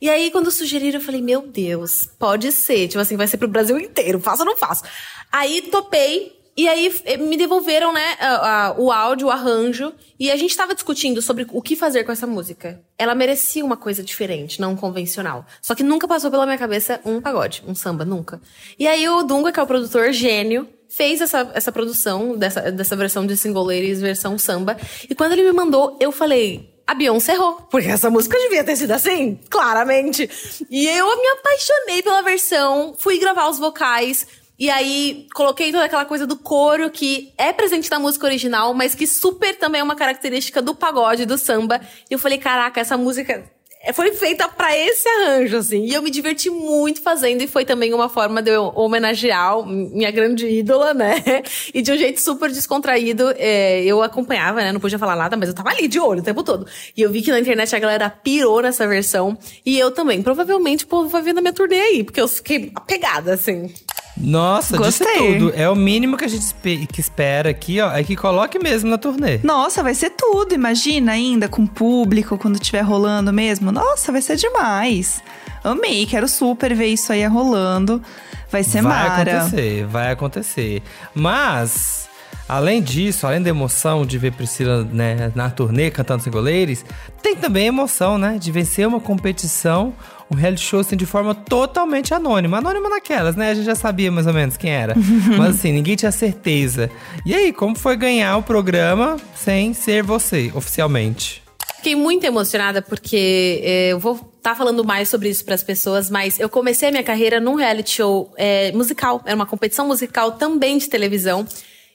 E 0.00 0.08
aí, 0.08 0.30
quando 0.30 0.50
sugeriram, 0.50 1.00
eu 1.00 1.04
falei, 1.04 1.20
meu 1.20 1.42
Deus, 1.42 2.08
pode 2.18 2.52
ser. 2.52 2.86
Tipo 2.88 3.00
assim, 3.00 3.16
vai 3.16 3.26
ser 3.26 3.36
pro 3.36 3.48
Brasil 3.48 3.78
inteiro, 3.78 4.20
faço 4.20 4.42
ou 4.42 4.46
não 4.46 4.56
faço? 4.56 4.84
Aí 5.32 5.62
topei, 5.62 6.38
e 6.56 6.68
aí 6.68 6.92
eh, 7.04 7.16
me 7.16 7.36
devolveram, 7.36 7.92
né, 7.92 8.16
a- 8.20 8.66
a- 8.68 8.74
o 8.78 8.90
áudio, 8.92 9.26
o 9.26 9.30
arranjo, 9.30 9.92
e 10.18 10.30
a 10.30 10.36
gente 10.36 10.56
tava 10.56 10.72
discutindo 10.74 11.20
sobre 11.20 11.46
o 11.52 11.60
que 11.60 11.74
fazer 11.76 12.04
com 12.04 12.12
essa 12.12 12.26
música. 12.26 12.80
Ela 12.96 13.14
merecia 13.14 13.64
uma 13.64 13.76
coisa 13.76 14.02
diferente, 14.02 14.60
não 14.60 14.76
convencional. 14.76 15.44
Só 15.60 15.74
que 15.74 15.82
nunca 15.82 16.06
passou 16.08 16.30
pela 16.30 16.46
minha 16.46 16.58
cabeça 16.58 17.00
um 17.04 17.20
pagode, 17.20 17.62
um 17.66 17.74
samba, 17.74 18.04
nunca. 18.04 18.40
E 18.78 18.86
aí 18.86 19.08
o 19.08 19.22
Dunga, 19.24 19.50
que 19.52 19.58
é 19.60 19.62
o 19.62 19.66
produtor 19.66 20.12
gênio, 20.12 20.68
fez 20.88 21.20
essa, 21.20 21.50
essa 21.54 21.70
produção 21.72 22.36
dessa, 22.36 22.70
dessa 22.72 22.94
versão 22.96 23.26
de 23.26 23.36
Single 23.36 23.64
Ladies, 23.64 24.00
versão 24.00 24.38
samba. 24.38 24.76
E 25.10 25.14
quando 25.14 25.32
ele 25.32 25.42
me 25.42 25.52
mandou, 25.52 25.96
eu 26.00 26.10
falei, 26.10 26.72
a 26.88 26.94
Beyoncé 26.94 27.34
errou. 27.34 27.52
Porque 27.70 27.86
essa 27.86 28.08
música 28.08 28.38
devia 28.38 28.64
ter 28.64 28.74
sido 28.74 28.92
assim, 28.92 29.38
claramente. 29.50 30.28
E 30.70 30.88
eu 30.88 31.06
me 31.06 31.28
apaixonei 31.28 32.02
pela 32.02 32.22
versão, 32.22 32.94
fui 32.98 33.18
gravar 33.18 33.46
os 33.50 33.58
vocais. 33.58 34.26
E 34.58 34.70
aí, 34.70 35.26
coloquei 35.34 35.70
toda 35.70 35.84
aquela 35.84 36.06
coisa 36.06 36.26
do 36.26 36.34
coro 36.34 36.90
que 36.90 37.30
é 37.36 37.52
presente 37.52 37.90
na 37.90 37.98
música 37.98 38.24
original, 38.26 38.72
mas 38.72 38.94
que 38.94 39.06
super 39.06 39.54
também 39.56 39.82
é 39.82 39.84
uma 39.84 39.94
característica 39.94 40.62
do 40.62 40.74
pagode, 40.74 41.26
do 41.26 41.36
samba. 41.36 41.78
E 42.10 42.14
eu 42.14 42.18
falei, 42.18 42.38
caraca, 42.38 42.80
essa 42.80 42.96
música 42.96 43.44
foi 43.92 44.12
feita 44.12 44.48
pra 44.48 44.76
esse 44.76 45.08
arranjo, 45.08 45.56
assim. 45.56 45.84
E 45.84 45.94
eu 45.94 46.02
me 46.02 46.10
diverti 46.10 46.50
muito 46.50 47.00
fazendo, 47.02 47.42
e 47.42 47.46
foi 47.46 47.64
também 47.64 47.92
uma 47.94 48.08
forma 48.08 48.42
de 48.42 48.50
eu 48.50 48.72
homenagear 48.74 49.64
minha 49.66 50.10
grande 50.10 50.46
ídola, 50.46 50.94
né? 50.94 51.22
E 51.74 51.82
de 51.82 51.92
um 51.92 51.96
jeito 51.96 52.20
super 52.20 52.50
descontraído. 52.50 53.34
é, 53.36 53.82
eu 53.84 54.02
acompanhava, 54.02 54.60
né? 54.60 54.72
Não 54.72 54.80
podia 54.80 54.98
falar 54.98 55.16
nada, 55.16 55.36
mas 55.36 55.48
eu 55.48 55.54
tava 55.54 55.70
ali 55.70 55.86
de 55.86 55.98
olho 55.98 56.20
o 56.20 56.24
tempo 56.24 56.42
todo. 56.42 56.66
E 56.96 57.02
eu 57.02 57.10
vi 57.10 57.22
que 57.22 57.30
na 57.30 57.40
internet 57.40 57.74
a 57.74 57.78
galera 57.78 58.10
pirou 58.10 58.62
nessa 58.62 58.86
versão. 58.86 59.36
E 59.64 59.78
eu 59.78 59.90
também. 59.90 60.22
Provavelmente 60.22 60.84
o 60.84 60.88
povo 60.88 61.08
vai 61.08 61.22
ver 61.22 61.32
na 61.32 61.40
minha 61.40 61.52
turnê 61.52 61.80
aí, 61.80 62.04
porque 62.04 62.20
eu 62.20 62.28
fiquei 62.28 62.70
apegada, 62.74 63.34
assim. 63.34 63.72
Nossa, 64.20 64.76
Gostei. 64.76 65.06
disse 65.06 65.38
tudo. 65.38 65.52
É 65.54 65.68
o 65.68 65.76
mínimo 65.76 66.16
que 66.16 66.24
a 66.24 66.28
gente 66.28 66.52
que 66.86 67.00
espera 67.00 67.50
aqui, 67.50 67.80
ó. 67.80 67.92
É 67.92 68.02
que 68.02 68.16
coloque 68.16 68.58
mesmo 68.58 68.90
na 68.90 68.98
turnê. 68.98 69.38
Nossa, 69.42 69.82
vai 69.82 69.94
ser 69.94 70.10
tudo. 70.10 70.54
Imagina 70.54 71.12
ainda 71.12 71.48
com 71.48 71.66
público 71.66 72.36
quando 72.36 72.56
estiver 72.56 72.82
rolando 72.82 73.32
mesmo. 73.32 73.70
Nossa, 73.70 74.10
vai 74.10 74.20
ser 74.20 74.36
demais. 74.36 75.22
Amei, 75.62 76.06
quero 76.06 76.28
super 76.28 76.74
ver 76.74 76.86
isso 76.86 77.12
aí 77.12 77.24
rolando. 77.26 78.02
Vai 78.50 78.64
ser 78.64 78.82
vai 78.82 79.08
mara. 79.08 79.38
acontecer, 79.40 79.86
vai 79.86 80.10
acontecer. 80.10 80.82
Mas, 81.14 82.08
além 82.48 82.82
disso, 82.82 83.26
além 83.26 83.42
da 83.42 83.50
emoção 83.50 84.06
de 84.06 84.16
ver 84.18 84.32
Priscila 84.32 84.84
né, 84.84 85.30
na 85.34 85.50
turnê 85.50 85.90
cantando 85.90 86.22
sem 86.22 86.32
goleiros, 86.32 86.84
tem 87.22 87.36
também 87.36 87.64
a 87.64 87.68
emoção, 87.68 88.16
né? 88.16 88.38
De 88.38 88.50
vencer 88.50 88.86
uma 88.86 89.00
competição, 89.00 89.92
um 90.30 90.36
reality 90.36 90.62
show 90.62 90.80
assim, 90.80 90.96
de 90.96 91.06
forma 91.06 91.34
totalmente 91.34 92.12
anônima. 92.12 92.58
Anônima 92.58 92.88
naquelas, 92.88 93.34
né? 93.36 93.50
A 93.50 93.54
gente 93.54 93.64
já 93.64 93.74
sabia 93.74 94.10
mais 94.10 94.26
ou 94.26 94.32
menos 94.32 94.56
quem 94.56 94.70
era. 94.70 94.94
Mas 95.36 95.56
assim, 95.56 95.72
ninguém 95.72 95.96
tinha 95.96 96.12
certeza. 96.12 96.90
E 97.24 97.34
aí, 97.34 97.52
como 97.52 97.76
foi 97.76 97.96
ganhar 97.96 98.36
o 98.36 98.42
programa 98.42 99.16
sem 99.34 99.72
ser 99.72 100.02
você, 100.02 100.52
oficialmente? 100.54 101.42
Fiquei 101.76 101.94
muito 101.94 102.24
emocionada 102.24 102.82
porque 102.82 103.60
é, 103.62 103.88
eu 103.92 103.98
vou 103.98 104.32
estar 104.36 104.54
falando 104.56 104.84
mais 104.84 105.08
sobre 105.08 105.28
isso 105.28 105.44
para 105.44 105.54
as 105.54 105.62
pessoas, 105.62 106.10
mas 106.10 106.40
eu 106.40 106.48
comecei 106.48 106.88
a 106.88 106.90
minha 106.90 107.04
carreira 107.04 107.38
num 107.40 107.54
reality 107.54 107.90
show 107.90 108.32
é, 108.36 108.72
musical, 108.72 109.22
era 109.24 109.36
uma 109.36 109.46
competição 109.46 109.86
musical 109.86 110.32
também 110.32 110.76
de 110.76 110.88
televisão. 110.88 111.46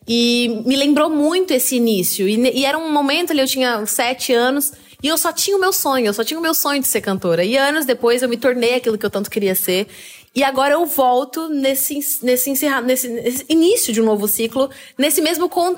E 0.08 0.62
me 0.66 0.76
lembrou 0.76 1.10
muito 1.10 1.52
esse 1.52 1.78
início. 1.78 2.28
E, 2.28 2.36
e 2.60 2.66
era 2.66 2.78
um 2.78 2.92
momento 2.92 3.32
ali, 3.32 3.42
eu 3.42 3.48
tinha 3.48 3.86
sete 3.86 4.34
anos, 4.34 4.74
e 5.04 5.10
eu 5.10 5.18
só 5.18 5.34
tinha 5.34 5.58
o 5.58 5.60
meu 5.60 5.74
sonho, 5.74 6.06
eu 6.06 6.14
só 6.14 6.24
tinha 6.24 6.40
o 6.40 6.42
meu 6.42 6.54
sonho 6.54 6.82
de 6.82 6.88
ser 6.88 7.02
cantora. 7.02 7.44
E 7.44 7.58
anos 7.58 7.86
depois 7.86 8.24
eu 8.24 8.30
me 8.30 8.38
tornei 8.38 8.76
aquilo 8.76 8.98
que 8.98 9.06
eu 9.06 9.10
tanto 9.10 9.30
queria 9.30 9.54
ser. 9.54 9.88
E 10.36 10.44
agora 10.44 10.74
eu 10.74 10.86
volto 10.86 11.48
nesse, 11.50 12.00
nesse, 12.24 12.50
encerra, 12.50 12.82
nesse, 12.82 13.08
nesse 13.08 13.46
início 13.50 13.94
de 13.94 14.02
um 14.02 14.06
novo 14.06 14.28
ciclo, 14.28 14.68
nesse 14.98 15.22
mesmo 15.22 15.48
con, 15.48 15.76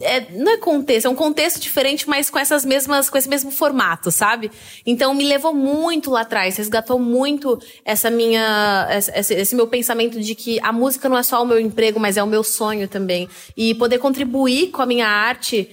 é, 0.00 0.32
não 0.32 0.52
é 0.52 0.56
contexto, 0.56 1.06
é 1.06 1.10
um 1.10 1.14
contexto 1.14 1.60
diferente, 1.60 2.08
mas 2.08 2.30
com 2.30 2.38
essas 2.38 2.64
mesmas, 2.64 3.10
com 3.10 3.18
esse 3.18 3.28
mesmo 3.28 3.50
formato, 3.50 4.10
sabe? 4.10 4.50
Então 4.86 5.12
me 5.12 5.24
levou 5.24 5.52
muito 5.52 6.10
lá 6.10 6.22
atrás, 6.22 6.56
resgatou 6.56 6.98
muito 6.98 7.60
essa 7.84 8.08
minha, 8.08 8.88
esse 9.12 9.54
meu 9.54 9.66
pensamento 9.66 10.18
de 10.20 10.34
que 10.34 10.58
a 10.60 10.72
música 10.72 11.06
não 11.06 11.18
é 11.18 11.22
só 11.22 11.42
o 11.42 11.46
meu 11.46 11.60
emprego, 11.60 12.00
mas 12.00 12.16
é 12.16 12.22
o 12.22 12.26
meu 12.26 12.42
sonho 12.42 12.88
também. 12.88 13.28
E 13.54 13.74
poder 13.74 13.98
contribuir 13.98 14.68
com 14.68 14.80
a 14.80 14.86
minha 14.86 15.06
arte 15.06 15.68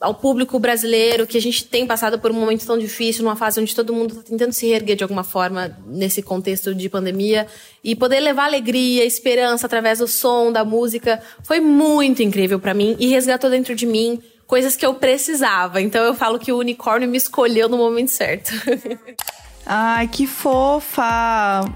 ao 0.00 0.14
público 0.14 0.58
brasileiro, 0.60 1.26
que 1.26 1.36
a 1.36 1.40
gente 1.40 1.64
tem 1.64 1.86
passado 1.86 2.18
por 2.18 2.30
um 2.30 2.34
momento 2.34 2.64
tão 2.64 2.78
difícil, 2.78 3.24
numa 3.24 3.34
fase 3.34 3.60
onde 3.60 3.74
todo 3.74 3.92
mundo 3.92 4.12
está 4.12 4.22
tentando 4.22 4.52
se 4.52 4.66
reerguer 4.66 4.96
de 4.96 5.02
alguma 5.02 5.24
forma 5.24 5.76
nesse 5.86 6.22
contexto 6.22 6.74
de 6.74 6.88
pandemia, 6.88 7.46
e 7.82 7.96
poder 7.96 8.20
levar 8.20 8.44
alegria, 8.44 9.04
esperança 9.04 9.66
através 9.66 9.98
do 9.98 10.06
som, 10.06 10.52
da 10.52 10.64
música, 10.64 11.20
foi 11.42 11.58
muito 11.58 12.22
incrível 12.22 12.60
para 12.60 12.74
mim 12.74 12.96
e 12.98 13.08
resgatou 13.08 13.50
dentro 13.50 13.74
de 13.74 13.86
mim 13.86 14.20
coisas 14.46 14.76
que 14.76 14.86
eu 14.86 14.94
precisava. 14.94 15.80
Então 15.80 16.04
eu 16.04 16.14
falo 16.14 16.38
que 16.38 16.52
o 16.52 16.58
unicórnio 16.58 17.08
me 17.08 17.16
escolheu 17.16 17.68
no 17.68 17.76
momento 17.76 18.10
certo. 18.10 18.52
Ai, 19.70 20.08
que 20.08 20.26
fofa! 20.26 21.02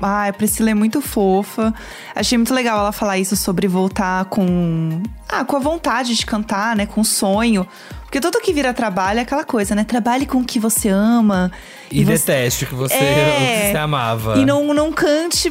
Ai, 0.01 0.31
a 0.31 0.33
Priscila 0.33 0.70
é 0.70 0.75
muito 0.75 1.03
fofa. 1.03 1.75
Achei 2.14 2.39
muito 2.39 2.55
legal 2.55 2.79
ela 2.79 2.91
falar 2.91 3.18
isso 3.18 3.37
sobre 3.37 3.68
voltar 3.68 4.25
com. 4.27 5.03
Ah, 5.29 5.45
com 5.45 5.57
a 5.57 5.59
vontade 5.59 6.14
de 6.14 6.25
cantar, 6.25 6.75
né? 6.75 6.87
Com 6.87 7.03
o 7.03 7.05
sonho. 7.05 7.68
Porque 8.13 8.21
tudo 8.21 8.43
que 8.43 8.53
vira 8.53 8.75
trabalho 8.75 9.21
é 9.21 9.23
aquela 9.23 9.43
coisa, 9.43 9.75
né? 9.75 9.85
Trabalhe 9.85 10.27
com 10.27 10.37
o 10.37 10.45
que 10.45 10.59
você 10.61 10.91
ama. 10.91 11.51
E, 11.91 12.05
você- 12.05 12.13
deteste 12.13 12.65
o 12.65 12.67
que 12.67 12.75
você, 12.75 12.93
É. 12.93 12.99
o 12.99 13.61
que 13.65 13.71
você 13.73 13.79
amava. 13.79 14.37
E 14.37 14.45
não, 14.45 14.75
não 14.75 14.93
cante 14.93 15.51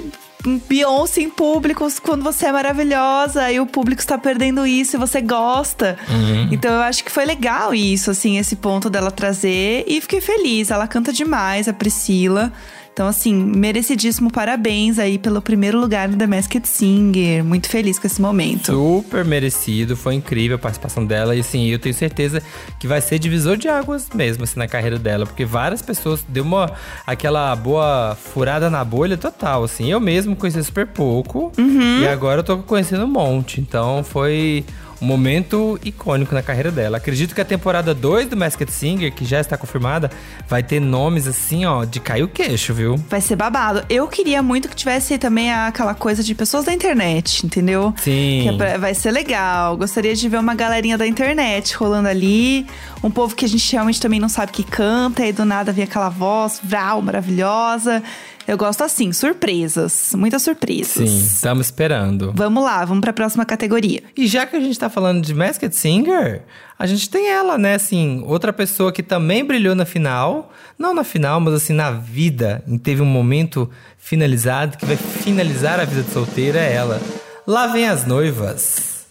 Beyoncé 0.70 1.22
em 1.22 1.30
público 1.32 1.88
quando 2.04 2.22
você 2.24 2.46
é 2.46 2.52
maravilhosa 2.52 3.52
e 3.52 3.60
o 3.60 3.66
público 3.66 4.00
está 4.00 4.16
perdendo 4.16 4.64
isso 4.68 4.96
e 4.96 5.00
você 5.00 5.22
gosta. 5.22 5.98
Uhum. 6.08 6.50
Então 6.52 6.72
eu 6.72 6.82
acho 6.82 7.04
que 7.04 7.12
foi 7.12 7.26
legal 7.26 7.74
isso, 7.74 8.12
assim, 8.12 8.38
esse 8.38 8.56
ponto 8.56 8.92
dela 8.92 9.10
trazer 9.10 9.84
e 9.88 10.00
fiquei 10.00 10.22
feliz. 10.22 10.70
Ela 10.70 10.88
canta 10.88 11.12
demais, 11.12 11.68
a 11.68 11.74
Priscila. 11.74 12.54
Então, 12.94 13.08
assim, 13.08 13.34
merecidíssimo 13.34 14.30
parabéns 14.30 15.00
aí 15.00 15.18
pelo 15.18 15.42
primeiro 15.42 15.80
lugar 15.80 16.10
no 16.10 16.18
The 16.18 16.28
Masked 16.28 16.68
Singer. 16.68 17.44
Muito 17.44 17.70
feliz 17.70 17.98
com 17.98 18.06
esse 18.06 18.22
momento. 18.22 18.74
Super 18.74 19.24
merecido, 19.24 19.96
foi 19.96 20.16
incrível 20.16 20.58
a 20.58 20.60
participação 20.60 21.06
dela. 21.06 21.34
E 21.36 21.40
assim, 21.40 21.68
eu 21.68 21.80
tenho 21.80 21.96
certeza 21.96 22.44
que 22.80 22.88
vai 22.88 23.00
ser 23.00 23.18
divisor 23.18 23.56
de 23.56 23.70
águas 23.70 24.10
mesmo, 24.14 24.44
assim, 24.44 24.60
na 24.60 24.68
carreira 24.68 25.00
dela. 25.00 25.26
Porque 25.26 25.46
várias 25.46 25.82
pessoas 25.82 26.24
deu 26.28 26.44
uma 26.44 26.74
aquela 27.08 27.56
boa 27.56 28.16
furada 28.16 28.70
na 28.70 28.84
bolha 28.84 29.18
total, 29.18 29.64
assim. 29.64 29.90
Eu 29.90 30.00
mesmo 30.02 30.36
conheci 30.36 30.62
super 30.62 30.86
pouco. 30.86 31.52
E 32.02 32.08
agora 32.08 32.40
eu 32.40 32.44
tô 32.44 32.58
conhecendo 32.58 33.06
um 33.06 33.08
monte. 33.08 33.62
Então 33.62 34.04
foi 34.04 34.66
um 35.02 35.06
momento 35.06 35.80
icônico 35.84 36.36
na 36.36 36.44
carreira 36.44 36.72
dela. 36.72 36.98
Acredito 36.98 37.34
que 37.34 37.42
a 37.42 37.46
temporada 37.46 37.94
2 37.94 38.30
do 38.30 38.38
Masked 38.38 38.72
Singer, 38.72 39.12
que 39.12 39.26
já 39.26 39.40
está 39.40 39.58
confirmada, 39.58 40.12
vai 40.48 40.62
ter 40.62 40.80
nomes 40.80 41.28
assim, 41.28 41.66
ó, 41.66 41.84
de 41.84 42.00
cair 42.00 42.24
o 42.24 42.28
queixo, 42.28 42.74
viu? 42.74 42.98
Vai 43.10 43.20
ser 43.20 43.36
babado. 43.36 43.84
Eu 43.90 44.08
queria 44.08 44.44
muito 44.44 44.70
que 44.70 44.76
tivesse 44.76 45.18
também 45.18 45.52
aquela 45.52 45.96
coisa 45.96 46.24
de 46.24 46.36
pessoas 46.36 46.66
da 46.66 46.74
internet, 46.74 47.46
entendeu? 47.46 47.94
Sim. 47.98 48.56
Que 48.58 48.64
é 48.64 48.78
vai 48.78 48.94
ser 48.94 49.12
legal. 49.12 49.76
Gostaria 49.76 50.14
de 50.14 50.30
ver 50.30 50.38
uma 50.38 50.54
galerinha 50.54 50.98
da 50.98 51.08
internet 51.08 51.76
rolando 51.76 52.08
ali. 52.08 52.68
Um 53.04 53.10
povo 53.10 53.36
que 53.36 53.46
a 53.46 53.48
gente 53.48 53.72
realmente 53.72 54.00
também 54.00 54.20
não 54.20 54.30
sabe 54.30 54.52
que 54.52 54.64
canta, 54.64 55.26
e 55.26 55.34
do 55.34 55.44
nada 55.44 55.72
vem 55.72 55.84
aquela 55.84 56.10
voz, 56.10 56.60
vral, 56.64 57.02
maravilhosa. 57.02 58.04
Eu 58.52 58.58
gosto 58.58 58.84
assim, 58.84 59.14
surpresas. 59.14 60.12
Muitas 60.14 60.42
surpresas. 60.42 61.10
Sim, 61.10 61.20
estamos 61.20 61.68
esperando. 61.68 62.34
Vamos 62.36 62.62
lá, 62.62 62.84
vamos 62.84 63.00
pra 63.00 63.14
próxima 63.14 63.46
categoria. 63.46 64.04
E 64.14 64.28
já 64.28 64.46
que 64.46 64.58
a 64.58 64.60
gente 64.60 64.78
tá 64.78 64.90
falando 64.90 65.24
de 65.24 65.34
Masked 65.34 65.74
Singer, 65.74 66.44
a 66.78 66.86
gente 66.86 67.10
tem 67.10 67.30
ela, 67.30 67.58
né? 67.58 67.76
Assim, 67.76 68.22
outra 68.28 68.52
pessoa 68.52 68.92
que 68.92 69.02
também 69.02 69.46
brilhou 69.46 69.74
na 69.74 69.86
final. 69.86 70.52
Não 70.78 70.94
na 70.94 71.06
final, 71.06 71.40
mas 71.40 71.54
assim, 71.54 71.72
na 71.72 71.92
vida. 71.92 72.62
E 72.68 72.78
teve 72.78 73.02
um 73.02 73.06
momento 73.06 73.70
finalizado 73.98 74.76
que 74.76 74.86
vai 74.86 74.98
finalizar 74.98 75.80
a 75.80 75.86
vida 75.86 76.04
de 76.04 76.12
solteira, 76.12 76.60
é 76.60 76.74
ela. 76.74 77.02
Lá 77.48 77.68
vem 77.68 77.88
as 77.88 78.06
noivas. 78.06 79.06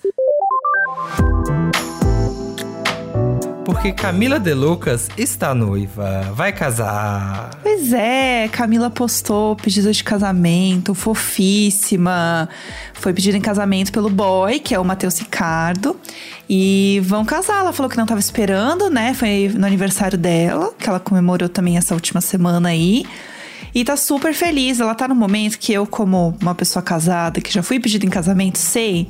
Porque 3.70 3.92
Camila 3.92 4.40
De 4.40 4.52
Lucas 4.52 5.08
está 5.16 5.54
noiva, 5.54 6.22
vai 6.34 6.52
casar. 6.52 7.50
Pois 7.62 7.92
é, 7.92 8.48
Camila 8.48 8.90
postou 8.90 9.54
pedido 9.54 9.92
de 9.92 10.02
casamento, 10.02 10.92
fofíssima. 10.92 12.48
Foi 12.94 13.14
pedido 13.14 13.36
em 13.36 13.40
casamento 13.40 13.92
pelo 13.92 14.10
boy, 14.10 14.58
que 14.58 14.74
é 14.74 14.78
o 14.78 14.84
Matheus 14.84 15.20
Ricardo. 15.20 15.96
E 16.48 17.00
vão 17.04 17.24
casar. 17.24 17.60
Ela 17.60 17.72
falou 17.72 17.88
que 17.88 17.96
não 17.96 18.06
tava 18.06 18.18
esperando, 18.18 18.90
né? 18.90 19.14
Foi 19.14 19.48
no 19.54 19.64
aniversário 19.64 20.18
dela, 20.18 20.74
que 20.76 20.88
ela 20.88 20.98
comemorou 20.98 21.48
também 21.48 21.76
essa 21.76 21.94
última 21.94 22.20
semana 22.20 22.70
aí. 22.70 23.06
E 23.72 23.84
tá 23.84 23.96
super 23.96 24.34
feliz. 24.34 24.80
Ela 24.80 24.96
tá 24.96 25.06
no 25.06 25.14
momento 25.14 25.56
que 25.60 25.72
eu, 25.72 25.86
como 25.86 26.36
uma 26.42 26.56
pessoa 26.56 26.82
casada, 26.82 27.40
que 27.40 27.52
já 27.52 27.62
fui 27.62 27.78
pedido 27.78 28.04
em 28.04 28.10
casamento, 28.10 28.58
sei 28.58 29.06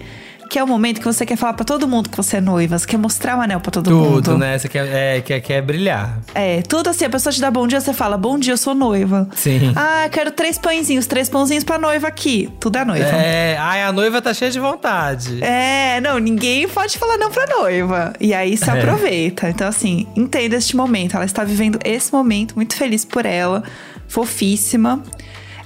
que 0.51 0.59
é 0.59 0.64
o 0.64 0.66
momento 0.66 0.98
que 0.98 1.05
você 1.07 1.24
quer 1.24 1.36
falar 1.36 1.53
pra 1.55 1.64
todo 1.64 1.86
mundo 1.86 2.11
que 2.11 2.16
você 2.16 2.38
é 2.38 2.40
noiva. 2.40 2.76
Você 2.76 2.84
quer 2.86 2.96
mostrar 2.98 3.38
o 3.38 3.40
anel 3.40 3.61
pra 3.61 3.70
todo 3.70 3.88
mundo. 3.90 4.14
Tudo, 4.20 4.36
né? 4.36 4.59
Você 4.59 4.68
quer, 4.68 4.86
é, 4.88 5.20
quer, 5.20 5.40
quer 5.40 5.62
brilhar. 5.62 6.18
É, 6.34 6.61
tudo 6.62 6.90
assim, 6.90 7.05
a 7.05 7.09
pessoa 7.11 7.32
te 7.32 7.40
dá 7.40 7.51
bom 7.53 7.66
dia, 7.68 7.80
você 7.80 7.94
fala, 7.94 8.18
bom 8.18 8.36
dia, 8.36 8.53
eu 8.55 8.57
sou 8.59 8.74
noiva. 8.74 9.28
Sim. 9.36 9.72
Ah, 9.76 10.09
quero 10.11 10.32
três 10.32 10.59
pãezinhos, 10.59 11.07
três 11.07 11.28
pãozinhos 11.28 11.62
pra 11.62 11.78
noiva 11.78 12.09
aqui. 12.09 12.51
Tudo 12.59 12.76
é 12.78 12.84
noiva. 12.84 13.07
É, 13.07 13.57
ai, 13.61 13.84
a 13.84 13.92
noiva 13.92 14.20
tá 14.20 14.34
cheia 14.34 14.51
de 14.51 14.59
vontade. 14.59 15.42
É, 15.42 16.01
não, 16.01 16.18
ninguém 16.18 16.66
pode 16.68 16.98
falar 16.98 17.16
não 17.16 17.30
pra 17.30 17.46
noiva. 17.46 18.12
E 18.20 18.34
aí 18.34 18.57
se 18.57 18.68
É. 18.68 18.72
aproveita. 18.72 19.48
Então, 19.48 19.68
assim, 19.68 20.07
entenda 20.16 20.57
este 20.57 20.76
momento. 20.76 21.14
Ela 21.14 21.24
está 21.26 21.44
vivendo 21.44 21.78
esse 21.84 22.12
momento, 22.12 22.55
muito 22.57 22.74
feliz 22.74 23.05
por 23.05 23.24
ela, 23.24 23.62
fofíssima. 24.09 25.01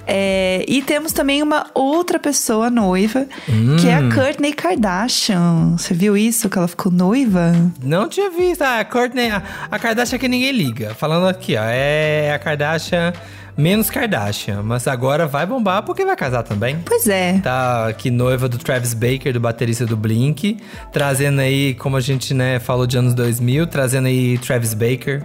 É, 0.07 0.64
e 0.68 0.82
temos 0.82 1.12
também 1.12 1.42
uma 1.42 1.66
outra 1.74 2.18
pessoa 2.18 2.70
noiva, 2.70 3.26
que 3.80 3.88
é 3.88 3.94
a 3.94 4.14
Kourtney 4.14 4.52
Kardashian. 4.52 5.76
Você 5.76 5.94
viu 5.94 6.16
isso? 6.16 6.48
Que 6.48 6.59
ela 6.59 6.68
ficou 6.68 6.92
noiva? 6.92 7.52
Não 7.82 8.09
tinha 8.09 8.30
visto. 8.30 8.62
Ah, 8.62 8.80
a 8.80 8.84
Courtney, 8.84 9.30
a, 9.30 9.42
a 9.70 9.78
Kardashian 9.78 10.18
que 10.18 10.28
ninguém 10.28 10.52
liga. 10.52 10.94
Falando 10.94 11.26
aqui, 11.28 11.57
ó, 11.57 11.62
é 11.64 12.32
a 12.34 12.38
Kardashian 12.38 13.12
menos 13.57 13.90
Kardashian. 13.90 14.62
Mas 14.62 14.86
agora 14.86 15.26
vai 15.26 15.46
bombar 15.46 15.82
porque 15.82 16.05
vai 16.05 16.16
casar 16.16 16.42
também. 16.42 16.78
Pois 16.84 17.07
é. 17.09 17.38
Tá 17.40 17.88
aqui 17.88 18.11
noiva 18.11 18.48
do 18.48 18.59
Travis 18.59 18.94
Baker, 18.94 19.32
do 19.32 19.40
baterista 19.40 19.86
do 19.86 19.96
Blink. 19.96 20.59
Trazendo 20.92 21.40
aí, 21.40 21.74
como 21.74 21.96
a 21.96 22.00
gente 22.00 22.34
né, 22.34 22.59
falou 22.59 22.86
de 22.86 22.98
anos 22.98 23.14
2000, 23.14 23.66
trazendo 23.66 24.09
aí 24.09 24.38
Travis 24.38 24.74
Baker 24.74 25.24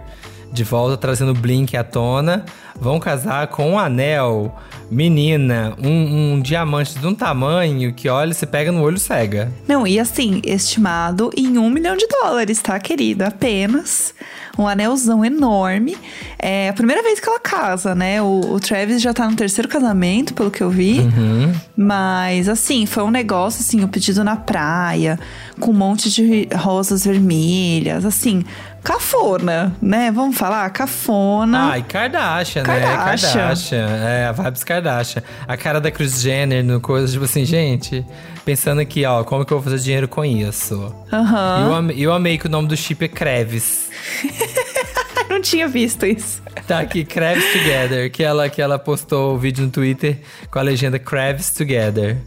de 0.52 0.64
volta, 0.64 0.98
trazendo 0.98 1.32
o 1.32 1.36
Blink 1.36 1.76
à 1.78 1.84
tona. 1.84 2.46
Vão 2.80 3.00
casar 3.00 3.48
com 3.48 3.72
um 3.72 3.80
anel, 3.80 4.56
menina, 4.90 5.76
um, 5.84 6.34
um 6.34 6.42
diamante 6.42 6.98
de 6.98 7.06
um 7.06 7.14
tamanho 7.14 7.94
que, 7.94 8.08
olha, 8.08 8.34
você 8.34 8.46
pega 8.46 8.72
no 8.72 8.82
olho 8.82 8.98
cega. 8.98 9.52
Não, 9.68 9.86
e 9.86 10.00
assim, 10.00 10.42
estimado 10.46 11.30
em 11.36 11.58
um 11.58 11.70
milhão 11.70 11.98
de 11.98 12.08
dólares, 12.08 12.62
tá, 12.62 12.80
querida? 12.80 13.28
Apenas 13.28 14.14
um 14.58 14.68
anelzão 14.68 15.24
enorme. 15.24 15.98
É 16.38 16.70
a 16.70 16.74
primeira 16.74 17.02
vez 17.02 17.20
que 17.20 17.28
ela 17.28 17.40
casa, 17.40 17.96
né? 17.96 18.22
O, 18.22 18.54
o 18.54 18.60
Travis 18.60 19.02
já 19.02 19.14
tá 19.14 19.30
no 19.30 19.36
terceiro 19.36 19.68
casamento, 19.68 20.34
pelo 20.34 20.52
que 20.52 20.62
eu 20.62 20.70
vi. 20.70 21.00
Uhum. 21.00 21.54
Mas, 21.76 22.50
assim, 22.50 22.86
foi 22.86 23.04
um 23.04 23.12
negócio, 23.12 23.62
assim, 23.62 23.84
o 23.84 23.88
pedido 23.88 24.24
na 24.24 24.36
praia, 24.36 25.20
com 25.60 25.72
um 25.72 25.74
monte 25.74 26.10
de 26.10 26.48
rosas 26.56 27.06
vermelhas, 27.06 28.06
assim, 28.06 28.44
cafona, 28.84 29.76
né? 29.82 30.12
Vamos 30.12 30.38
falar? 30.38 30.70
Cafona. 30.72 31.72
Ai, 31.72 31.84
Kardashian, 31.84 32.64
Kardashian. 32.64 32.92
né? 32.92 33.44
Kardashian. 33.44 33.88
É, 33.90 34.26
a 34.28 34.32
vibes 34.32 34.64
Kardashian. 34.64 35.24
A 35.48 35.58
cara 35.58 35.80
da 35.82 35.92
Kris 35.92 36.22
Jenner 36.22 36.64
no 36.64 36.80
coisa, 36.80 37.12
tipo 37.12 37.26
assim, 37.26 37.46
gente, 37.46 38.06
pensando 38.46 38.82
aqui, 38.82 39.06
ó, 39.06 39.24
como 39.24 39.46
que 39.46 39.54
eu 39.54 39.60
vou 39.60 39.72
fazer 39.72 39.84
dinheiro 39.84 40.08
com 40.08 40.24
isso? 40.24 40.94
Aham. 41.12 41.60
E 41.60 41.64
eu, 41.68 41.76
amei, 41.76 41.98
eu 42.00 42.14
amei 42.14 42.38
que 42.38 42.48
o 42.48 42.50
nome 42.50 42.68
do 42.68 42.76
chip 42.78 43.04
é 43.06 43.08
Krevis. 43.08 43.90
Não 45.30 45.42
tinha 45.42 45.68
visto 45.68 46.06
isso. 46.06 46.42
Tá 46.68 46.80
aqui, 46.80 47.06
Krevis 47.06 47.46
Together, 47.54 48.12
que 48.12 48.24
ela, 48.24 48.50
que 48.50 48.62
ela 48.62 48.80
postou 48.80 49.36
o 49.36 49.38
vídeo 49.38 49.64
no 49.64 49.72
Twitter 49.72 50.20
com 50.50 50.58
a 50.60 50.62
legenda 50.62 50.98
Krevis 50.98 51.52
Together. 51.52 52.18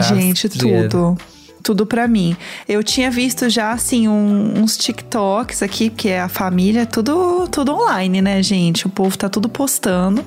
Gente, 0.00 0.48
Together. 0.48 0.88
tudo. 0.88 1.18
Tudo 1.62 1.86
pra 1.86 2.08
mim. 2.08 2.36
Eu 2.68 2.82
tinha 2.82 3.10
visto 3.10 3.48
já, 3.48 3.72
assim, 3.72 4.08
um- 4.08 4.60
uns 4.62 4.76
TikToks 4.76 5.62
aqui, 5.62 5.90
porque 5.90 6.08
é 6.08 6.20
a 6.20 6.28
família, 6.28 6.84
tudo, 6.86 7.46
tudo 7.48 7.72
online, 7.72 8.20
né, 8.20 8.42
gente? 8.42 8.86
O 8.86 8.90
povo 8.90 9.16
tá 9.16 9.28
tudo 9.28 9.48
postando. 9.48 10.24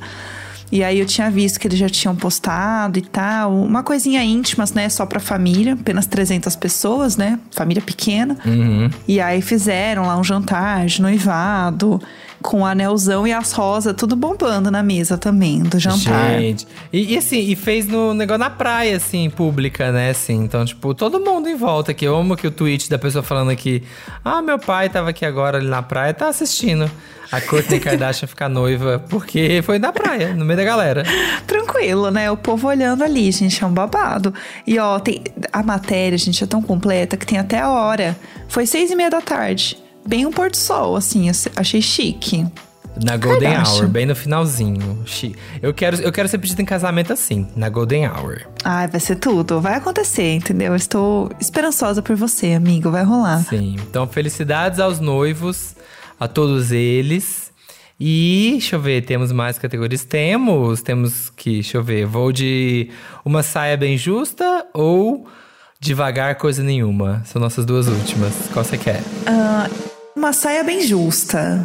E 0.71 0.83
aí 0.83 0.99
eu 0.99 1.05
tinha 1.05 1.29
visto 1.29 1.59
que 1.59 1.67
eles 1.67 1.77
já 1.77 1.87
tinham 1.87 2.15
postado 2.15 2.97
e 2.97 3.01
tal. 3.01 3.53
Uma 3.55 3.83
coisinha 3.83 4.23
íntima, 4.23 4.65
né? 4.73 4.89
Só 4.89 5.05
pra 5.05 5.19
família. 5.19 5.73
Apenas 5.73 6.07
300 6.07 6.55
pessoas, 6.55 7.15
né? 7.15 7.37
Família 7.51 7.81
pequena. 7.83 8.35
Uhum. 8.43 8.89
E 9.07 9.21
aí 9.21 9.41
fizeram 9.41 10.07
lá 10.07 10.17
um 10.17 10.23
jantar 10.23 10.87
de 10.87 11.01
noivado. 11.01 12.01
Com 12.41 12.61
o 12.61 12.65
anelzão 12.65 13.25
e 13.25 13.33
as 13.33 13.51
rosas, 13.51 13.93
tudo 13.97 14.15
bombando 14.15 14.69
na 14.69 14.83
mesa 14.83 15.17
também, 15.17 15.63
do 15.63 15.79
jantar. 15.79 16.39
Gente. 16.39 16.67
E, 16.91 17.13
e 17.13 17.17
assim, 17.17 17.39
e 17.39 17.55
fez 17.55 17.87
no 17.87 18.13
negócio 18.13 18.39
na 18.39 18.49
praia, 18.49 18.97
assim, 18.97 19.29
pública, 19.29 19.91
né? 19.91 20.11
Assim, 20.11 20.35
então, 20.43 20.63
tipo, 20.63 20.93
todo 20.93 21.19
mundo 21.19 21.49
em 21.49 21.55
volta 21.55 21.91
aqui. 21.91 22.05
Eu 22.05 22.15
amo 22.15 22.35
que 22.35 22.45
o 22.45 22.51
tweet 22.51 22.89
da 22.89 22.99
pessoa 22.99 23.23
falando 23.23 23.49
aqui. 23.49 23.83
Ah, 24.23 24.41
meu 24.41 24.59
pai 24.59 24.89
tava 24.89 25.09
aqui 25.09 25.25
agora 25.25 25.57
ali 25.57 25.67
na 25.67 25.81
praia, 25.81 26.13
tá 26.13 26.27
assistindo 26.27 26.89
a 27.31 27.41
Kourtney 27.41 27.79
Kardashian 27.79 28.27
ficar 28.27 28.49
noiva, 28.49 29.03
porque 29.09 29.61
foi 29.63 29.79
na 29.79 29.91
praia, 29.91 30.33
no 30.33 30.45
meio 30.45 30.57
da 30.57 30.63
galera. 30.63 31.03
Tranquilo, 31.45 32.11
né? 32.11 32.29
O 32.31 32.37
povo 32.37 32.67
olhando 32.67 33.03
ali, 33.03 33.31
gente, 33.31 33.63
é 33.63 33.67
um 33.67 33.73
babado. 33.73 34.33
E 34.65 34.77
ó, 34.79 34.99
tem, 34.99 35.23
a 35.51 35.63
matéria, 35.63 36.17
gente, 36.17 36.43
é 36.43 36.47
tão 36.47 36.61
completa 36.61 37.17
que 37.17 37.25
tem 37.25 37.37
até 37.37 37.59
a 37.59 37.69
hora. 37.69 38.15
Foi 38.47 38.65
seis 38.65 38.91
e 38.91 38.95
meia 38.95 39.09
da 39.09 39.21
tarde. 39.21 39.77
Bem 40.07 40.25
um 40.25 40.31
pôr 40.31 40.51
do 40.51 40.57
sol, 40.57 40.95
assim, 40.95 41.29
achei 41.55 41.81
chique. 41.81 42.45
Na 43.03 43.17
Golden 43.17 43.51
Kardashian. 43.51 43.81
Hour, 43.81 43.87
bem 43.89 44.05
no 44.05 44.15
finalzinho. 44.15 45.03
Eu 45.61 45.73
quero, 45.73 45.97
eu 45.97 46.11
quero 46.11 46.29
ser 46.29 46.37
pedido 46.37 46.61
em 46.61 46.65
casamento 46.65 47.11
assim, 47.11 47.47
na 47.55 47.67
Golden 47.67 48.07
Hour. 48.07 48.43
Ai, 48.63 48.87
vai 48.87 49.01
ser 49.01 49.17
tudo. 49.17 49.59
Vai 49.59 49.75
acontecer, 49.75 50.35
entendeu? 50.35 50.71
Eu 50.71 50.75
estou 50.77 51.29
esperançosa 51.39 52.01
por 52.01 52.15
você, 52.15 52.53
amigo. 52.53 52.89
Vai 52.89 53.03
rolar. 53.03 53.43
Sim. 53.43 53.75
Então, 53.81 54.07
felicidades 54.07 54.79
aos 54.79 54.99
noivos, 54.99 55.75
a 56.17 56.27
todos 56.27 56.71
eles. 56.71 57.51
E, 57.99 58.49
deixa 58.51 58.75
eu 58.75 58.79
ver, 58.79 59.03
temos 59.05 59.31
mais 59.31 59.57
categorias? 59.57 60.05
Temos, 60.05 60.81
temos 60.81 61.29
que, 61.29 61.53
deixa 61.55 61.77
eu 61.77 61.83
ver, 61.83 62.05
vou 62.05 62.31
de 62.31 62.89
uma 63.23 63.41
saia 63.43 63.75
bem 63.75 63.97
justa 63.97 64.65
ou 64.73 65.27
devagar 65.79 66.35
coisa 66.35 66.63
nenhuma? 66.63 67.21
São 67.25 67.41
nossas 67.41 67.65
duas 67.65 67.87
últimas. 67.87 68.33
Qual 68.51 68.63
você 68.63 68.77
quer? 68.77 69.01
Ah, 69.25 69.69
uma 70.25 70.33
saia 70.33 70.63
bem 70.63 70.81
justa. 70.81 71.63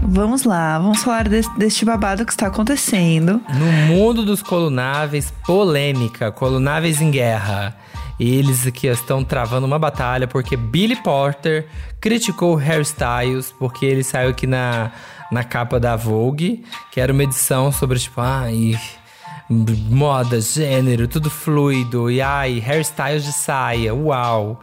Vamos 0.00 0.44
lá, 0.44 0.78
vamos 0.78 1.02
falar 1.02 1.28
desse, 1.28 1.50
deste 1.58 1.84
babado 1.84 2.24
que 2.24 2.32
está 2.32 2.46
acontecendo. 2.46 3.42
No 3.52 3.66
mundo 3.94 4.24
dos 4.24 4.42
colunáveis, 4.42 5.30
polêmica, 5.44 6.32
colunáveis 6.32 7.02
em 7.02 7.10
guerra. 7.10 7.76
Eles 8.18 8.66
aqui 8.66 8.86
estão 8.86 9.22
travando 9.22 9.66
uma 9.66 9.78
batalha 9.78 10.26
porque 10.26 10.56
Billy 10.56 10.96
Porter 10.96 11.68
criticou 12.00 12.54
Harry 12.54 12.80
Styles 12.80 13.52
porque 13.58 13.84
ele 13.84 14.02
saiu 14.02 14.30
aqui 14.30 14.46
na, 14.46 14.90
na 15.30 15.44
capa 15.44 15.78
da 15.78 15.96
Vogue, 15.96 16.64
que 16.90 16.98
era 16.98 17.12
uma 17.12 17.24
edição 17.24 17.70
sobre 17.70 17.98
tipo, 17.98 18.22
ai, 18.22 18.74
moda, 19.50 20.40
gênero, 20.40 21.08
tudo 21.08 21.28
fluido, 21.28 22.08
e 22.08 22.22
ai, 22.22 22.60
hairstyles 22.60 23.24
de 23.24 23.32
saia, 23.32 23.92
uau. 23.92 24.60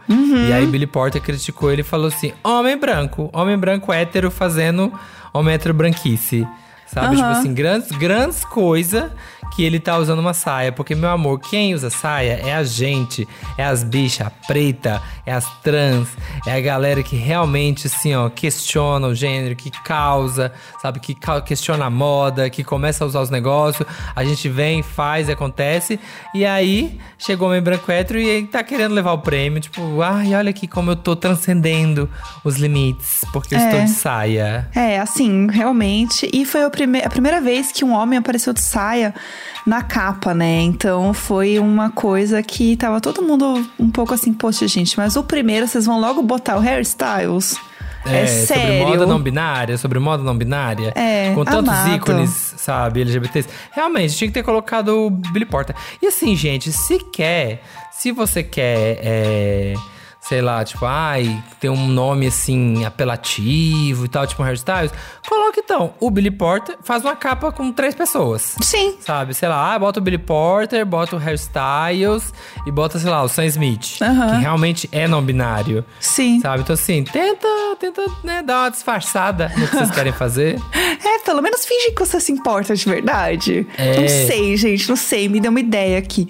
E 0.48 0.52
aí 0.52 0.66
Billy 0.66 0.86
Porter 0.86 1.20
criticou 1.20 1.70
ele 1.70 1.82
e 1.82 1.84
falou 1.84 2.06
assim: 2.08 2.32
homem 2.42 2.76
branco, 2.76 3.28
homem 3.32 3.58
branco 3.58 3.92
hétero 3.92 4.30
fazendo 4.30 4.90
homem 5.32 5.54
hétero 5.54 5.74
branquice. 5.74 6.46
Sabe? 6.86 7.16
Tipo 7.16 7.28
assim, 7.28 7.52
grandes, 7.52 7.90
grandes 7.90 8.44
coisas 8.46 9.10
que 9.54 9.64
ele 9.64 9.80
tá 9.80 9.96
usando 9.98 10.18
uma 10.20 10.34
saia. 10.34 10.70
Porque, 10.72 10.94
meu 10.94 11.10
amor, 11.10 11.38
quem 11.40 11.74
usa 11.74 11.90
saia 11.90 12.40
é 12.44 12.54
a 12.54 12.62
gente, 12.62 13.26
é 13.56 13.64
as 13.64 13.82
bichas 13.82 14.28
preta, 14.46 15.02
é 15.26 15.32
as 15.32 15.44
trans, 15.62 16.08
é 16.46 16.52
a 16.54 16.60
galera 16.60 17.02
que 17.02 17.16
realmente, 17.16 17.86
assim, 17.86 18.14
ó, 18.14 18.28
questiona 18.28 19.06
o 19.08 19.14
gênero, 19.14 19.54
que 19.56 19.70
causa, 19.82 20.52
sabe? 20.80 21.00
Que 21.00 21.16
questiona 21.44 21.86
a 21.86 21.90
moda, 21.90 22.48
que 22.48 22.62
começa 22.64 23.04
a 23.04 23.06
usar 23.06 23.20
os 23.20 23.30
negócios. 23.30 23.86
A 24.14 24.24
gente 24.24 24.48
vem, 24.48 24.82
faz, 24.82 25.28
acontece. 25.28 25.98
E 26.34 26.44
aí, 26.46 26.98
chegou 27.18 27.48
o 27.48 27.50
homem 27.50 27.62
branco 27.62 27.90
hétero 27.90 28.18
e 28.20 28.26
ele 28.28 28.46
tá 28.46 28.62
querendo 28.62 28.94
levar 28.94 29.12
o 29.12 29.18
prêmio. 29.18 29.60
Tipo, 29.60 30.00
ai, 30.02 30.34
olha 30.34 30.50
aqui 30.50 30.66
como 30.66 30.90
eu 30.92 30.96
tô 30.96 31.16
transcendendo 31.16 32.08
os 32.44 32.56
limites, 32.56 33.24
porque 33.32 33.54
eu 33.54 33.58
É. 33.58 33.64
estou 33.64 33.80
de 33.84 33.90
saia. 33.90 34.68
É, 34.74 34.98
assim, 34.98 35.48
realmente. 35.50 36.28
E 36.32 36.44
foi 36.44 36.62
a, 36.64 36.70
prime 36.70 37.02
a 37.02 37.08
primeira 37.10 37.40
vez 37.40 37.72
que 37.72 37.84
um 37.84 37.92
homem 37.92 38.18
apareceu 38.18 38.52
de 38.52 38.60
saia 38.60 39.14
na 39.66 39.82
capa, 39.82 40.34
né? 40.34 40.60
Então 40.60 41.12
foi 41.12 41.58
uma 41.58 41.90
coisa 41.90 42.42
que 42.42 42.76
tava 42.76 43.00
todo 43.00 43.22
mundo 43.22 43.66
um 43.78 43.90
pouco 43.90 44.14
assim, 44.14 44.32
poxa, 44.32 44.66
gente, 44.66 44.96
mas 44.96 45.16
o 45.16 45.22
primeiro 45.22 45.66
vocês 45.66 45.86
vão 45.86 46.00
logo 46.00 46.22
botar 46.22 46.56
o 46.56 46.60
hairstyles. 46.60 47.56
É, 48.06 48.26
sério. 48.26 48.62
sobre 48.62 48.84
moda 48.84 49.06
não 49.06 49.20
binária, 49.20 49.76
sobre 49.76 49.98
moda 49.98 50.22
não 50.22 50.36
binária. 50.36 50.92
É, 50.94 51.34
com 51.34 51.44
tantos 51.44 51.68
amado. 51.68 51.94
ícones, 51.94 52.54
sabe, 52.56 53.02
LGBTs. 53.02 53.48
Realmente, 53.72 54.16
tinha 54.16 54.28
que 54.28 54.34
ter 54.34 54.42
colocado 54.42 55.06
o 55.06 55.10
Billy 55.10 55.44
Porter. 55.44 55.74
E 56.00 56.06
assim, 56.06 56.34
gente, 56.34 56.72
se 56.72 56.98
quer, 56.98 57.62
se 57.90 58.12
você 58.12 58.42
quer, 58.42 58.98
é, 59.02 59.74
sei 60.28 60.42
lá, 60.42 60.62
tipo, 60.62 60.84
ai, 60.84 61.42
ter 61.58 61.70
um 61.70 61.88
nome 61.88 62.26
assim, 62.26 62.84
apelativo 62.84 64.04
e 64.04 64.08
tal, 64.08 64.26
tipo 64.26 64.42
um 64.42 64.44
hairstyles, 64.44 64.92
coloca 65.26 65.58
então 65.58 65.94
o 65.98 66.10
Billy 66.10 66.30
Porter, 66.30 66.76
faz 66.82 67.02
uma 67.02 67.16
capa 67.16 67.50
com 67.50 67.72
três 67.72 67.94
pessoas. 67.94 68.54
Sim. 68.60 68.96
Sabe, 69.00 69.32
sei 69.32 69.48
lá, 69.48 69.74
ah, 69.74 69.78
bota 69.78 70.00
o 70.00 70.02
Billy 70.02 70.18
Porter, 70.18 70.84
bota 70.84 71.16
o 71.16 71.18
Hairstyles 71.18 72.34
e 72.66 72.70
bota, 72.70 72.98
sei 72.98 73.10
lá, 73.10 73.22
o 73.22 73.28
Sam 73.28 73.46
Smith. 73.46 73.98
Que 73.98 74.40
realmente 74.40 74.86
é 74.92 75.08
não 75.08 75.22
binário. 75.22 75.82
Sim. 75.98 76.40
Sabe? 76.40 76.62
Então, 76.62 76.74
assim, 76.74 77.04
tenta, 77.04 77.48
tenta 77.80 78.04
né, 78.22 78.42
dar 78.42 78.64
uma 78.64 78.70
disfarçada 78.70 79.50
no 79.56 79.66
que 79.66 79.76
vocês 79.76 79.90
querem 79.90 80.12
fazer. 80.12 80.60
É, 81.00 81.20
pelo 81.20 81.40
menos 81.40 81.64
finge 81.64 81.92
que 81.92 82.00
você 82.00 82.20
se 82.20 82.32
importa 82.32 82.74
de 82.74 82.84
verdade. 82.84 83.66
É. 83.78 84.00
Não 84.00 84.08
sei, 84.08 84.56
gente, 84.56 84.88
não 84.88 84.96
sei. 84.96 85.28
Me 85.28 85.38
deu 85.40 85.50
uma 85.50 85.60
ideia 85.60 85.96
aqui. 85.96 86.28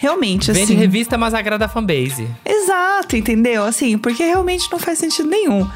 Realmente, 0.00 0.50
Vende 0.50 0.72
assim. 0.72 0.74
revista, 0.74 1.18
mas 1.18 1.34
agrada 1.34 1.66
a 1.66 1.68
fanbase. 1.68 2.26
Exato, 2.44 3.16
entendeu? 3.16 3.64
Assim, 3.64 3.98
porque 3.98 4.24
realmente 4.24 4.66
não 4.72 4.78
faz 4.78 4.98
sentido 4.98 5.28
nenhum. 5.28 5.68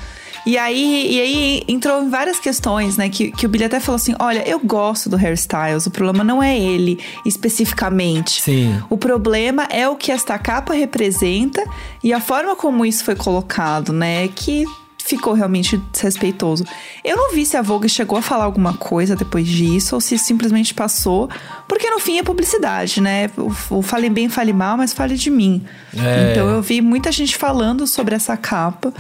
E 0.47 0.59
aí, 0.59 1.07
e 1.11 1.21
aí 1.21 1.63
entrou 1.69 2.03
em 2.03 2.09
várias 2.11 2.39
questões, 2.39 2.97
né? 2.97 3.09
Que, 3.09 3.31
que 3.31 3.47
o 3.47 3.49
Billy 3.49 3.65
até 3.65 3.81
falou 3.81 3.97
assim: 3.97 4.15
olha, 4.19 4.47
eu 4.49 4.59
gosto 4.59 5.09
do 5.09 5.17
hairstyles, 5.17 5.87
o 5.87 5.91
problema 5.91 6.25
não 6.25 6.43
é 6.43 6.59
ele 6.59 6.99
especificamente. 7.25 8.43
Sim. 8.43 8.83
O 8.91 8.97
problema 8.97 9.65
é 9.71 9.89
o 9.89 9.97
que 9.97 10.11
esta 10.13 10.39
capa 10.39 10.75
representa 10.75 11.63
e 12.03 12.13
a 12.13 12.21
forma 12.21 12.57
como 12.57 12.85
isso 12.85 13.05
foi 13.05 13.15
colocado, 13.17 13.93
né? 13.93 14.29
Que 14.29 14.65
ficou 15.05 15.35
realmente 15.35 15.77
desrespeitoso. 15.93 16.65
Eu 17.05 17.17
não 17.17 17.35
vi 17.35 17.45
se 17.45 17.57
a 17.57 17.63
Vogue 17.63 17.89
chegou 17.89 18.17
a 18.19 18.23
falar 18.23 18.45
alguma 18.45 18.73
coisa 18.73 19.15
depois 19.15 19.47
disso 19.47 19.95
ou 19.95 20.01
se 20.01 20.17
simplesmente 20.17 20.73
passou, 20.73 21.29
porque 21.69 21.91
no 21.91 21.99
fim 21.99 22.19
é 22.19 22.23
publicidade, 22.23 23.03
né? 23.03 23.31
O, 23.71 23.83
fale 23.83 24.09
bem, 24.09 24.31
fale 24.31 24.53
mal, 24.53 24.79
mas 24.79 24.95
fale 24.95 25.17
de 25.17 25.31
mim. 25.31 25.63
É. 25.95 26.31
Então 26.33 26.49
eu 26.49 26.63
vi 26.63 26.81
muita 26.81 27.13
gente 27.13 27.37
falando 27.37 27.87
sobre 27.87 28.15
essa 28.15 28.37
capa 28.37 28.95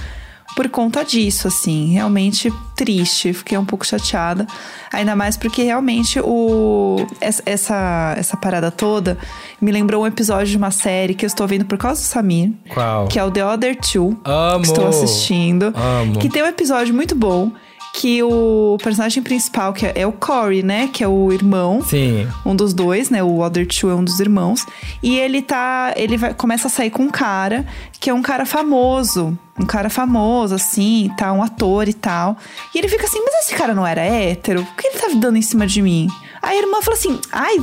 por 0.54 0.68
conta 0.68 1.04
disso, 1.04 1.48
assim, 1.48 1.92
realmente 1.92 2.52
triste, 2.76 3.32
fiquei 3.32 3.56
um 3.58 3.64
pouco 3.64 3.86
chateada, 3.86 4.46
ainda 4.92 5.14
mais 5.14 5.36
porque 5.36 5.62
realmente 5.62 6.20
o 6.20 7.06
essa 7.20 8.14
essa, 8.16 8.36
parada 8.36 8.70
toda 8.70 9.16
me 9.60 9.70
lembrou 9.70 10.02
um 10.02 10.06
episódio 10.06 10.46
de 10.46 10.56
uma 10.56 10.70
série 10.70 11.14
que 11.14 11.24
eu 11.24 11.28
estou 11.28 11.46
vendo 11.46 11.64
por 11.64 11.78
causa 11.78 12.00
do 12.00 12.04
Samir, 12.04 12.52
Qual? 12.68 13.06
que 13.08 13.18
é 13.18 13.24
o 13.24 13.30
The 13.30 13.44
Other 13.44 13.76
Two, 13.76 14.18
Amo! 14.24 14.62
que 14.62 14.68
estou 14.68 14.88
assistindo, 14.88 15.72
Amo. 15.76 16.18
que 16.18 16.28
tem 16.28 16.42
um 16.42 16.46
episódio 16.46 16.94
muito 16.94 17.14
bom 17.14 17.52
que 17.94 18.20
o 18.24 18.76
personagem 18.82 19.22
principal, 19.22 19.72
que 19.72 19.86
é, 19.86 19.92
é 19.94 20.06
o 20.06 20.10
Corey, 20.10 20.64
né? 20.64 20.90
Que 20.92 21.04
é 21.04 21.08
o 21.08 21.32
irmão. 21.32 21.80
Sim. 21.80 22.26
Um 22.44 22.54
dos 22.54 22.74
dois, 22.74 23.08
né? 23.08 23.22
O 23.22 23.38
Other 23.38 23.64
Two 23.64 23.88
é 23.88 23.94
um 23.94 24.02
dos 24.02 24.18
irmãos. 24.18 24.66
E 25.00 25.16
ele 25.16 25.40
tá. 25.40 25.94
Ele 25.96 26.16
vai, 26.16 26.34
começa 26.34 26.66
a 26.66 26.70
sair 26.70 26.90
com 26.90 27.04
um 27.04 27.08
cara 27.08 27.64
que 28.00 28.10
é 28.10 28.14
um 28.14 28.20
cara 28.20 28.44
famoso. 28.44 29.38
Um 29.58 29.64
cara 29.64 29.88
famoso, 29.88 30.56
assim, 30.56 31.08
tá, 31.16 31.32
um 31.32 31.40
ator 31.40 31.88
e 31.88 31.94
tal. 31.94 32.36
E 32.74 32.78
ele 32.78 32.88
fica 32.88 33.04
assim, 33.04 33.22
mas 33.24 33.46
esse 33.46 33.54
cara 33.54 33.72
não 33.72 33.86
era 33.86 34.02
hétero? 34.02 34.64
Por 34.64 34.74
que 34.74 34.88
ele 34.88 34.98
tá 34.98 35.08
dando 35.14 35.36
em 35.36 35.42
cima 35.42 35.64
de 35.64 35.80
mim? 35.80 36.08
Aí 36.42 36.58
a 36.58 36.62
irmã 36.62 36.82
fala 36.82 36.96
assim: 36.96 37.20
ai, 37.30 37.56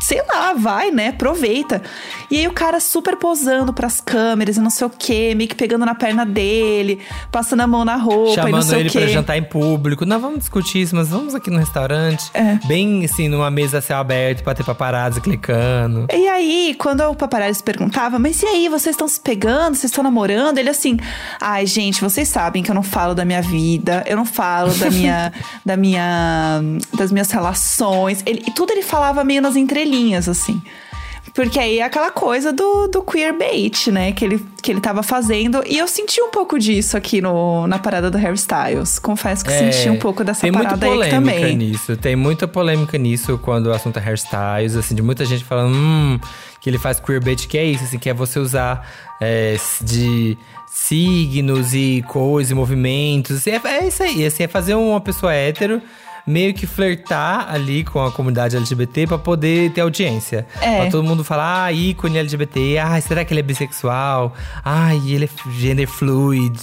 sei 0.00 0.22
lá, 0.28 0.54
vai, 0.54 0.90
né? 0.90 1.08
Aproveita. 1.08 1.82
E 2.30 2.38
aí 2.38 2.46
o 2.48 2.52
cara 2.52 2.80
super 2.80 3.16
posando 3.16 3.72
pras 3.72 4.00
câmeras 4.00 4.56
e 4.56 4.60
não 4.60 4.70
sei 4.70 4.86
o 4.86 4.90
quê, 4.90 5.34
meio 5.36 5.48
que 5.48 5.54
pegando 5.56 5.84
na 5.84 5.94
perna 5.94 6.24
dele, 6.24 7.00
passando 7.30 7.60
a 7.60 7.66
mão 7.66 7.84
na 7.84 7.96
roupa 7.96 8.32
e 8.32 8.36
não 8.36 8.44
Chamando 8.44 8.62
sei 8.64 8.80
ele 8.80 8.88
o 8.88 8.92
quê. 8.92 8.98
pra 9.00 9.08
jantar 9.08 9.36
em 9.38 9.42
público. 9.42 10.04
Não, 10.04 10.18
vamos 10.20 10.40
discutir 10.40 10.82
isso, 10.82 10.94
mas 10.94 11.08
vamos 11.08 11.34
aqui 11.34 11.50
no 11.50 11.58
restaurante. 11.58 12.30
É. 12.34 12.58
Bem 12.66 13.04
assim, 13.04 13.28
numa 13.28 13.50
mesa 13.50 13.78
a 13.78 13.80
céu 13.80 13.98
aberto, 13.98 14.42
pra 14.42 14.54
ter 14.54 14.64
paparazzi 14.64 15.20
clicando. 15.20 16.06
E 16.12 16.28
aí, 16.28 16.74
quando 16.78 17.00
o 17.02 17.14
paparazzi 17.14 17.62
perguntava, 17.62 18.18
mas 18.18 18.42
e 18.42 18.46
aí, 18.46 18.68
vocês 18.68 18.94
estão 18.94 19.08
se 19.08 19.20
pegando, 19.20 19.74
vocês 19.74 19.84
estão 19.90 20.04
namorando? 20.04 20.58
Ele 20.58 20.68
assim, 20.70 20.96
ai, 21.40 21.66
gente, 21.66 22.00
vocês 22.00 22.28
sabem 22.28 22.62
que 22.62 22.70
eu 22.70 22.74
não 22.74 22.82
falo 22.82 23.14
da 23.14 23.24
minha 23.24 23.42
vida, 23.42 24.04
eu 24.06 24.16
não 24.16 24.24
falo 24.24 24.72
da 24.74 24.90
minha, 24.90 25.32
da 25.64 25.76
minha, 25.76 26.60
das 26.96 27.10
minhas 27.12 27.30
relações. 27.30 28.22
Ele, 28.26 28.42
e 28.46 28.50
tudo 28.52 28.72
ele 28.72 28.82
falava 28.82 29.24
meio 29.24 29.40
nas 29.42 29.56
entrelinhas, 29.56 29.87
assim. 30.30 30.60
Porque 31.34 31.58
aí 31.58 31.78
é 31.78 31.84
aquela 31.84 32.10
coisa 32.10 32.52
do, 32.52 32.88
do 32.88 33.00
queerbait, 33.00 33.92
né? 33.92 34.10
Que 34.10 34.24
ele, 34.24 34.46
que 34.60 34.72
ele 34.72 34.80
tava 34.80 35.04
fazendo. 35.04 35.62
E 35.64 35.78
eu 35.78 35.86
senti 35.86 36.20
um 36.20 36.30
pouco 36.30 36.58
disso 36.58 36.96
aqui 36.96 37.20
no, 37.20 37.64
na 37.68 37.78
parada 37.78 38.10
do 38.10 38.18
Hairstyles. 38.18 38.98
Confesso 38.98 39.44
que 39.44 39.52
senti 39.52 39.88
um 39.88 39.98
pouco 39.98 40.24
dessa 40.24 40.40
É, 40.40 40.50
tem 40.50 40.52
muita 40.52 40.76
parada 40.76 40.86
aí 40.86 40.92
polêmica 40.92 41.16
também. 41.16 41.56
nisso. 41.56 41.96
Tem 41.96 42.16
muita 42.16 42.48
polêmica 42.48 42.98
nisso 42.98 43.38
quando 43.38 43.66
o 43.66 43.72
assunto 43.72 43.98
é 43.98 44.02
hairstyles, 44.02 44.74
assim, 44.74 44.96
de 44.96 45.02
muita 45.02 45.24
gente 45.24 45.44
falando 45.44 45.76
hum, 45.76 46.18
que 46.60 46.68
ele 46.68 46.78
faz 46.78 46.98
queerbait, 46.98 47.46
que 47.46 47.56
é 47.56 47.64
isso, 47.64 47.84
assim, 47.84 47.98
que 48.00 48.10
é 48.10 48.14
você 48.14 48.40
usar 48.40 48.84
é, 49.20 49.56
de 49.80 50.36
signos 50.66 51.72
e 51.72 52.04
coisas, 52.08 52.50
e 52.50 52.54
movimentos. 52.54 53.46
É, 53.46 53.60
é 53.64 53.86
isso 53.86 54.02
aí, 54.02 54.26
assim, 54.26 54.42
é 54.42 54.48
fazer 54.48 54.74
uma 54.74 55.00
pessoa 55.00 55.32
hétero 55.32 55.80
meio 56.28 56.52
que 56.54 56.66
flertar 56.66 57.48
ali 57.52 57.82
com 57.84 58.04
a 58.04 58.12
comunidade 58.12 58.56
LGBT 58.56 59.06
pra 59.06 59.18
poder 59.18 59.72
ter 59.72 59.80
audiência. 59.80 60.46
É. 60.60 60.82
Pra 60.82 60.90
todo 60.90 61.02
mundo 61.04 61.24
falar, 61.24 61.64
ah, 61.64 61.72
ícone 61.72 62.18
LGBT, 62.18 62.78
ah, 62.78 63.00
será 63.00 63.24
que 63.24 63.32
ele 63.32 63.40
é 63.40 63.42
bissexual? 63.42 64.34
Ah, 64.64 64.94
ele 64.94 65.24
é 65.24 65.50
gender 65.58 65.88
fluid. 65.88 66.58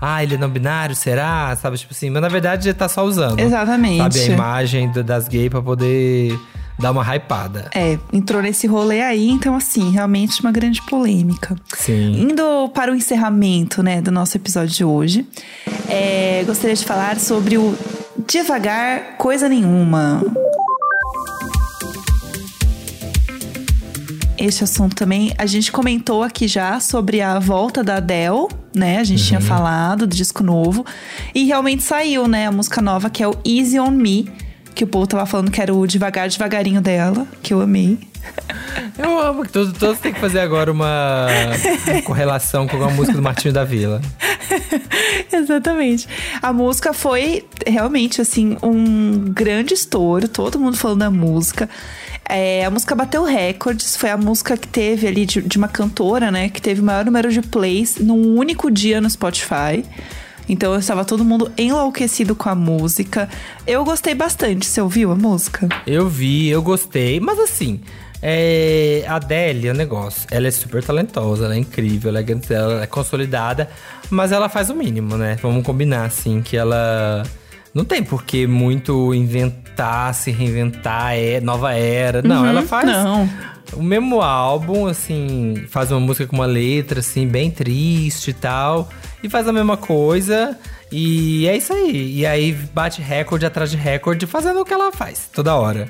Ah, 0.00 0.22
ele 0.22 0.34
é 0.34 0.38
não 0.38 0.48
binário, 0.48 0.96
será? 0.96 1.54
Sabe, 1.56 1.76
tipo 1.78 1.92
assim, 1.92 2.10
mas 2.10 2.22
na 2.22 2.28
verdade 2.28 2.68
ele 2.68 2.74
tá 2.74 2.88
só 2.88 3.04
usando. 3.04 3.38
Exatamente. 3.38 3.98
Sabe, 3.98 4.20
a 4.20 4.26
imagem 4.34 4.90
do- 4.90 5.04
das 5.04 5.28
gays 5.28 5.50
pra 5.50 5.60
poder 5.60 6.38
dar 6.78 6.92
uma 6.92 7.02
hypada. 7.14 7.68
É, 7.74 7.98
entrou 8.10 8.40
nesse 8.40 8.66
rolê 8.66 9.02
aí, 9.02 9.28
então 9.28 9.54
assim, 9.54 9.90
realmente 9.90 10.40
uma 10.40 10.50
grande 10.50 10.80
polêmica. 10.82 11.54
Sim. 11.76 12.22
Indo 12.22 12.70
para 12.74 12.90
o 12.90 12.94
encerramento, 12.94 13.82
né, 13.82 14.00
do 14.00 14.10
nosso 14.10 14.36
episódio 14.38 14.74
de 14.74 14.82
hoje, 14.84 15.26
é, 15.88 16.42
gostaria 16.46 16.74
de 16.74 16.84
falar 16.84 17.18
sobre 17.18 17.58
o 17.58 17.76
devagar 18.26 19.16
coisa 19.16 19.48
nenhuma. 19.48 20.22
Este 24.36 24.64
assunto 24.64 24.96
também, 24.96 25.34
a 25.36 25.44
gente 25.44 25.70
comentou 25.70 26.22
aqui 26.22 26.48
já 26.48 26.80
sobre 26.80 27.20
a 27.20 27.38
volta 27.38 27.84
da 27.84 27.96
Adele, 27.96 28.48
né? 28.74 28.98
A 28.98 29.04
gente 29.04 29.24
tinha 29.24 29.40
falado 29.40 30.06
do 30.06 30.16
disco 30.16 30.42
novo. 30.42 30.84
E 31.34 31.44
realmente 31.44 31.82
saiu, 31.82 32.26
né? 32.26 32.46
A 32.46 32.52
música 32.52 32.80
nova 32.80 33.10
que 33.10 33.22
é 33.22 33.28
o 33.28 33.34
Easy 33.44 33.78
On 33.78 33.90
Me. 33.90 34.30
Que 34.74 34.84
o 34.84 34.86
povo 34.86 35.06
tava 35.06 35.26
falando 35.26 35.50
que 35.50 35.60
era 35.60 35.74
o 35.74 35.86
devagar, 35.86 36.28
devagarinho 36.28 36.80
dela, 36.80 37.26
que 37.42 37.52
eu 37.52 37.60
amei. 37.60 38.09
Eu 38.98 39.18
amo 39.18 39.42
que 39.42 39.52
todos, 39.52 39.72
todos 39.78 39.98
têm 39.98 40.12
que 40.12 40.20
fazer 40.20 40.40
agora 40.40 40.70
uma 40.70 41.26
correlação 42.04 42.66
com 42.66 42.82
a 42.82 42.90
música 42.90 43.16
do 43.16 43.22
Martinho 43.22 43.52
da 43.52 43.64
Vila. 43.64 44.00
Exatamente. 45.32 46.08
A 46.42 46.52
música 46.52 46.92
foi 46.92 47.46
realmente, 47.66 48.20
assim, 48.20 48.56
um 48.62 49.18
grande 49.32 49.74
estouro. 49.74 50.28
Todo 50.28 50.58
mundo 50.58 50.76
falando 50.76 51.00
da 51.00 51.10
música. 51.10 51.68
É, 52.28 52.64
a 52.64 52.70
música 52.70 52.94
bateu 52.94 53.24
recordes. 53.24 53.96
Foi 53.96 54.10
a 54.10 54.16
música 54.16 54.56
que 54.56 54.68
teve 54.68 55.06
ali 55.06 55.24
de, 55.24 55.40
de 55.42 55.56
uma 55.58 55.68
cantora, 55.68 56.30
né? 56.30 56.48
Que 56.48 56.60
teve 56.60 56.80
o 56.80 56.84
maior 56.84 57.04
número 57.04 57.30
de 57.30 57.42
plays 57.42 57.96
num 57.96 58.36
único 58.36 58.70
dia 58.70 59.00
no 59.00 59.08
Spotify. 59.08 59.84
Então 60.48 60.74
estava 60.76 61.04
todo 61.04 61.24
mundo 61.24 61.50
enlouquecido 61.56 62.34
com 62.34 62.48
a 62.48 62.54
música. 62.54 63.28
Eu 63.66 63.84
gostei 63.84 64.14
bastante. 64.14 64.66
Você 64.66 64.80
ouviu 64.80 65.12
a 65.12 65.14
música? 65.14 65.68
Eu 65.86 66.08
vi, 66.08 66.48
eu 66.48 66.60
gostei, 66.60 67.20
mas 67.20 67.38
assim, 67.38 67.80
é, 68.22 69.04
a 69.06 69.16
Adele 69.16 69.68
é 69.68 69.72
um 69.72 69.76
negócio. 69.76 70.26
Ela 70.30 70.48
é 70.48 70.50
super 70.50 70.82
talentosa, 70.82 71.44
ela 71.46 71.54
é 71.54 71.58
incrível, 71.58 72.10
ela 72.10 72.20
é, 72.20 72.22
grande, 72.22 72.52
ela 72.52 72.82
é 72.82 72.86
consolidada, 72.86 73.68
mas 74.10 74.32
ela 74.32 74.48
faz 74.48 74.70
o 74.70 74.74
mínimo, 74.74 75.16
né? 75.16 75.36
Vamos 75.42 75.64
combinar, 75.64 76.04
assim, 76.04 76.42
que 76.42 76.56
ela 76.56 77.22
não 77.72 77.84
tem 77.84 78.02
por 78.02 78.24
que 78.24 78.46
muito 78.46 79.14
inventar, 79.14 80.12
se 80.14 80.30
reinventar, 80.30 81.14
é 81.14 81.40
nova 81.40 81.72
era. 81.72 82.20
Não, 82.20 82.44
ela 82.44 82.62
faz 82.62 82.86
Não. 82.86 83.28
o 83.74 83.82
mesmo 83.82 84.20
álbum, 84.20 84.86
assim, 84.86 85.64
faz 85.68 85.90
uma 85.90 86.00
música 86.00 86.26
com 86.26 86.36
uma 86.36 86.46
letra, 86.46 87.00
assim, 87.00 87.26
bem 87.26 87.50
triste 87.50 88.30
e 88.30 88.34
tal. 88.34 88.88
E 89.22 89.28
faz 89.28 89.46
a 89.46 89.52
mesma 89.52 89.76
coisa. 89.76 90.58
E 90.92 91.46
é 91.46 91.56
isso 91.56 91.72
aí. 91.72 92.18
E 92.18 92.26
aí 92.26 92.52
bate 92.52 93.00
recorde 93.00 93.46
atrás 93.46 93.70
de 93.70 93.76
recorde 93.76 94.26
fazendo 94.26 94.60
o 94.60 94.64
que 94.64 94.72
ela 94.74 94.90
faz 94.90 95.28
toda 95.32 95.54
hora. 95.54 95.88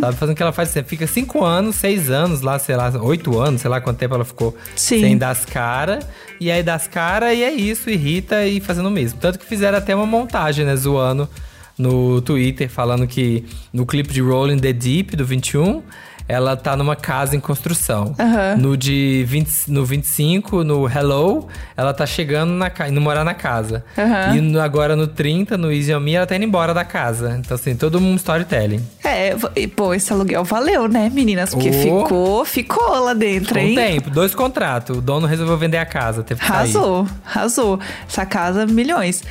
Sabe? 0.00 0.16
Fazendo 0.16 0.34
o 0.34 0.36
que 0.36 0.42
ela 0.42 0.52
faz 0.52 0.70
sempre. 0.70 0.88
Fica 0.88 1.06
cinco 1.06 1.44
anos, 1.44 1.76
seis 1.76 2.10
anos 2.10 2.40
lá, 2.40 2.58
sei 2.58 2.76
lá, 2.76 2.90
oito 3.02 3.38
anos, 3.38 3.60
sei 3.60 3.70
lá 3.70 3.80
quanto 3.80 3.98
tempo 3.98 4.14
ela 4.14 4.24
ficou 4.24 4.56
Sim. 4.74 5.00
sem 5.00 5.18
dar 5.18 5.30
as 5.30 5.44
caras. 5.44 6.06
E 6.40 6.50
aí 6.50 6.62
dá 6.62 6.74
as 6.74 6.88
caras 6.88 7.36
e 7.36 7.42
é 7.42 7.52
isso, 7.52 7.90
irrita 7.90 8.46
e 8.46 8.60
fazendo 8.60 8.86
o 8.86 8.90
mesmo. 8.90 9.20
Tanto 9.20 9.38
que 9.38 9.44
fizeram 9.44 9.76
até 9.76 9.94
uma 9.94 10.06
montagem, 10.06 10.64
né? 10.64 10.74
Zoando 10.76 11.28
no 11.76 12.20
Twitter, 12.20 12.68
falando 12.68 13.06
que 13.06 13.44
no 13.72 13.86
clipe 13.86 14.12
de 14.12 14.20
Rolling 14.20 14.58
the 14.58 14.72
Deep 14.72 15.14
do 15.14 15.24
21. 15.24 15.82
Ela 16.28 16.54
tá 16.56 16.76
numa 16.76 16.94
casa 16.94 17.34
em 17.34 17.40
construção. 17.40 18.14
Aham. 18.18 18.56
No 18.58 18.76
de 18.76 19.24
20, 19.26 19.68
no 19.68 19.84
25, 19.84 20.62
no 20.62 20.86
Hello, 20.86 21.48
ela 21.76 21.94
tá 21.94 22.04
chegando 22.04 22.52
na 22.52 22.70
indo 22.88 23.00
morar 23.00 23.24
na 23.24 23.32
casa. 23.32 23.82
Aham. 23.96 24.36
E 24.36 24.40
no- 24.42 24.60
agora 24.60 24.94
no 24.94 25.06
30, 25.06 25.56
no 25.56 25.72
Easy 25.72 25.94
On 25.94 26.00
Me, 26.00 26.14
ela 26.14 26.26
tá 26.26 26.36
indo 26.36 26.44
embora 26.44 26.74
da 26.74 26.84
casa. 26.84 27.36
Então, 27.40 27.54
assim, 27.54 27.74
todo 27.74 27.98
mundo 28.00 28.18
storytelling. 28.18 28.84
É, 29.02 29.34
e, 29.56 29.66
pô, 29.66 29.94
esse 29.94 30.12
aluguel 30.12 30.44
valeu, 30.44 30.86
né, 30.86 31.10
meninas? 31.12 31.50
Porque 31.54 31.70
Oh. 31.70 32.04
ficou, 32.04 32.44
ficou 32.44 33.00
lá 33.04 33.14
dentro, 33.14 33.58
hein? 33.58 33.74
tempo, 33.74 34.10
dois 34.10 34.34
contratos. 34.34 34.98
O 34.98 35.00
dono 35.00 35.26
resolveu 35.26 35.56
vender 35.56 35.78
a 35.78 35.86
casa, 35.86 36.22
teve 36.22 36.40
que 36.40 36.46
sair. 36.46 36.56
Arrasou, 36.56 37.06
arrasou. 37.24 37.80
Essa 38.06 38.26
casa, 38.26 38.66
milhões. 38.66 39.22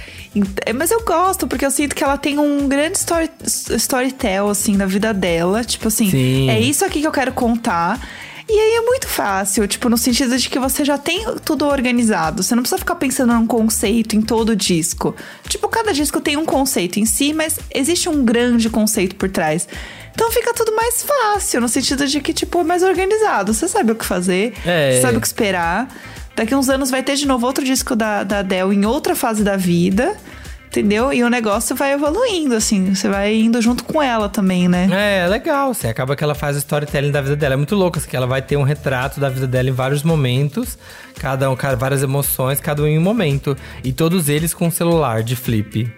É, 0.65 0.73
Mas 0.73 0.91
eu 0.91 1.03
gosto, 1.03 1.47
porque 1.47 1.65
eu 1.65 1.71
sinto 1.71 1.95
que 1.95 2.03
ela 2.03 2.17
tem 2.17 2.37
um 2.37 2.67
grande 2.67 2.97
story, 2.97 3.29
storytell, 3.77 4.49
assim, 4.49 4.75
na 4.75 4.85
vida 4.85 5.13
dela. 5.13 5.63
Tipo 5.63 5.87
assim, 5.87 6.09
Sim. 6.09 6.49
é 6.49 6.59
isso 6.59 6.85
aqui 6.87 7.01
que 7.01 7.07
eu 7.07 7.11
quero 7.11 7.31
contar. 7.31 7.99
E 8.49 8.53
aí 8.53 8.75
é 8.75 8.81
muito 8.81 9.09
fácil, 9.09 9.67
tipo, 9.67 9.89
no 9.89 9.97
sentido 9.97 10.37
de 10.37 10.49
que 10.49 10.57
você 10.57 10.85
já 10.85 10.97
tem 10.97 11.25
tudo 11.43 11.65
organizado. 11.67 12.41
Você 12.41 12.55
não 12.55 12.63
precisa 12.63 12.79
ficar 12.79 12.95
pensando 12.95 13.33
num 13.33 13.45
conceito 13.45 14.15
em 14.15 14.21
todo 14.21 14.55
disco. 14.55 15.13
Tipo, 15.49 15.67
cada 15.67 15.91
disco 15.91 16.21
tem 16.21 16.37
um 16.37 16.45
conceito 16.45 16.97
em 16.97 17.05
si, 17.05 17.33
mas 17.33 17.59
existe 17.75 18.07
um 18.07 18.23
grande 18.23 18.69
conceito 18.69 19.15
por 19.17 19.29
trás. 19.29 19.67
Então 20.13 20.31
fica 20.31 20.53
tudo 20.53 20.73
mais 20.73 21.03
fácil, 21.03 21.59
no 21.59 21.67
sentido 21.67 22.07
de 22.07 22.21
que, 22.21 22.31
tipo, 22.33 22.61
é 22.61 22.63
mais 22.63 22.83
organizado. 22.83 23.53
Você 23.53 23.67
sabe 23.67 23.91
o 23.91 23.95
que 23.95 24.05
fazer, 24.05 24.53
É. 24.65 24.93
você 24.93 25.01
sabe 25.01 25.17
o 25.17 25.21
que 25.21 25.27
esperar. 25.27 25.93
Daqui 26.33 26.55
uns 26.55 26.69
anos 26.69 26.89
vai 26.89 27.03
ter 27.03 27.15
de 27.17 27.27
novo 27.27 27.45
outro 27.45 27.65
disco 27.65 27.97
da, 27.97 28.23
da 28.23 28.39
Adele 28.39 28.73
em 28.75 28.85
outra 28.85 29.13
fase 29.13 29.43
da 29.43 29.57
vida. 29.57 30.15
Entendeu? 30.67 31.13
E 31.13 31.23
o 31.23 31.29
negócio 31.29 31.75
vai 31.75 31.93
evoluindo, 31.93 32.53
assim. 32.55 32.93
Você 32.93 33.07
vai 33.07 33.33
indo 33.35 33.61
junto 33.61 33.83
com 33.83 34.01
ela 34.01 34.29
também, 34.29 34.67
né? 34.67 34.87
É, 34.91 35.25
é 35.25 35.27
legal, 35.27 35.71
assim, 35.71 35.87
acaba 35.87 36.15
que 36.15 36.23
ela 36.23 36.35
faz 36.35 36.55
o 36.55 36.59
storytelling 36.59 37.11
da 37.11 37.21
vida 37.21 37.35
dela. 37.35 37.53
É 37.53 37.57
muito 37.57 37.75
louco, 37.75 37.97
assim, 37.97 38.07
que 38.07 38.15
ela 38.15 38.27
vai 38.27 38.41
ter 38.41 38.57
um 38.57 38.63
retrato 38.63 39.19
da 39.19 39.29
vida 39.29 39.47
dela 39.47 39.69
em 39.69 39.73
vários 39.73 40.03
momentos, 40.03 40.77
cada 41.17 41.49
um, 41.49 41.55
várias 41.77 42.03
emoções, 42.03 42.59
cada 42.59 42.83
um 42.83 42.87
em 42.87 42.97
um 42.97 43.01
momento. 43.01 43.57
E 43.83 43.93
todos 43.93 44.29
eles 44.29 44.53
com 44.53 44.69
celular 44.69 45.23
de 45.23 45.35
flip. 45.35 45.91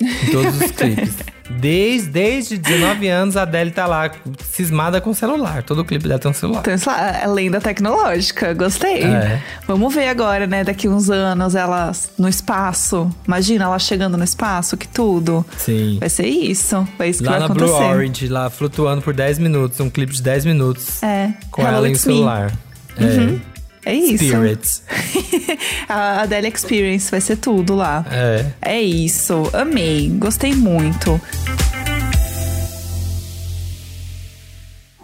Em 0.00 0.30
todos 0.30 0.60
os 0.60 0.70
clipes. 0.72 1.14
Desde, 1.50 2.08
desde 2.08 2.58
19 2.58 3.08
anos, 3.08 3.36
a 3.36 3.42
Adele 3.42 3.70
tá 3.70 3.86
lá, 3.86 4.10
cismada 4.50 5.00
com 5.00 5.14
celular. 5.14 5.62
Todo 5.62 5.84
clipe 5.84 6.06
dela 6.06 6.18
tem 6.18 6.30
um 6.30 6.34
celular. 6.34 6.62
Então, 6.66 6.92
é 6.94 7.26
lenda 7.26 7.60
tecnológica, 7.60 8.52
gostei. 8.54 9.02
É. 9.04 9.40
Vamos 9.66 9.94
ver 9.94 10.08
agora, 10.08 10.46
né? 10.46 10.64
Daqui 10.64 10.88
uns 10.88 11.08
anos, 11.10 11.54
ela 11.54 11.92
no 12.18 12.28
espaço. 12.28 13.10
Imagina 13.26 13.64
ela 13.64 13.78
chegando 13.78 14.16
no 14.16 14.24
espaço, 14.24 14.76
que 14.76 14.88
tudo. 14.88 15.44
Sim. 15.56 15.98
Vai 16.00 16.08
ser 16.08 16.26
isso. 16.26 16.86
Vai 16.98 17.10
isso 17.10 17.20
que 17.22 17.26
Lá 17.26 17.38
vai 17.38 17.48
na 17.48 17.54
Blue 17.54 17.64
acontecer. 17.66 17.90
Orange, 17.94 18.28
lá 18.28 18.50
flutuando 18.50 19.02
por 19.02 19.14
10 19.14 19.38
minutos, 19.38 19.78
um 19.80 19.88
clipe 19.90 20.12
de 20.12 20.22
10 20.22 20.44
minutos. 20.44 21.02
É. 21.02 21.32
Com 21.50 21.62
Hello, 21.62 21.76
ela 21.76 21.88
em 21.88 21.92
it's 21.92 22.04
me. 22.06 22.14
celular. 22.14 22.52
Uhum. 22.98 23.40
É. 23.86 23.94
Isso. 23.94 24.24
Spirits. 24.24 24.82
a 25.88 26.22
Adele 26.22 26.48
Experience 26.48 27.08
vai 27.08 27.20
ser 27.20 27.36
tudo 27.36 27.76
lá. 27.76 28.04
É. 28.10 28.46
É 28.60 28.82
isso. 28.82 29.48
Amei. 29.52 30.10
Gostei 30.18 30.54
muito. 30.54 31.20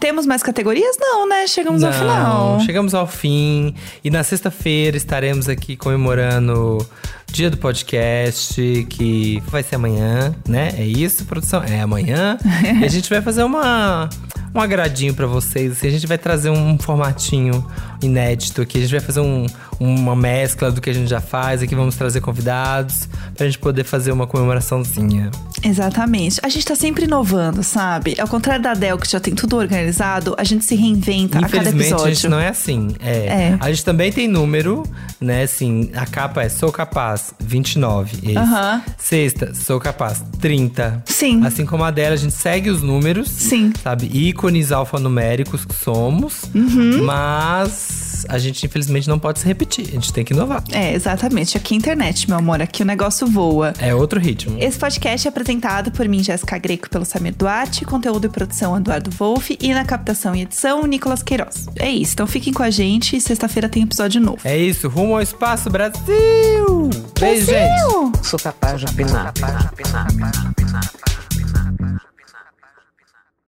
Temos 0.01 0.27
mais 0.27 0.43
categorias? 0.43 0.97
Não, 0.99 1.29
né? 1.29 1.47
Chegamos 1.47 1.85
ao 1.85 1.93
final. 1.93 2.61
Chegamos 2.63 2.93
ao 2.93 3.07
fim. 3.07 3.73
E 4.03 4.11
na 4.11 4.25
sexta-feira 4.25 4.97
estaremos 4.97 5.49
aqui 5.49 5.77
comemorando 5.77 6.79
o 6.79 7.33
dia 7.33 7.49
do 7.49 7.57
podcast, 7.57 8.85
que 8.91 9.41
vai 9.47 9.63
ser 9.63 9.77
amanhã, 9.77 10.35
né? 10.49 10.75
É 10.77 10.85
isso, 10.85 11.25
produção? 11.25 11.63
É 11.63 11.81
amanhã. 11.81 12.37
e 12.83 12.85
a 12.85 12.89
gente 12.89 13.09
vai 13.09 13.23
fazer 13.23 13.45
uma, 13.45 14.11
um 14.55 14.61
agradinho 14.61 15.15
pra 15.15 15.27
vocês. 15.27 15.73
Assim, 15.73 15.89
a 15.89 15.91
gente 15.91 16.07
vai 16.07 16.19
trazer 16.19 16.51
um 16.51 16.79
formatinho 16.79 17.67
inédito 18.03 18.61
aqui. 18.61 18.79
A 18.79 18.81
gente 18.83 18.91
vai 18.91 19.01
fazer 19.01 19.21
um, 19.21 19.47
uma 19.83 20.15
mescla 20.15 20.71
do 20.71 20.81
que 20.81 20.91
a 20.91 20.93
gente 20.93 21.09
já 21.09 21.21
faz. 21.21 21.63
Aqui 21.63 21.75
vamos 21.75 21.97
trazer 21.97 22.21
convidados 22.21 23.09
pra 23.37 23.47
gente 23.47 23.59
poder 23.59 23.85
fazer 23.85 24.13
uma 24.13 24.27
comemoraçãozinha. 24.27 25.31
Exatamente. 25.63 26.41
A 26.43 26.49
gente 26.49 26.65
tá 26.67 26.75
sempre 26.75 27.05
inovando, 27.05 27.63
sabe? 27.63 28.15
Ao 28.19 28.27
contrário 28.29 28.63
da 28.63 28.75
Del, 28.75 28.99
que 28.99 29.11
já 29.11 29.21
tem 29.21 29.35
tudo 29.35 29.57
organizado, 29.57 30.35
a 30.39 30.45
gente 30.45 30.65
se 30.65 30.75
reinventa 30.75 31.39
a 31.39 31.43
cada 31.43 31.57
Infelizmente, 31.71 31.81
episódio. 31.83 32.07
a 32.07 32.15
gente 32.15 32.29
não 32.29 32.41
é 32.41 32.49
assim. 32.49 32.89
É. 33.01 33.17
É. 33.27 33.57
A 33.61 33.71
gente 33.71 33.85
também 33.85 34.13
tem 34.13 34.29
número, 34.29 34.83
né? 35.21 35.43
Assim, 35.43 35.91
a 35.95 36.07
capa 36.07 36.43
é 36.43 36.49
Sou 36.49 36.73
Capaz, 36.73 37.35
29. 37.41 38.19
Esse. 38.23 38.37
Aham. 38.37 38.83
Sexta, 38.99 39.55
Sou 39.55 39.81
Capaz, 39.81 40.23
30. 40.41 41.03
Sim. 41.07 41.45
Assim 41.45 41.65
como 41.65 41.85
a 41.85 41.91
dela, 41.91 42.15
a 42.15 42.19
gente 42.19 42.35
segue 42.35 42.71
os 42.71 42.83
números. 42.83 43.29
Sim. 43.29 43.73
Sabe? 43.83 44.07
Ícones 44.13 44.73
alfanuméricos 44.73 45.65
que 45.65 45.75
somos. 45.75 46.43
Uhum. 46.55 47.05
Mas 47.05 48.27
a 48.29 48.39
gente, 48.39 48.65
infelizmente, 48.67 49.09
não 49.09 49.19
pode 49.19 49.39
se 49.41 49.47
repetir. 49.47 49.72
A 49.81 49.85
gente 49.85 50.13
tem 50.13 50.25
que 50.25 50.35
inovar. 50.35 50.63
É, 50.71 50.93
exatamente. 50.93 51.57
Aqui 51.57 51.75
é 51.75 51.77
internet, 51.77 52.29
meu 52.29 52.39
amor. 52.39 52.61
Aqui 52.61 52.83
o 52.83 52.87
negócio 52.87 53.27
voa. 53.27 53.73
É 53.79 53.95
outro 53.95 54.21
ritmo. 54.21 54.57
Esse 54.61 54.79
podcast 54.79 55.27
é 55.27 55.31
apresentado 55.31 55.91
por 55.91 56.07
mim, 56.09 56.23
Jéssica 56.23 56.59
Greco, 56.59 56.91
pelo 56.91 57.05
Samir 57.05 57.35
Duarte, 57.35 57.85
conteúdo 57.85 58.27
e 58.27 58.29
produção 58.29 58.77
Eduardo 58.77 59.11
Wolff 59.11 59.57
e 59.61 59.73
na 59.73 59.85
captação 59.85 60.35
e 60.35 60.43
edição 60.43 60.87
Nicolas 60.87 61.23
Queiroz. 61.23 61.67
É 61.77 61.89
isso, 61.89 62.13
então 62.13 62.27
fiquem 62.27 62.53
com 62.53 62.63
a 62.63 62.71
gente 62.71 63.17
e 63.17 63.21
sexta-feira 63.21 63.69
tem 63.69 63.83
episódio 63.83 64.21
novo. 64.21 64.39
É 64.45 64.57
isso, 64.57 64.89
rumo 64.89 65.15
ao 65.15 65.23
espaço 65.23 65.71
Brasil! 65.71 66.91
Beijo, 67.19 67.47
gente! 67.47 67.53
Brasil! 67.53 68.13
Sou 68.23 68.39
capaz 68.39 68.81
de 68.81 68.87
opinar. 68.87 69.33